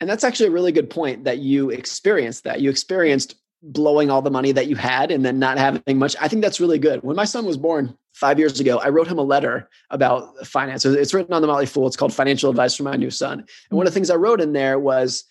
And 0.00 0.08
that's 0.08 0.24
actually 0.24 0.48
a 0.48 0.52
really 0.52 0.72
good 0.72 0.90
point 0.90 1.24
that 1.24 1.38
you 1.38 1.70
experienced 1.70 2.44
that. 2.44 2.60
You 2.60 2.70
experienced 2.70 3.34
blowing 3.62 4.10
all 4.10 4.22
the 4.22 4.30
money 4.30 4.52
that 4.52 4.68
you 4.68 4.76
had 4.76 5.10
and 5.10 5.24
then 5.24 5.38
not 5.38 5.58
having 5.58 5.98
much. 5.98 6.14
I 6.20 6.28
think 6.28 6.42
that's 6.42 6.60
really 6.60 6.78
good. 6.78 7.02
When 7.02 7.16
my 7.16 7.24
son 7.24 7.44
was 7.44 7.56
born 7.56 7.96
five 8.14 8.38
years 8.38 8.60
ago, 8.60 8.78
I 8.78 8.88
wrote 8.88 9.08
him 9.08 9.18
a 9.18 9.22
letter 9.22 9.68
about 9.90 10.46
finance. 10.46 10.84
It's 10.84 11.12
written 11.12 11.32
on 11.32 11.42
the 11.42 11.48
Motley 11.48 11.66
Fool. 11.66 11.86
It's 11.86 11.96
called 11.96 12.14
Financial 12.14 12.50
Advice 12.50 12.76
for 12.76 12.84
My 12.84 12.96
New 12.96 13.10
Son. 13.10 13.40
And 13.40 13.76
one 13.76 13.86
of 13.86 13.92
the 13.92 13.94
things 13.94 14.10
I 14.10 14.16
wrote 14.16 14.40
in 14.40 14.52
there 14.52 14.78
was, 14.78 15.24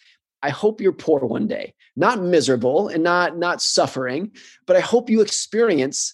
I 0.44 0.50
hope 0.50 0.82
you're 0.82 0.92
poor 0.92 1.22
one 1.22 1.48
day, 1.48 1.74
not 1.98 2.22
miserable 2.22 2.88
and 2.88 3.04
not 3.04 3.38
not 3.38 3.62
suffering, 3.62 4.32
but 4.66 4.76
I 4.76 4.80
hope 4.80 5.10
you 5.10 5.20
experience 5.20 6.14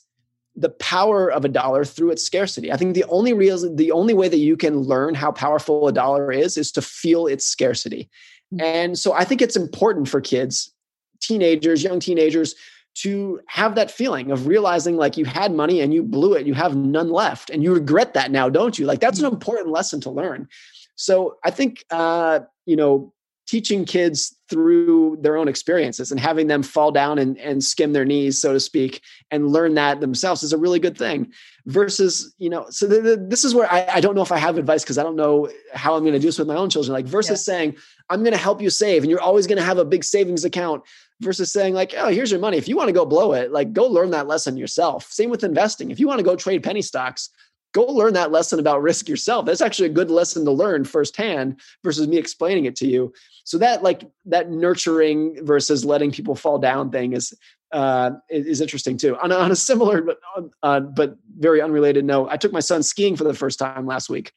the 0.55 0.69
power 0.69 1.31
of 1.31 1.43
a 1.43 1.49
dollar 1.49 1.83
through 1.83 2.11
its 2.11 2.23
scarcity. 2.23 2.71
I 2.71 2.77
think 2.77 2.95
the 2.95 3.05
only 3.05 3.33
real 3.33 3.75
the 3.75 3.91
only 3.91 4.13
way 4.13 4.29
that 4.29 4.37
you 4.37 4.55
can 4.55 4.77
learn 4.77 5.13
how 5.13 5.31
powerful 5.31 5.87
a 5.87 5.93
dollar 5.93 6.31
is 6.31 6.57
is 6.57 6.71
to 6.73 6.81
feel 6.81 7.27
its 7.27 7.45
scarcity. 7.45 8.09
Mm. 8.53 8.61
And 8.61 8.99
so 8.99 9.13
I 9.13 9.25
think 9.25 9.41
it's 9.41 9.55
important 9.55 10.07
for 10.07 10.21
kids 10.21 10.71
teenagers, 11.19 11.83
young 11.83 12.01
teenagers, 12.01 12.53
to 12.95 13.39
have 13.47 13.75
that 13.75 13.89
feeling 13.89 14.29
of 14.29 14.45
realizing 14.45 14.97
like 14.97 15.17
you 15.17 15.25
had 15.25 15.53
money 15.53 15.79
and 15.79 15.93
you 15.93 16.03
blew 16.03 16.33
it, 16.33 16.45
you 16.45 16.53
have 16.53 16.75
none 16.75 17.09
left, 17.09 17.49
and 17.49 17.63
you 17.63 17.73
regret 17.73 18.13
that 18.13 18.29
now, 18.29 18.49
don't 18.49 18.77
you? 18.77 18.85
Like 18.85 18.99
that's 18.99 19.19
an 19.19 19.25
important 19.25 19.69
lesson 19.69 19.99
to 20.01 20.11
learn. 20.11 20.47
So 20.95 21.37
I 21.43 21.49
think 21.49 21.83
uh, 21.89 22.41
you 22.65 22.75
know 22.75 23.13
teaching 23.45 23.83
kids 23.83 24.35
through 24.49 25.17
their 25.21 25.35
own 25.35 25.47
experiences 25.47 26.11
and 26.11 26.19
having 26.19 26.47
them 26.47 26.63
fall 26.63 26.91
down 26.91 27.17
and, 27.17 27.37
and 27.39 27.63
skim 27.63 27.91
their 27.91 28.05
knees 28.05 28.39
so 28.39 28.53
to 28.53 28.59
speak 28.59 29.01
and 29.31 29.51
learn 29.51 29.73
that 29.73 29.99
themselves 29.99 30.43
is 30.43 30.53
a 30.53 30.57
really 30.57 30.79
good 30.79 30.97
thing. 30.97 31.31
Versus 31.65 32.33
you 32.37 32.49
know 32.49 32.65
so 32.69 32.85
the, 32.87 33.01
the, 33.01 33.15
this 33.17 33.45
is 33.45 33.55
where 33.55 33.71
I, 33.71 33.85
I, 33.93 34.01
don't 34.01 34.15
know 34.15 34.21
if 34.21 34.33
i 34.33 34.37
have 34.37 34.57
advice 34.57 34.83
because 34.83 34.97
i 34.97 35.03
don't 35.03 35.15
know 35.15 35.49
how 35.73 35.95
i'm 35.95 36.01
going 36.01 36.11
to 36.11 36.19
do 36.19 36.27
this 36.27 36.37
with 36.37 36.47
my 36.47 36.55
own 36.55 36.69
children. 36.69 36.91
Like 36.91 37.05
versus 37.05 37.47
yeah. 37.47 37.53
saying 37.53 37.75
i'm 38.09 38.19
going 38.19 38.33
to 38.33 38.37
help 38.37 38.61
you 38.61 38.69
save 38.69 39.03
and 39.03 39.09
you're 39.09 39.21
always 39.21 39.47
going 39.47 39.57
to 39.57 39.63
have 39.63 39.77
a 39.77 39.85
big 39.85 40.03
savings 40.03 40.43
account 40.43 40.83
versus 41.21 41.53
saying 41.53 41.73
like 41.73 41.93
oh 41.97 42.09
here's 42.09 42.31
your 42.31 42.41
money. 42.41 42.57
If 42.57 42.67
you 42.67 42.75
want 42.75 42.89
to 42.89 42.93
go 42.93 43.05
blow 43.05 43.31
it 43.31 43.51
like 43.51 43.71
go 43.71 43.85
learn 43.85 44.09
that 44.11 44.27
lesson 44.27 44.57
yourself. 44.57 45.09
Same 45.09 45.29
with 45.29 45.45
investing. 45.45 45.89
If 45.89 46.01
you 46.01 46.07
want 46.07 46.19
to 46.19 46.25
go 46.25 46.35
trade 46.35 46.63
penny 46.63 46.81
stocks 46.81 47.29
go 47.73 47.83
learn 47.85 48.13
that 48.13 48.31
lesson 48.31 48.59
about 48.59 48.81
risk 48.81 49.09
yourself. 49.09 49.45
That's 49.45 49.61
actually 49.61 49.87
a 49.87 49.93
good 49.93 50.09
lesson 50.09 50.45
to 50.45 50.51
learn 50.51 50.85
firsthand 50.85 51.59
versus 51.83 52.07
me 52.07 52.17
explaining 52.17 52.65
it 52.65 52.75
to 52.77 52.87
you. 52.87 53.13
So 53.43 53.57
that 53.57 53.83
like 53.83 54.09
that 54.25 54.49
nurturing 54.49 55.45
versus 55.45 55.83
letting 55.83 56.11
people 56.11 56.35
fall 56.35 56.59
down 56.59 56.91
thing 56.91 57.13
is 57.13 57.33
uh, 57.71 58.11
is 58.29 58.61
interesting 58.61 58.97
too. 58.97 59.17
On 59.17 59.31
a, 59.31 59.35
on 59.35 59.51
a 59.51 59.55
similar 59.55 60.01
but 60.01 60.19
uh, 60.61 60.79
but 60.79 61.17
very 61.37 61.61
unrelated 61.61 62.05
note, 62.05 62.29
I 62.31 62.37
took 62.37 62.53
my 62.53 62.59
son 62.59 62.83
skiing 62.83 63.15
for 63.15 63.23
the 63.23 63.33
first 63.33 63.59
time 63.59 63.85
last 63.85 64.09
week. 64.09 64.31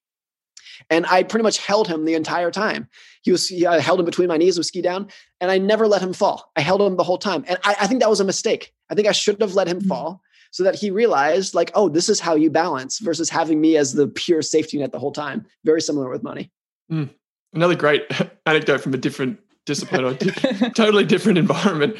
And 0.90 1.06
I 1.06 1.22
pretty 1.22 1.42
much 1.42 1.58
held 1.58 1.88
him 1.88 2.04
the 2.04 2.14
entire 2.14 2.50
time. 2.50 2.88
He 3.22 3.32
was, 3.32 3.50
I 3.66 3.80
held 3.80 3.98
him 3.98 4.04
between 4.04 4.28
my 4.28 4.36
knees 4.36 4.58
with 4.58 4.66
ski 4.66 4.82
down, 4.82 5.08
and 5.40 5.50
I 5.50 5.56
never 5.56 5.88
let 5.88 6.02
him 6.02 6.12
fall. 6.12 6.52
I 6.54 6.60
held 6.60 6.82
him 6.82 6.96
the 6.96 7.02
whole 7.02 7.16
time. 7.16 7.46
And 7.48 7.58
I, 7.64 7.76
I 7.80 7.86
think 7.86 8.00
that 8.00 8.10
was 8.10 8.20
a 8.20 8.24
mistake. 8.24 8.74
I 8.90 8.94
think 8.94 9.08
I 9.08 9.12
should 9.12 9.40
have 9.40 9.54
let 9.54 9.68
him 9.68 9.78
mm-hmm. 9.78 9.88
fall 9.88 10.22
so 10.56 10.64
that 10.64 10.74
he 10.74 10.90
realized 10.90 11.54
like 11.54 11.70
oh 11.74 11.86
this 11.86 12.08
is 12.08 12.18
how 12.18 12.34
you 12.34 12.48
balance 12.48 12.98
versus 13.00 13.28
having 13.28 13.60
me 13.60 13.76
as 13.76 13.92
the 13.92 14.08
pure 14.08 14.40
safety 14.40 14.78
net 14.78 14.90
the 14.90 14.98
whole 14.98 15.12
time. 15.12 15.44
Very 15.64 15.82
similar 15.82 16.08
with 16.08 16.22
money. 16.22 16.50
Mm. 16.90 17.10
another 17.52 17.74
great 17.74 18.04
anecdote 18.46 18.80
from 18.80 18.94
a 18.94 18.96
different 18.96 19.38
discipline 19.66 20.04
or 20.04 20.14
totally 20.74 21.04
different 21.04 21.36
environment. 21.36 21.96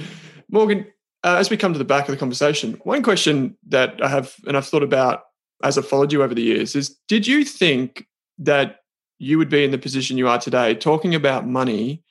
Morgan 0.51 0.87
uh, 1.23 1.37
as 1.37 1.51
we 1.51 1.59
come 1.59 1.75
to 1.75 1.79
the 1.79 1.85
back 1.85 2.09
of 2.09 2.15
the 2.15 2.17
conversation 2.17 2.81
one 2.85 3.03
question 3.03 3.57
that 3.67 4.03
i 4.03 4.09
have 4.09 4.35
and 4.47 4.57
i've 4.57 4.67
thought 4.67 4.83
about 4.83 5.25
as 5.63 5.77
i 5.77 5.83
followed 5.83 6.13
you 6.13 6.23
over 6.23 6.35
the 6.35 6.43
years 6.43 6.77
is 6.77 6.97
did 7.09 7.27
you 7.27 7.45
think 7.45 8.07
that 8.39 8.81
you 9.19 9.37
would 9.37 9.49
be 9.49 9.65
in 9.65 9.71
the 9.71 9.79
position 9.79 10.17
you 10.17 10.29
are 10.29 10.39
today 10.39 10.75
talking 10.75 11.15
about 11.15 11.47
money 11.47 12.03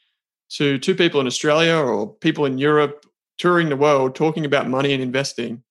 to 0.50 0.78
two 0.78 0.94
people 0.94 1.22
in 1.22 1.28
australia 1.28 1.76
or 1.76 2.14
people 2.16 2.46
in 2.46 2.58
europe 2.58 3.06
touring 3.38 3.70
the 3.70 3.78
world 3.78 4.16
talking 4.16 4.44
about 4.44 4.68
money 4.68 4.92
and 4.92 5.02
investing 5.02 5.64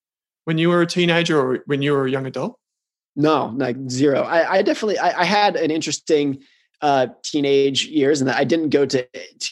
when 0.45 0.57
you 0.57 0.69
were 0.69 0.81
a 0.81 0.87
teenager 0.87 1.39
or 1.39 1.59
when 1.65 1.81
you 1.81 1.91
were 1.91 2.05
a 2.05 2.09
young 2.09 2.25
adult? 2.25 2.57
No, 3.15 3.53
like 3.55 3.77
zero. 3.89 4.21
I, 4.21 4.55
I 4.55 4.61
definitely 4.61 4.97
I, 4.97 5.21
I, 5.21 5.23
had 5.23 5.55
an 5.55 5.71
interesting 5.71 6.43
uh, 6.81 7.07
teenage 7.23 7.85
years, 7.85 8.19
and 8.19 8.29
I 8.29 8.43
didn't 8.43 8.69
go 8.69 8.85
to 8.85 9.07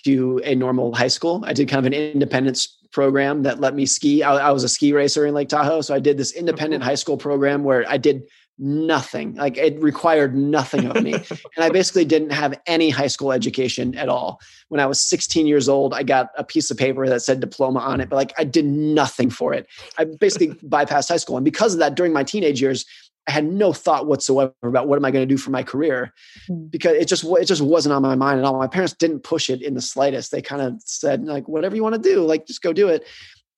to 0.05 0.41
a 0.43 0.55
normal 0.55 0.93
high 0.93 1.07
school. 1.07 1.43
I 1.45 1.53
did 1.53 1.69
kind 1.69 1.79
of 1.79 1.85
an 1.85 1.93
independence 1.93 2.77
program 2.91 3.43
that 3.43 3.59
let 3.59 3.73
me 3.73 3.85
ski. 3.85 4.21
I, 4.21 4.49
I 4.49 4.51
was 4.51 4.63
a 4.63 4.69
ski 4.69 4.91
racer 4.91 5.25
in 5.25 5.33
Lake 5.33 5.49
Tahoe, 5.49 5.81
so 5.81 5.95
I 5.95 5.99
did 5.99 6.17
this 6.17 6.33
independent 6.33 6.83
high 6.83 6.95
school 6.95 7.17
program 7.17 7.63
where 7.63 7.85
I 7.87 7.97
did 7.97 8.23
nothing. 8.59 9.35
Like 9.35 9.57
it 9.57 9.81
required 9.81 10.35
nothing 10.35 10.85
of 10.85 11.01
me. 11.01 11.13
and 11.55 11.59
I 11.59 11.69
basically 11.69 12.05
didn't 12.05 12.31
have 12.31 12.59
any 12.67 12.89
high 12.89 13.07
school 13.07 13.31
education 13.31 13.95
at 13.95 14.09
all. 14.09 14.39
When 14.69 14.79
I 14.79 14.85
was 14.85 15.01
16 15.01 15.47
years 15.47 15.67
old, 15.67 15.93
I 15.93 16.03
got 16.03 16.29
a 16.37 16.43
piece 16.43 16.69
of 16.71 16.77
paper 16.77 17.07
that 17.07 17.21
said 17.21 17.39
diploma 17.39 17.79
on 17.79 18.01
it, 18.01 18.09
but 18.09 18.15
like 18.15 18.33
I 18.37 18.43
did 18.43 18.65
nothing 18.65 19.29
for 19.29 19.53
it. 19.53 19.67
I 19.97 20.05
basically 20.05 20.49
bypassed 20.69 21.09
high 21.09 21.17
school. 21.17 21.37
And 21.37 21.45
because 21.45 21.73
of 21.73 21.79
that, 21.79 21.95
during 21.95 22.13
my 22.13 22.23
teenage 22.23 22.61
years, 22.61 22.85
I 23.27 23.31
had 23.31 23.45
no 23.45 23.71
thought 23.71 24.05
whatsoever 24.05 24.53
about 24.63 24.87
what 24.87 24.97
am 24.97 25.05
I 25.05 25.11
going 25.11 25.27
to 25.27 25.33
do 25.33 25.37
for 25.37 25.49
my 25.49 25.63
career 25.63 26.13
hmm. 26.47 26.65
because 26.65 26.97
it 26.97 27.07
just 27.07 27.23
it 27.23 27.45
just 27.45 27.61
wasn't 27.61 27.93
on 27.93 28.01
my 28.01 28.15
mind 28.15 28.39
at 28.39 28.45
all. 28.45 28.57
My 28.57 28.67
parents 28.67 28.93
didn't 28.93 29.21
push 29.21 29.49
it 29.49 29.61
in 29.61 29.75
the 29.75 29.81
slightest. 29.81 30.31
They 30.31 30.41
kind 30.41 30.61
of 30.61 30.81
said 30.83 31.23
like 31.23 31.47
whatever 31.47 31.75
you 31.75 31.83
want 31.83 31.95
to 31.95 32.01
do, 32.01 32.25
like 32.25 32.45
just 32.45 32.61
go 32.61 32.73
do 32.73 32.89
it. 32.89 33.05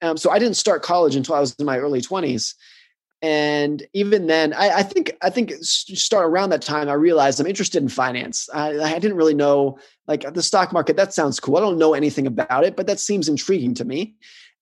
Um, 0.01 0.17
so 0.17 0.29
I 0.29 0.37
didn't 0.37 0.57
start 0.57 0.83
college 0.83 1.15
until 1.15 1.35
I 1.35 1.39
was 1.39 1.55
in 1.55 1.65
my 1.65 1.79
early 1.79 2.01
20s 2.01 2.53
and 3.22 3.86
even 3.93 4.28
then 4.28 4.53
I, 4.53 4.70
I, 4.78 4.84
think 4.84 5.16
i 5.22 5.30
think 5.30 5.53
start 5.61 6.30
around 6.30 6.49
that 6.49 6.61
time 6.61 6.89
i 6.89 6.93
realized 6.93 7.39
i'm 7.39 7.47
interested 7.47 7.82
in 7.82 7.89
finance. 7.89 8.49
I, 8.53 8.78
I, 8.80 8.99
didn't 8.99 9.18
really 9.18 9.34
know 9.34 9.80
like 10.07 10.32
the 10.34 10.43
stock 10.43 10.74
market 10.74 10.97
that 10.97 11.13
sounds 11.13 11.39
cool. 11.39 11.57
I 11.57 11.61
don't 11.61 11.78
know 11.78 11.93
anything 11.93 12.28
about 12.28 12.63
it 12.63 12.76
but 12.76 12.88
that 12.88 12.99
seems 12.99 13.30
intriguing 13.30 13.74
to 13.76 13.86
me. 13.86 14.16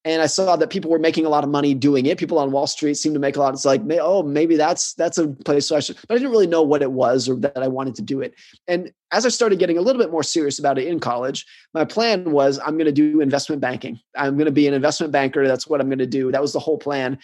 And 0.06 0.22
i 0.22 0.28
saw 0.28 0.56
that 0.56 0.70
people 0.70 0.92
were 0.92 1.00
making 1.00 1.26
a 1.26 1.30
lot 1.30 1.44
of 1.44 1.50
money 1.50 1.74
doing 1.74 2.06
it. 2.06 2.18
People 2.18 2.38
on 2.38 2.52
wall 2.52 2.68
street 2.68 2.96
seem 2.96 3.14
to 3.14 3.20
make 3.20 3.36
a 3.36 3.40
lot 3.40 3.54
it's 3.54 3.66
like 3.66 3.82
oh 4.00 4.22
maybe 4.22 4.56
that's 4.56 4.94
that's 4.94 5.18
a 5.18 5.28
place 5.30 5.72
i 5.72 5.80
should 5.80 5.98
but 6.08 6.16
i 6.16 6.18
didn't 6.18 6.32
really 6.32 6.48
know 6.48 6.62
what 6.62 6.82
it 6.82 6.92
was 6.92 7.28
or 7.28 7.36
that 7.38 7.58
i 7.58 7.68
wanted 7.68 7.96
to 7.96 8.02
do 8.02 8.22
it. 8.22 8.36
And 8.68 8.92
as 9.12 9.26
i 9.26 9.30
started 9.30 9.60
getting 9.60 9.78
a 9.78 9.82
little 9.82 10.02
bit 10.02 10.12
more 10.12 10.24
serious 10.24 10.60
about 10.60 10.78
it 10.78 10.88
in 10.88 11.00
college 11.00 11.46
my 11.74 11.86
plan 11.86 12.32
was 12.32 12.60
i'm 12.60 12.78
going 12.78 12.86
to 12.86 12.92
do 12.92 13.20
investment 13.20 13.62
banking. 13.62 14.00
I'm 14.16 14.36
going 14.36 14.46
to 14.46 14.52
be 14.52 14.68
an 14.68 14.76
investment 14.76 15.12
banker. 15.12 15.48
That's 15.48 15.68
what 15.68 15.82
i'm 15.82 15.90
going 15.90 16.00
to 16.00 16.06
do. 16.06 16.32
That 16.32 16.42
was 16.42 16.54
the 16.54 16.60
whole 16.60 16.78
plan 16.78 17.18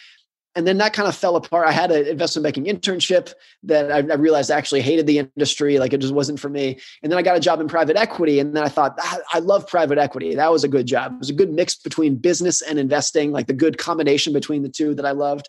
and 0.56 0.68
then 0.68 0.78
that 0.80 0.94
kind 0.94 1.08
of 1.08 1.16
fell 1.16 1.36
apart. 1.36 1.68
I 1.68 1.72
had 1.72 1.92
an 1.92 2.08
investment 2.08 2.44
banking 2.44 2.66
internship 2.66 3.34
that 3.64 3.92
I, 3.92 3.98
I, 3.98 4.16
realized 4.16 4.50
I 4.50 4.58
actually 4.58 4.82
hated 4.82 5.06
the 5.06 5.20
industry, 5.20 5.78
like 5.78 5.94
it 5.94 6.00
just 6.00 6.14
wasn't 6.14 6.40
for 6.40 6.50
me. 6.50 6.80
And 7.04 7.12
then 7.12 7.20
I 7.20 7.22
got 7.22 7.38
a 7.38 7.40
job 7.40 7.62
in 7.62 7.68
private 7.68 7.96
equity, 7.96 8.40
and 8.40 8.56
then 8.56 8.64
I 8.64 8.70
thought 8.70 8.96
ah, 9.00 9.20
I 9.32 9.40
love 9.40 9.68
private 9.68 9.98
equity. 9.98 10.36
That 10.36 10.52
was 10.52 10.64
a 10.64 10.68
good 10.68 10.86
job. 10.86 11.14
It 11.14 11.20
was 11.20 11.30
a 11.30 11.34
good 11.34 11.52
mix 11.52 11.76
between 11.76 12.16
business 12.16 12.62
and 12.62 12.80
investing, 12.80 13.32
like 13.32 13.48
the 13.48 13.54
good 13.54 13.78
combination 13.78 14.34
between 14.34 14.64
the 14.64 14.70
two 14.70 14.96
that 14.96 15.06
I 15.06 15.12
loved. 15.12 15.48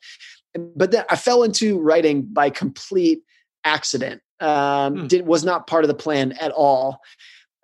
But 0.77 0.91
then 0.91 1.05
I 1.09 1.17
fell 1.17 1.43
into 1.45 1.81
writing 1.81 2.23
by 2.23 2.51
complete 2.51 3.23
accident. 3.65 4.21
Um, 4.41 5.01
hmm. 5.01 5.07
did, 5.07 5.27
was 5.27 5.45
not 5.45 5.67
part 5.67 5.85
of 5.85 5.89
the 5.89 5.95
plan 5.95 6.33
at 6.33 6.51
all. 6.53 7.01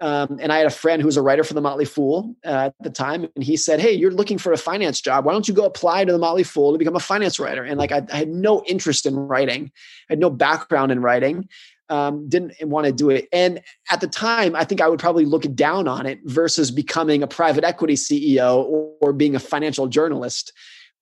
Um, 0.01 0.39
and 0.41 0.53
I 0.53 0.59
had 0.59 0.67
a 0.67 0.71
friend 0.71 1.01
who 1.01 1.07
was 1.07 1.17
a 1.17 1.23
writer 1.23 1.43
for 1.43 1.55
the 1.55 1.61
Motley 1.61 1.87
Fool 1.87 2.37
uh, 2.45 2.67
at 2.67 2.75
the 2.81 2.91
time, 2.91 3.29
and 3.35 3.43
he 3.43 3.57
said, 3.57 3.81
"Hey, 3.81 3.93
you're 3.93 4.11
looking 4.11 4.37
for 4.37 4.53
a 4.53 4.59
finance 4.59 5.01
job. 5.01 5.25
Why 5.25 5.33
don't 5.33 5.49
you 5.49 5.55
go 5.55 5.65
apply 5.65 6.05
to 6.05 6.13
the 6.13 6.19
Motley 6.19 6.43
Fool 6.43 6.73
to 6.73 6.79
become 6.79 6.97
a 6.97 7.01
finance 7.01 7.41
writer?" 7.41 7.65
And 7.65 7.79
like, 7.79 7.93
I, 7.93 8.03
I 8.13 8.17
had 8.17 8.29
no 8.29 8.63
interest 8.65 9.07
in 9.07 9.17
writing, 9.17 9.71
I 10.11 10.13
had 10.13 10.19
no 10.19 10.29
background 10.29 10.93
in 10.93 11.01
writing, 11.01 11.49
um, 11.89 12.29
didn't 12.29 12.55
want 12.63 12.87
to 12.87 12.93
do 12.93 13.11
it. 13.11 13.29
And 13.33 13.63
at 13.91 14.01
the 14.01 14.09
time, 14.09 14.55
I 14.55 14.65
think 14.65 14.81
I 14.81 14.89
would 14.89 15.01
probably 15.01 15.25
look 15.25 15.43
down 15.55 15.89
on 15.89 16.05
it 16.07 16.21
versus 16.25 16.71
becoming 16.71 17.23
a 17.23 17.27
private 17.27 17.65
equity 17.65 17.95
CEO 17.95 18.65
or, 18.65 18.93
or 19.01 19.13
being 19.13 19.35
a 19.35 19.41
financial 19.41 19.87
journalist 19.87 20.53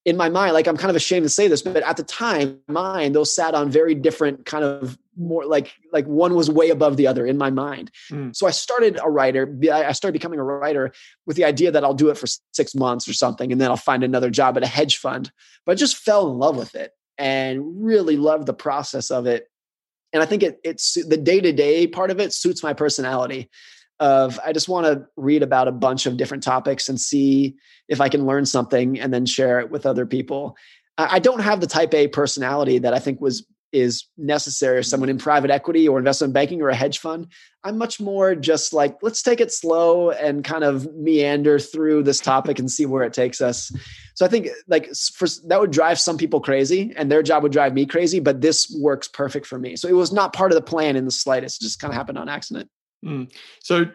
in 0.04 0.16
my 0.16 0.28
mind, 0.28 0.52
like 0.52 0.66
I'm 0.66 0.76
kind 0.76 0.90
of 0.90 0.96
ashamed 0.96 1.24
to 1.24 1.30
say 1.30 1.48
this, 1.48 1.62
but 1.62 1.82
at 1.82 1.96
the 1.96 2.02
time, 2.02 2.58
mine 2.68 3.12
those 3.12 3.34
sat 3.34 3.54
on 3.54 3.70
very 3.70 3.94
different 3.94 4.44
kind 4.44 4.62
of 4.62 4.98
more 5.16 5.46
like 5.46 5.72
like 5.92 6.06
one 6.06 6.34
was 6.34 6.50
way 6.50 6.70
above 6.70 6.96
the 6.96 7.06
other 7.06 7.26
in 7.26 7.38
my 7.38 7.50
mind. 7.50 7.90
Mm. 8.10 8.36
So 8.36 8.46
I 8.46 8.50
started 8.50 8.98
a 9.02 9.10
writer. 9.10 9.58
I 9.72 9.92
started 9.92 10.12
becoming 10.12 10.38
a 10.38 10.44
writer 10.44 10.92
with 11.26 11.36
the 11.36 11.44
idea 11.44 11.70
that 11.70 11.84
I'll 11.84 11.94
do 11.94 12.10
it 12.10 12.18
for 12.18 12.26
six 12.52 12.74
months 12.74 13.08
or 13.08 13.14
something, 13.14 13.50
and 13.50 13.60
then 13.60 13.70
I'll 13.70 13.76
find 13.76 14.04
another 14.04 14.30
job 14.30 14.56
at 14.56 14.62
a 14.62 14.68
hedge 14.68 14.98
fund. 14.98 15.32
But 15.64 15.72
I 15.72 15.74
just 15.76 15.96
fell 15.96 16.30
in 16.30 16.38
love 16.38 16.56
with 16.56 16.74
it 16.74 16.92
and 17.16 17.62
really 17.84 18.16
loved 18.16 18.46
the 18.46 18.54
process 18.54 19.10
of 19.10 19.26
it. 19.26 19.48
And 20.12 20.22
I 20.22 20.26
think 20.26 20.42
it, 20.42 20.58
it's 20.64 20.94
the 21.06 21.16
day 21.16 21.40
to 21.40 21.52
day 21.52 21.86
part 21.86 22.10
of 22.10 22.20
it 22.20 22.32
suits 22.32 22.62
my 22.62 22.72
personality 22.72 23.48
of 24.00 24.40
I 24.44 24.52
just 24.52 24.68
want 24.68 24.86
to 24.86 25.06
read 25.16 25.42
about 25.42 25.68
a 25.68 25.72
bunch 25.72 26.06
of 26.06 26.16
different 26.16 26.42
topics 26.42 26.88
and 26.88 27.00
see 27.00 27.54
if 27.88 28.00
I 28.00 28.08
can 28.08 28.26
learn 28.26 28.46
something 28.46 28.98
and 28.98 29.12
then 29.12 29.26
share 29.26 29.60
it 29.60 29.70
with 29.70 29.86
other 29.86 30.06
people. 30.06 30.56
I 30.96 31.18
don't 31.18 31.40
have 31.40 31.60
the 31.60 31.66
type 31.66 31.92
A 31.94 32.08
personality 32.08 32.78
that 32.78 32.94
I 32.94 32.98
think 32.98 33.20
was 33.20 33.46
is 33.72 34.06
necessary 34.16 34.78
as 34.78 34.88
someone 34.88 35.08
in 35.08 35.18
private 35.18 35.50
equity 35.50 35.88
or 35.88 35.98
investment 35.98 36.32
banking 36.32 36.62
or 36.62 36.68
a 36.68 36.74
hedge 36.76 37.00
fund. 37.00 37.26
I'm 37.64 37.76
much 37.76 37.98
more 38.00 38.36
just 38.36 38.72
like, 38.72 38.96
let's 39.02 39.20
take 39.20 39.40
it 39.40 39.52
slow 39.52 40.12
and 40.12 40.44
kind 40.44 40.62
of 40.62 40.94
meander 40.94 41.58
through 41.58 42.04
this 42.04 42.20
topic 42.20 42.60
and 42.60 42.70
see 42.70 42.86
where 42.86 43.02
it 43.02 43.12
takes 43.12 43.40
us. 43.40 43.72
So 44.14 44.24
I 44.24 44.28
think 44.28 44.48
like 44.68 44.94
for, 44.94 45.26
that 45.48 45.60
would 45.60 45.72
drive 45.72 45.98
some 45.98 46.16
people 46.16 46.40
crazy 46.40 46.92
and 46.96 47.10
their 47.10 47.22
job 47.22 47.42
would 47.42 47.50
drive 47.50 47.74
me 47.74 47.84
crazy, 47.84 48.20
but 48.20 48.40
this 48.40 48.72
works 48.80 49.08
perfect 49.08 49.44
for 49.44 49.58
me. 49.58 49.74
So 49.74 49.88
it 49.88 49.96
was 49.96 50.12
not 50.12 50.32
part 50.32 50.52
of 50.52 50.56
the 50.56 50.62
plan 50.62 50.94
in 50.94 51.04
the 51.04 51.10
slightest. 51.10 51.60
It 51.60 51.64
just 51.64 51.80
kind 51.80 51.92
of 51.92 51.96
happened 51.96 52.18
on 52.18 52.28
accident. 52.28 52.70
Mm. 53.04 53.32
So, 53.60 53.86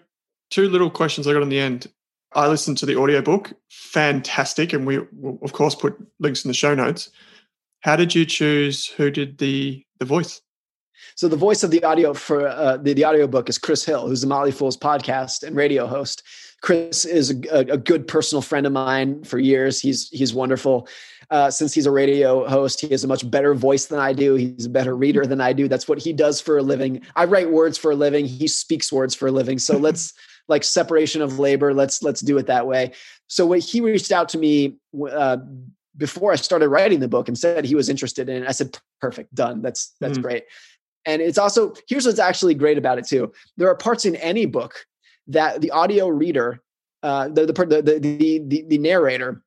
two 0.49 0.70
little 0.70 0.89
questions 0.89 1.28
I 1.28 1.34
got 1.34 1.41
in 1.41 1.49
the 1.49 1.60
end. 1.60 1.88
I 2.34 2.47
listened 2.47 2.78
to 2.80 2.86
the 2.86 2.95
audiobook, 2.95 3.53
fantastic, 3.70 4.72
and 4.72 4.86
we 4.86 4.99
will 5.14 5.39
of 5.41 5.53
course 5.53 5.74
put 5.74 5.97
links 6.20 6.45
in 6.45 6.49
the 6.49 6.53
show 6.53 6.76
notes. 6.76 7.10
How 7.82 7.95
did 7.95 8.14
you 8.14 8.26
choose 8.26 8.86
who 8.86 9.10
did 9.10 9.39
the 9.39 9.84
the 9.99 10.05
voice? 10.05 10.41
So 11.16 11.28
the 11.28 11.36
voice 11.36 11.64
of 11.64 11.72
the 11.72 11.84
audio 11.84 12.14
for 12.14 12.47
uh, 12.47 12.78
the, 12.78 12.93
the 12.93 13.05
audiobook 13.05 13.49
is 13.49 13.57
Chris 13.57 13.84
Hill, 13.84 14.07
who's 14.07 14.22
the 14.22 14.28
Motley 14.28 14.51
Fool's 14.51 14.78
podcast 14.78 15.43
and 15.43 15.55
radio 15.55 15.88
host. 15.88 16.24
Chris 16.62 17.05
is 17.05 17.32
a, 17.51 17.60
a 17.60 17.78
good 17.78 18.07
personal 18.07 18.41
friend 18.41 18.66
of 18.66 18.74
mine 18.74 19.24
for 19.24 19.39
years. 19.39 19.80
He's 19.80 20.10
he's 20.10 20.34
wonderful. 20.34 20.88
Uh, 21.32 21.51
since 21.51 21.74
he's 21.74 21.86
a 21.86 21.91
radio 21.91 22.47
host, 22.47 22.82
he 22.82 22.88
has 22.89 23.03
a 23.03 23.07
much 23.07 23.30
better 23.30 23.53
voice 23.53 23.86
than 23.86 23.99
I 23.99 24.14
do. 24.14 24.34
He's 24.34 24.66
a 24.66 24.70
better 24.70 24.95
reader 24.95 25.26
than 25.26 25.39
I 25.39 25.53
do. 25.53 25.68
That's 25.68 25.88
what 25.88 25.99
he 25.99 26.12
does 26.12 26.41
for 26.41 26.57
a 26.57 26.64
living. 26.64 27.01
I 27.16 27.26
write 27.26 27.51
words 27.51 27.78
for 27.78 27.91
a 27.91 27.95
living. 27.95 28.26
He 28.26 28.47
speaks 28.47 28.91
words 28.91 29.14
for 29.14 29.28
a 29.28 29.32
living. 29.32 29.60
So 29.60 29.78
let's 29.78 30.14
like 30.47 30.64
separation 30.64 31.22
of 31.22 31.39
labor. 31.39 31.74
Let's 31.74 32.03
let's 32.03 32.22
do 32.22 32.38
it 32.38 32.47
that 32.47 32.68
way. 32.68 32.93
So 33.28 33.45
when 33.45 33.62
he 33.62 33.80
reached 33.80 34.12
out 34.12 34.28
to 34.30 34.38
me 34.38 34.78
uh, 35.10 35.38
before 35.95 36.32
I 36.32 36.36
started 36.36 36.70
writing 36.70 36.99
the 36.99 37.07
book 37.07 37.28
and 37.28 37.38
said 37.38 37.64
he 37.64 37.76
was 37.76 37.89
interested 37.89 38.28
in 38.28 38.43
it, 38.43 38.49
I 38.49 38.51
said, 38.51 38.78
"Perfect, 38.99 39.34
done. 39.34 39.62
That's 39.62 39.93
that's 40.01 40.18
mm. 40.18 40.24
great." 40.24 40.43
And 41.05 41.22
it's 41.22 41.38
also 41.38 41.74
here's 41.88 42.05
what's 42.05 42.20
actually 42.20 42.55
great 42.55 42.78
about 42.78 42.97
it 42.97 43.07
too. 43.07 43.32
There 43.55 43.70
are 43.70 43.76
parts 43.76 44.05
in 44.05 44.16
any 44.18 44.45
book 44.45 44.86
that 45.28 45.61
the 45.61 45.72
audio 45.72 46.07
reader, 46.07 46.61
uh, 47.03 47.28
the, 47.28 47.45
the, 47.45 47.53
the 47.53 47.99
the 47.99 48.39
the 48.47 48.65
the 48.67 48.78
narrator 48.78 49.43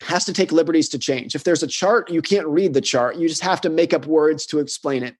has 0.00 0.24
to 0.24 0.32
take 0.32 0.52
liberties 0.52 0.88
to 0.90 0.98
change. 0.98 1.34
If 1.34 1.44
there's 1.44 1.62
a 1.62 1.66
chart, 1.66 2.10
you 2.10 2.20
can't 2.20 2.46
read 2.46 2.74
the 2.74 2.80
chart. 2.80 3.16
You 3.16 3.28
just 3.28 3.42
have 3.42 3.60
to 3.62 3.70
make 3.70 3.94
up 3.94 4.06
words 4.06 4.44
to 4.46 4.58
explain 4.58 5.02
it. 5.02 5.16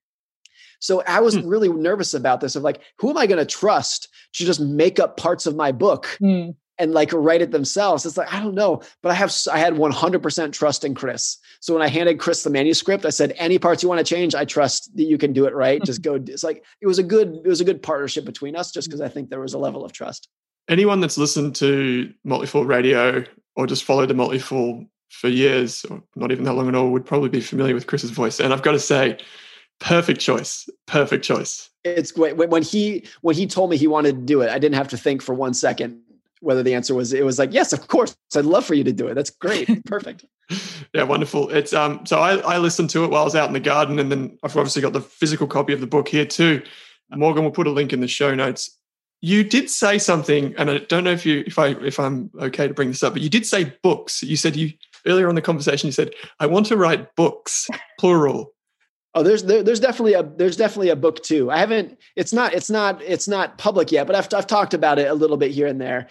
So 0.81 1.03
I 1.07 1.21
was 1.21 1.37
mm. 1.37 1.43
really 1.47 1.69
nervous 1.69 2.13
about 2.13 2.41
this 2.41 2.57
of 2.57 2.63
like, 2.63 2.81
who 2.99 3.11
am 3.11 3.17
I 3.17 3.27
going 3.27 3.39
to 3.39 3.47
trust 3.47 4.09
to 4.35 4.45
just 4.45 4.61
make 4.61 4.99
up 5.01 5.17
parts 5.17 5.47
of 5.47 5.57
my 5.57 5.73
book 5.73 6.19
mm. 6.21 6.55
And 6.79 6.93
like 6.93 7.13
write 7.13 7.43
it 7.43 7.51
themselves? 7.51 8.05
It's 8.05 8.17
like, 8.17 8.33
I 8.33 8.41
don't 8.41 8.55
know, 8.55 8.83
but 9.03 9.11
I 9.11 9.15
have, 9.15 9.35
I 9.53 9.59
had 9.59 9.75
100% 9.75 10.53
trust 10.53 10.85
in 10.85 10.95
Chris. 10.95 11.39
So 11.61 11.73
when 11.73 11.83
I 11.83 11.89
handed 11.89 12.19
Chris 12.19 12.43
the 12.43 12.51
manuscript, 12.51 13.05
I 13.05 13.11
said, 13.11 13.35
any 13.37 13.59
parts 13.59 13.83
you 13.83 13.89
want 13.89 14.05
to 14.05 14.15
change, 14.15 14.35
I 14.35 14.45
trust 14.45 14.95
that 14.97 15.05
you 15.05 15.19
can 15.19 15.33
do 15.33 15.47
it 15.47 15.55
right. 15.55 15.83
Just 15.83 16.03
go. 16.03 16.15
It's 16.15 16.45
like, 16.45 16.65
it 16.81 16.87
was 16.87 16.99
a 16.99 17.03
good, 17.03 17.41
it 17.45 17.49
was 17.49 17.61
a 17.61 17.65
good 17.65 17.83
partnership 17.83 18.25
between 18.25 18.57
us 18.57 18.71
just 18.71 18.89
because 18.89 19.01
I 19.01 19.09
think 19.09 19.31
there 19.31 19.41
was 19.41 19.55
a 19.55 19.59
level 19.59 19.85
of 19.85 19.93
trust. 19.93 20.29
Anyone 20.69 21.01
that's 21.01 21.19
listened 21.19 21.55
to 21.57 22.13
Fool 22.47 22.65
Radio 22.65 23.25
or 23.57 23.67
just 23.67 23.85
followed 23.85 24.09
the 24.09 24.39
Fool 24.39 24.87
for 25.11 25.29
years, 25.29 25.85
or 25.85 26.03
not 26.17 26.33
even 26.33 26.45
that 26.45 26.55
long 26.55 26.69
at 26.69 26.75
all, 26.75 26.91
would 26.91 27.07
probably 27.07 27.29
be 27.29 27.41
familiar 27.41 27.75
with 27.75 27.87
Chris's 27.87 28.11
voice. 28.11 28.41
And 28.41 28.53
I've 28.53 28.63
got 28.63 28.73
to 28.73 28.81
say, 28.81 29.19
Perfect 29.81 30.21
choice. 30.21 30.69
Perfect 30.87 31.25
choice. 31.25 31.71
It's 31.85 32.13
great. 32.13 32.37
When 32.37 32.63
he 32.63 33.05
when 33.21 33.35
he 33.35 33.47
told 33.47 33.71
me 33.71 33.77
he 33.77 33.87
wanted 33.87 34.17
to 34.17 34.23
do 34.23 34.41
it, 34.41 34.49
I 34.49 34.59
didn't 34.59 34.77
have 34.77 34.89
to 34.89 34.97
think 34.97 35.21
for 35.21 35.35
one 35.35 35.53
second 35.53 36.01
whether 36.41 36.63
the 36.63 36.75
answer 36.75 36.95
was 36.95 37.13
it 37.13 37.25
was 37.25 37.39
like 37.39 37.53
yes 37.53 37.73
of 37.73 37.87
course 37.89 38.17
i'd 38.37 38.45
love 38.45 38.65
for 38.65 38.75
you 38.75 38.85
to 38.85 38.93
do 38.93 39.07
it. 39.07 39.15
That's 39.15 39.31
great. 39.31 39.85
Perfect. 39.87 40.25
Yeah 40.93 41.05
wonderful. 41.05 41.51
It's 41.51 41.73
um 41.73 42.05
so 42.07 42.19
i 42.19 42.37
i 42.39 42.59
listened 42.59 42.91
to 42.91 43.05
it 43.05 43.11
while 43.11 43.23
i 43.23 43.25
was 43.25 43.35
out 43.35 43.49
in 43.49 43.55
the 43.55 43.61
garden 43.61 43.99
and 43.99 44.11
then 44.11 44.39
i've 44.43 44.57
obviously 44.57 44.83
got 44.83 44.93
the 44.93 45.01
physical 45.01 45.47
copy 45.47 45.73
of 45.73 45.81
the 45.81 45.87
book 45.87 46.09
here 46.09 46.27
too. 46.27 46.63
Morgan 47.11 47.45
will 47.45 47.51
put 47.51 47.67
a 47.67 47.71
link 47.71 47.93
in 47.93 48.01
the 48.01 48.09
show 48.09 48.35
notes. 48.35 48.77
You 49.21 49.45
did 49.45 49.71
say 49.71 49.99
something 49.99 50.55
and 50.59 50.71
i 50.71 50.79
don't 50.79 51.05
know 51.05 51.13
if 51.13 51.25
you 51.25 51.45
if 51.47 51.59
i 51.59 51.69
if 51.69 51.99
i'm 51.99 52.31
okay 52.41 52.69
to 52.69 52.75
bring 52.75 52.89
this 52.89 53.03
up 53.03 53.13
but 53.15 53.23
you 53.23 53.31
did 53.31 53.47
say 53.47 53.73
books. 53.83 54.23
You 54.23 54.37
said 54.37 54.57
you 54.57 54.73
earlier 55.07 55.29
on 55.29 55.35
the 55.35 55.43
conversation 55.43 55.87
you 55.87 55.93
said 55.93 56.11
i 56.41 56.47
want 56.47 56.67
to 56.67 56.77
write 56.77 57.15
books 57.15 57.69
plural 57.99 58.54
Oh, 59.15 59.23
there's 59.23 59.45
there, 59.45 59.63
there's 59.63 59.81
definitely 59.81 60.15
a 60.15 60.23
there's 60.23 60.57
definitely 60.57 60.89
a 60.89 60.97
book 60.97 61.23
too. 61.23 61.51
I 61.51 61.59
haven't. 61.59 61.99
It's 62.17 62.33
not 62.33 62.53
it's 62.53 62.71
not 62.71 63.01
it's 63.03 63.29
not 63.29 63.59
public 63.59 63.93
yet, 63.93 64.07
but 64.07 64.17
I've 64.17 64.29
I've 64.35 64.47
talked 64.47 64.75
about 64.75 64.99
it 64.99 65.09
a 65.09 65.15
little 65.15 65.37
bit 65.37 65.53
here 65.53 65.67
and 65.67 65.81
there. 65.81 66.09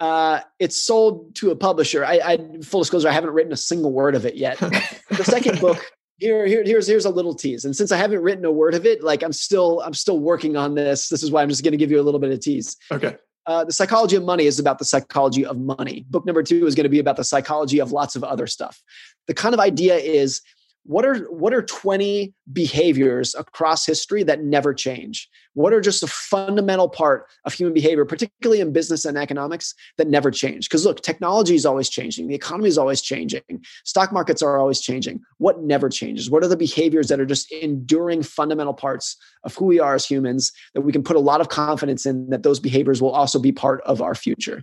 Uh, 0.00 0.40
it's 0.58 0.80
sold 0.80 1.34
to 1.36 1.50
a 1.50 1.56
publisher. 1.56 2.04
I, 2.04 2.20
I 2.24 2.38
full 2.62 2.80
disclosure, 2.80 3.08
I 3.08 3.12
haven't 3.12 3.30
written 3.30 3.52
a 3.52 3.56
single 3.56 3.92
word 3.92 4.14
of 4.14 4.26
it 4.26 4.34
yet. 4.34 4.58
the 5.10 5.24
second 5.24 5.60
book 5.60 5.84
here, 6.18 6.46
here 6.46 6.62
here's 6.64 6.86
here's 6.86 7.04
a 7.04 7.10
little 7.10 7.34
tease. 7.34 7.64
And 7.64 7.74
since 7.74 7.90
I 7.90 7.96
haven't 7.96 8.20
written 8.20 8.44
a 8.44 8.52
word 8.52 8.74
of 8.74 8.86
it, 8.86 9.02
like 9.02 9.22
I'm 9.22 9.32
still 9.32 9.80
I'm 9.80 9.94
still 9.94 10.20
working 10.20 10.56
on 10.56 10.74
this. 10.74 11.08
This 11.08 11.22
is 11.22 11.30
why 11.30 11.42
I'm 11.42 11.48
just 11.48 11.64
going 11.64 11.72
to 11.72 11.78
give 11.78 11.90
you 11.90 12.00
a 12.00 12.02
little 12.02 12.20
bit 12.20 12.30
of 12.30 12.40
tease. 12.40 12.76
Okay. 12.92 13.16
Uh, 13.46 13.64
the 13.64 13.72
psychology 13.72 14.16
of 14.16 14.24
money 14.24 14.46
is 14.46 14.58
about 14.58 14.78
the 14.78 14.84
psychology 14.84 15.44
of 15.44 15.58
money. 15.58 16.06
Book 16.08 16.24
number 16.24 16.42
two 16.42 16.66
is 16.66 16.74
going 16.74 16.84
to 16.84 16.90
be 16.90 16.98
about 16.98 17.16
the 17.16 17.24
psychology 17.24 17.78
of 17.78 17.92
lots 17.92 18.16
of 18.16 18.24
other 18.24 18.46
stuff. 18.46 18.80
The 19.26 19.34
kind 19.34 19.54
of 19.54 19.60
idea 19.60 19.96
is 19.96 20.40
what 20.84 21.06
are 21.06 21.20
what 21.32 21.54
are 21.54 21.62
20 21.62 22.34
behaviors 22.52 23.34
across 23.34 23.86
history 23.86 24.22
that 24.22 24.42
never 24.42 24.74
change? 24.74 25.28
What 25.54 25.72
are 25.72 25.80
just 25.80 26.02
a 26.02 26.06
fundamental 26.06 26.88
part 26.88 27.26
of 27.44 27.54
human 27.54 27.72
behavior 27.72 28.04
particularly 28.04 28.60
in 28.60 28.72
business 28.72 29.04
and 29.04 29.16
economics 29.16 29.74
that 29.96 30.08
never 30.08 30.30
change? 30.30 30.68
Because 30.68 30.84
look 30.84 31.00
technology 31.00 31.54
is 31.54 31.64
always 31.64 31.88
changing. 31.88 32.28
The 32.28 32.34
economy 32.34 32.68
is 32.68 32.76
always 32.76 33.00
changing. 33.00 33.42
Stock 33.84 34.12
markets 34.12 34.42
are 34.42 34.58
always 34.58 34.80
changing. 34.80 35.20
What 35.38 35.62
never 35.62 35.88
changes? 35.88 36.30
What 36.30 36.44
are 36.44 36.48
the 36.48 36.56
behaviors 36.56 37.08
that 37.08 37.18
are 37.20 37.26
just 37.26 37.50
enduring 37.50 38.22
fundamental 38.22 38.74
parts 38.74 39.16
of 39.44 39.54
who 39.54 39.64
we 39.64 39.80
are 39.80 39.94
as 39.94 40.06
humans 40.06 40.52
that 40.74 40.82
we 40.82 40.92
can 40.92 41.02
put 41.02 41.16
a 41.16 41.20
lot 41.20 41.40
of 41.40 41.48
confidence 41.48 42.04
in 42.04 42.28
that 42.28 42.42
those 42.42 42.60
behaviors 42.60 43.00
will 43.00 43.12
also 43.12 43.38
be 43.38 43.52
part 43.52 43.80
of 43.86 44.02
our 44.02 44.14
future? 44.14 44.62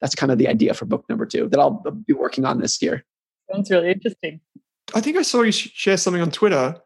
That's 0.00 0.14
kind 0.14 0.32
of 0.32 0.38
the 0.38 0.48
idea 0.48 0.72
for 0.72 0.86
book 0.86 1.04
number 1.10 1.26
two 1.26 1.50
that 1.50 1.60
i'll 1.60 1.84
be 2.06 2.14
working 2.14 2.46
on 2.46 2.60
this 2.60 2.80
year. 2.80 3.04
Sounds 3.52 3.70
really 3.70 3.90
interesting 3.90 4.40
I 4.94 5.00
think 5.00 5.16
I 5.16 5.22
saw 5.22 5.42
you 5.42 5.52
share 5.52 5.96
something 5.96 6.22
on 6.22 6.30
Twitter 6.30 6.76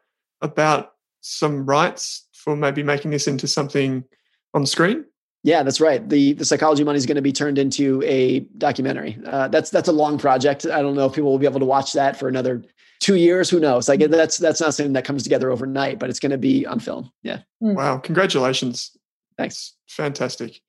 about 0.41 0.93
some 1.21 1.65
rights 1.67 2.27
for 2.33 2.55
maybe 2.55 2.83
making 2.83 3.11
this 3.11 3.27
into 3.27 3.49
something 3.49 4.05
on 4.53 4.67
screen. 4.67 5.05
Yeah, 5.43 5.63
that's 5.63 5.81
right. 5.81 6.07
the 6.09 6.33
The 6.33 6.45
psychology 6.45 6.85
money 6.85 6.97
is 6.97 7.07
going 7.07 7.17
to 7.17 7.23
be 7.23 7.33
turned 7.33 7.59
into 7.59 8.03
a 8.05 8.41
documentary. 8.59 9.19
Uh, 9.27 9.49
that's 9.49 9.71
that's 9.71 9.89
a 9.89 9.93
long 9.93 10.19
project. 10.19 10.65
I 10.67 10.81
don't 10.81 10.95
know 10.95 11.07
if 11.07 11.13
people 11.15 11.31
will 11.31 11.39
be 11.39 11.47
able 11.47 11.61
to 11.61 11.67
watch 11.67 11.93
that 11.93 12.19
for 12.19 12.29
another 12.29 12.65
two 13.01 13.17
years. 13.17 13.51
Who 13.51 13.61
knows? 13.61 13.89
Like 13.89 14.01
that's 14.01 14.39
that's 14.39 14.61
not 14.61 14.75
something 14.75 14.95
that 14.95 15.05
comes 15.05 15.23
together 15.23 15.51
overnight, 15.51 15.99
but 15.99 16.09
it's 16.09 16.19
going 16.19 16.33
to 16.33 16.39
be 16.39 16.65
on 16.65 16.81
film. 16.81 17.11
Yeah. 17.23 17.41
Hmm. 17.61 17.75
Wow! 17.75 17.99
Congratulations. 17.99 18.97
Thanks. 19.37 19.75
Fantastic. 19.89 20.61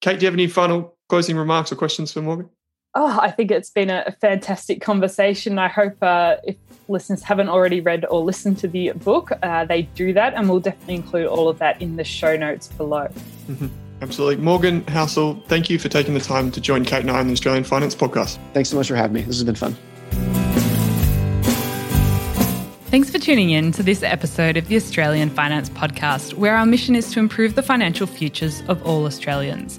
Kate, 0.00 0.18
do 0.18 0.24
you 0.24 0.26
have 0.26 0.34
any 0.34 0.48
final 0.48 0.96
closing 1.08 1.36
remarks 1.36 1.70
or 1.70 1.76
questions 1.76 2.12
for 2.12 2.22
Morgan? 2.22 2.48
Oh, 2.94 3.20
I 3.22 3.30
think 3.30 3.52
it's 3.52 3.70
been 3.70 3.88
a, 3.88 4.16
fantastic 4.20 4.80
conversation. 4.80 5.58
I 5.60 5.68
hope 5.68 6.02
uh, 6.02 6.36
if 6.42 6.56
listeners 6.88 7.22
haven't 7.22 7.48
already 7.48 7.80
read 7.80 8.04
or 8.10 8.20
listened 8.20 8.58
to 8.58 8.68
the 8.68 8.90
book, 8.92 9.30
uh, 9.42 9.64
they 9.64 9.82
do 9.82 10.12
that, 10.14 10.34
and 10.34 10.48
we'll 10.50 10.58
definitely 10.58 10.96
include 10.96 11.26
all 11.26 11.48
of 11.48 11.58
that 11.60 11.80
in 11.80 11.94
the 11.94 12.02
show 12.02 12.36
notes 12.36 12.66
below. 12.66 13.06
Mm-hmm. 13.48 13.68
Absolutely. 14.02 14.42
Morgan 14.42 14.82
Housel, 14.86 15.44
thank 15.46 15.70
you 15.70 15.78
for 15.78 15.88
taking 15.88 16.14
the 16.14 16.20
time 16.20 16.50
to 16.50 16.60
join 16.60 16.84
Kate 16.84 17.02
and 17.02 17.10
I 17.10 17.20
on 17.20 17.28
the 17.28 17.32
Australian 17.32 17.64
Finance 17.64 17.94
Podcast. 17.94 18.38
Thanks 18.54 18.70
so 18.70 18.76
much 18.76 18.88
for 18.88 18.96
having 18.96 19.12
me. 19.12 19.22
This 19.22 19.36
has 19.36 19.44
been 19.44 19.54
fun. 19.54 19.76
Thanks 22.86 23.08
for 23.08 23.20
tuning 23.20 23.50
in 23.50 23.70
to 23.72 23.84
this 23.84 24.02
episode 24.02 24.56
of 24.56 24.66
the 24.66 24.74
Australian 24.74 25.30
Finance 25.30 25.70
Podcast, 25.70 26.34
where 26.34 26.56
our 26.56 26.66
mission 26.66 26.96
is 26.96 27.12
to 27.12 27.20
improve 27.20 27.54
the 27.54 27.62
financial 27.62 28.08
futures 28.08 28.64
of 28.66 28.84
all 28.84 29.04
Australians. 29.06 29.78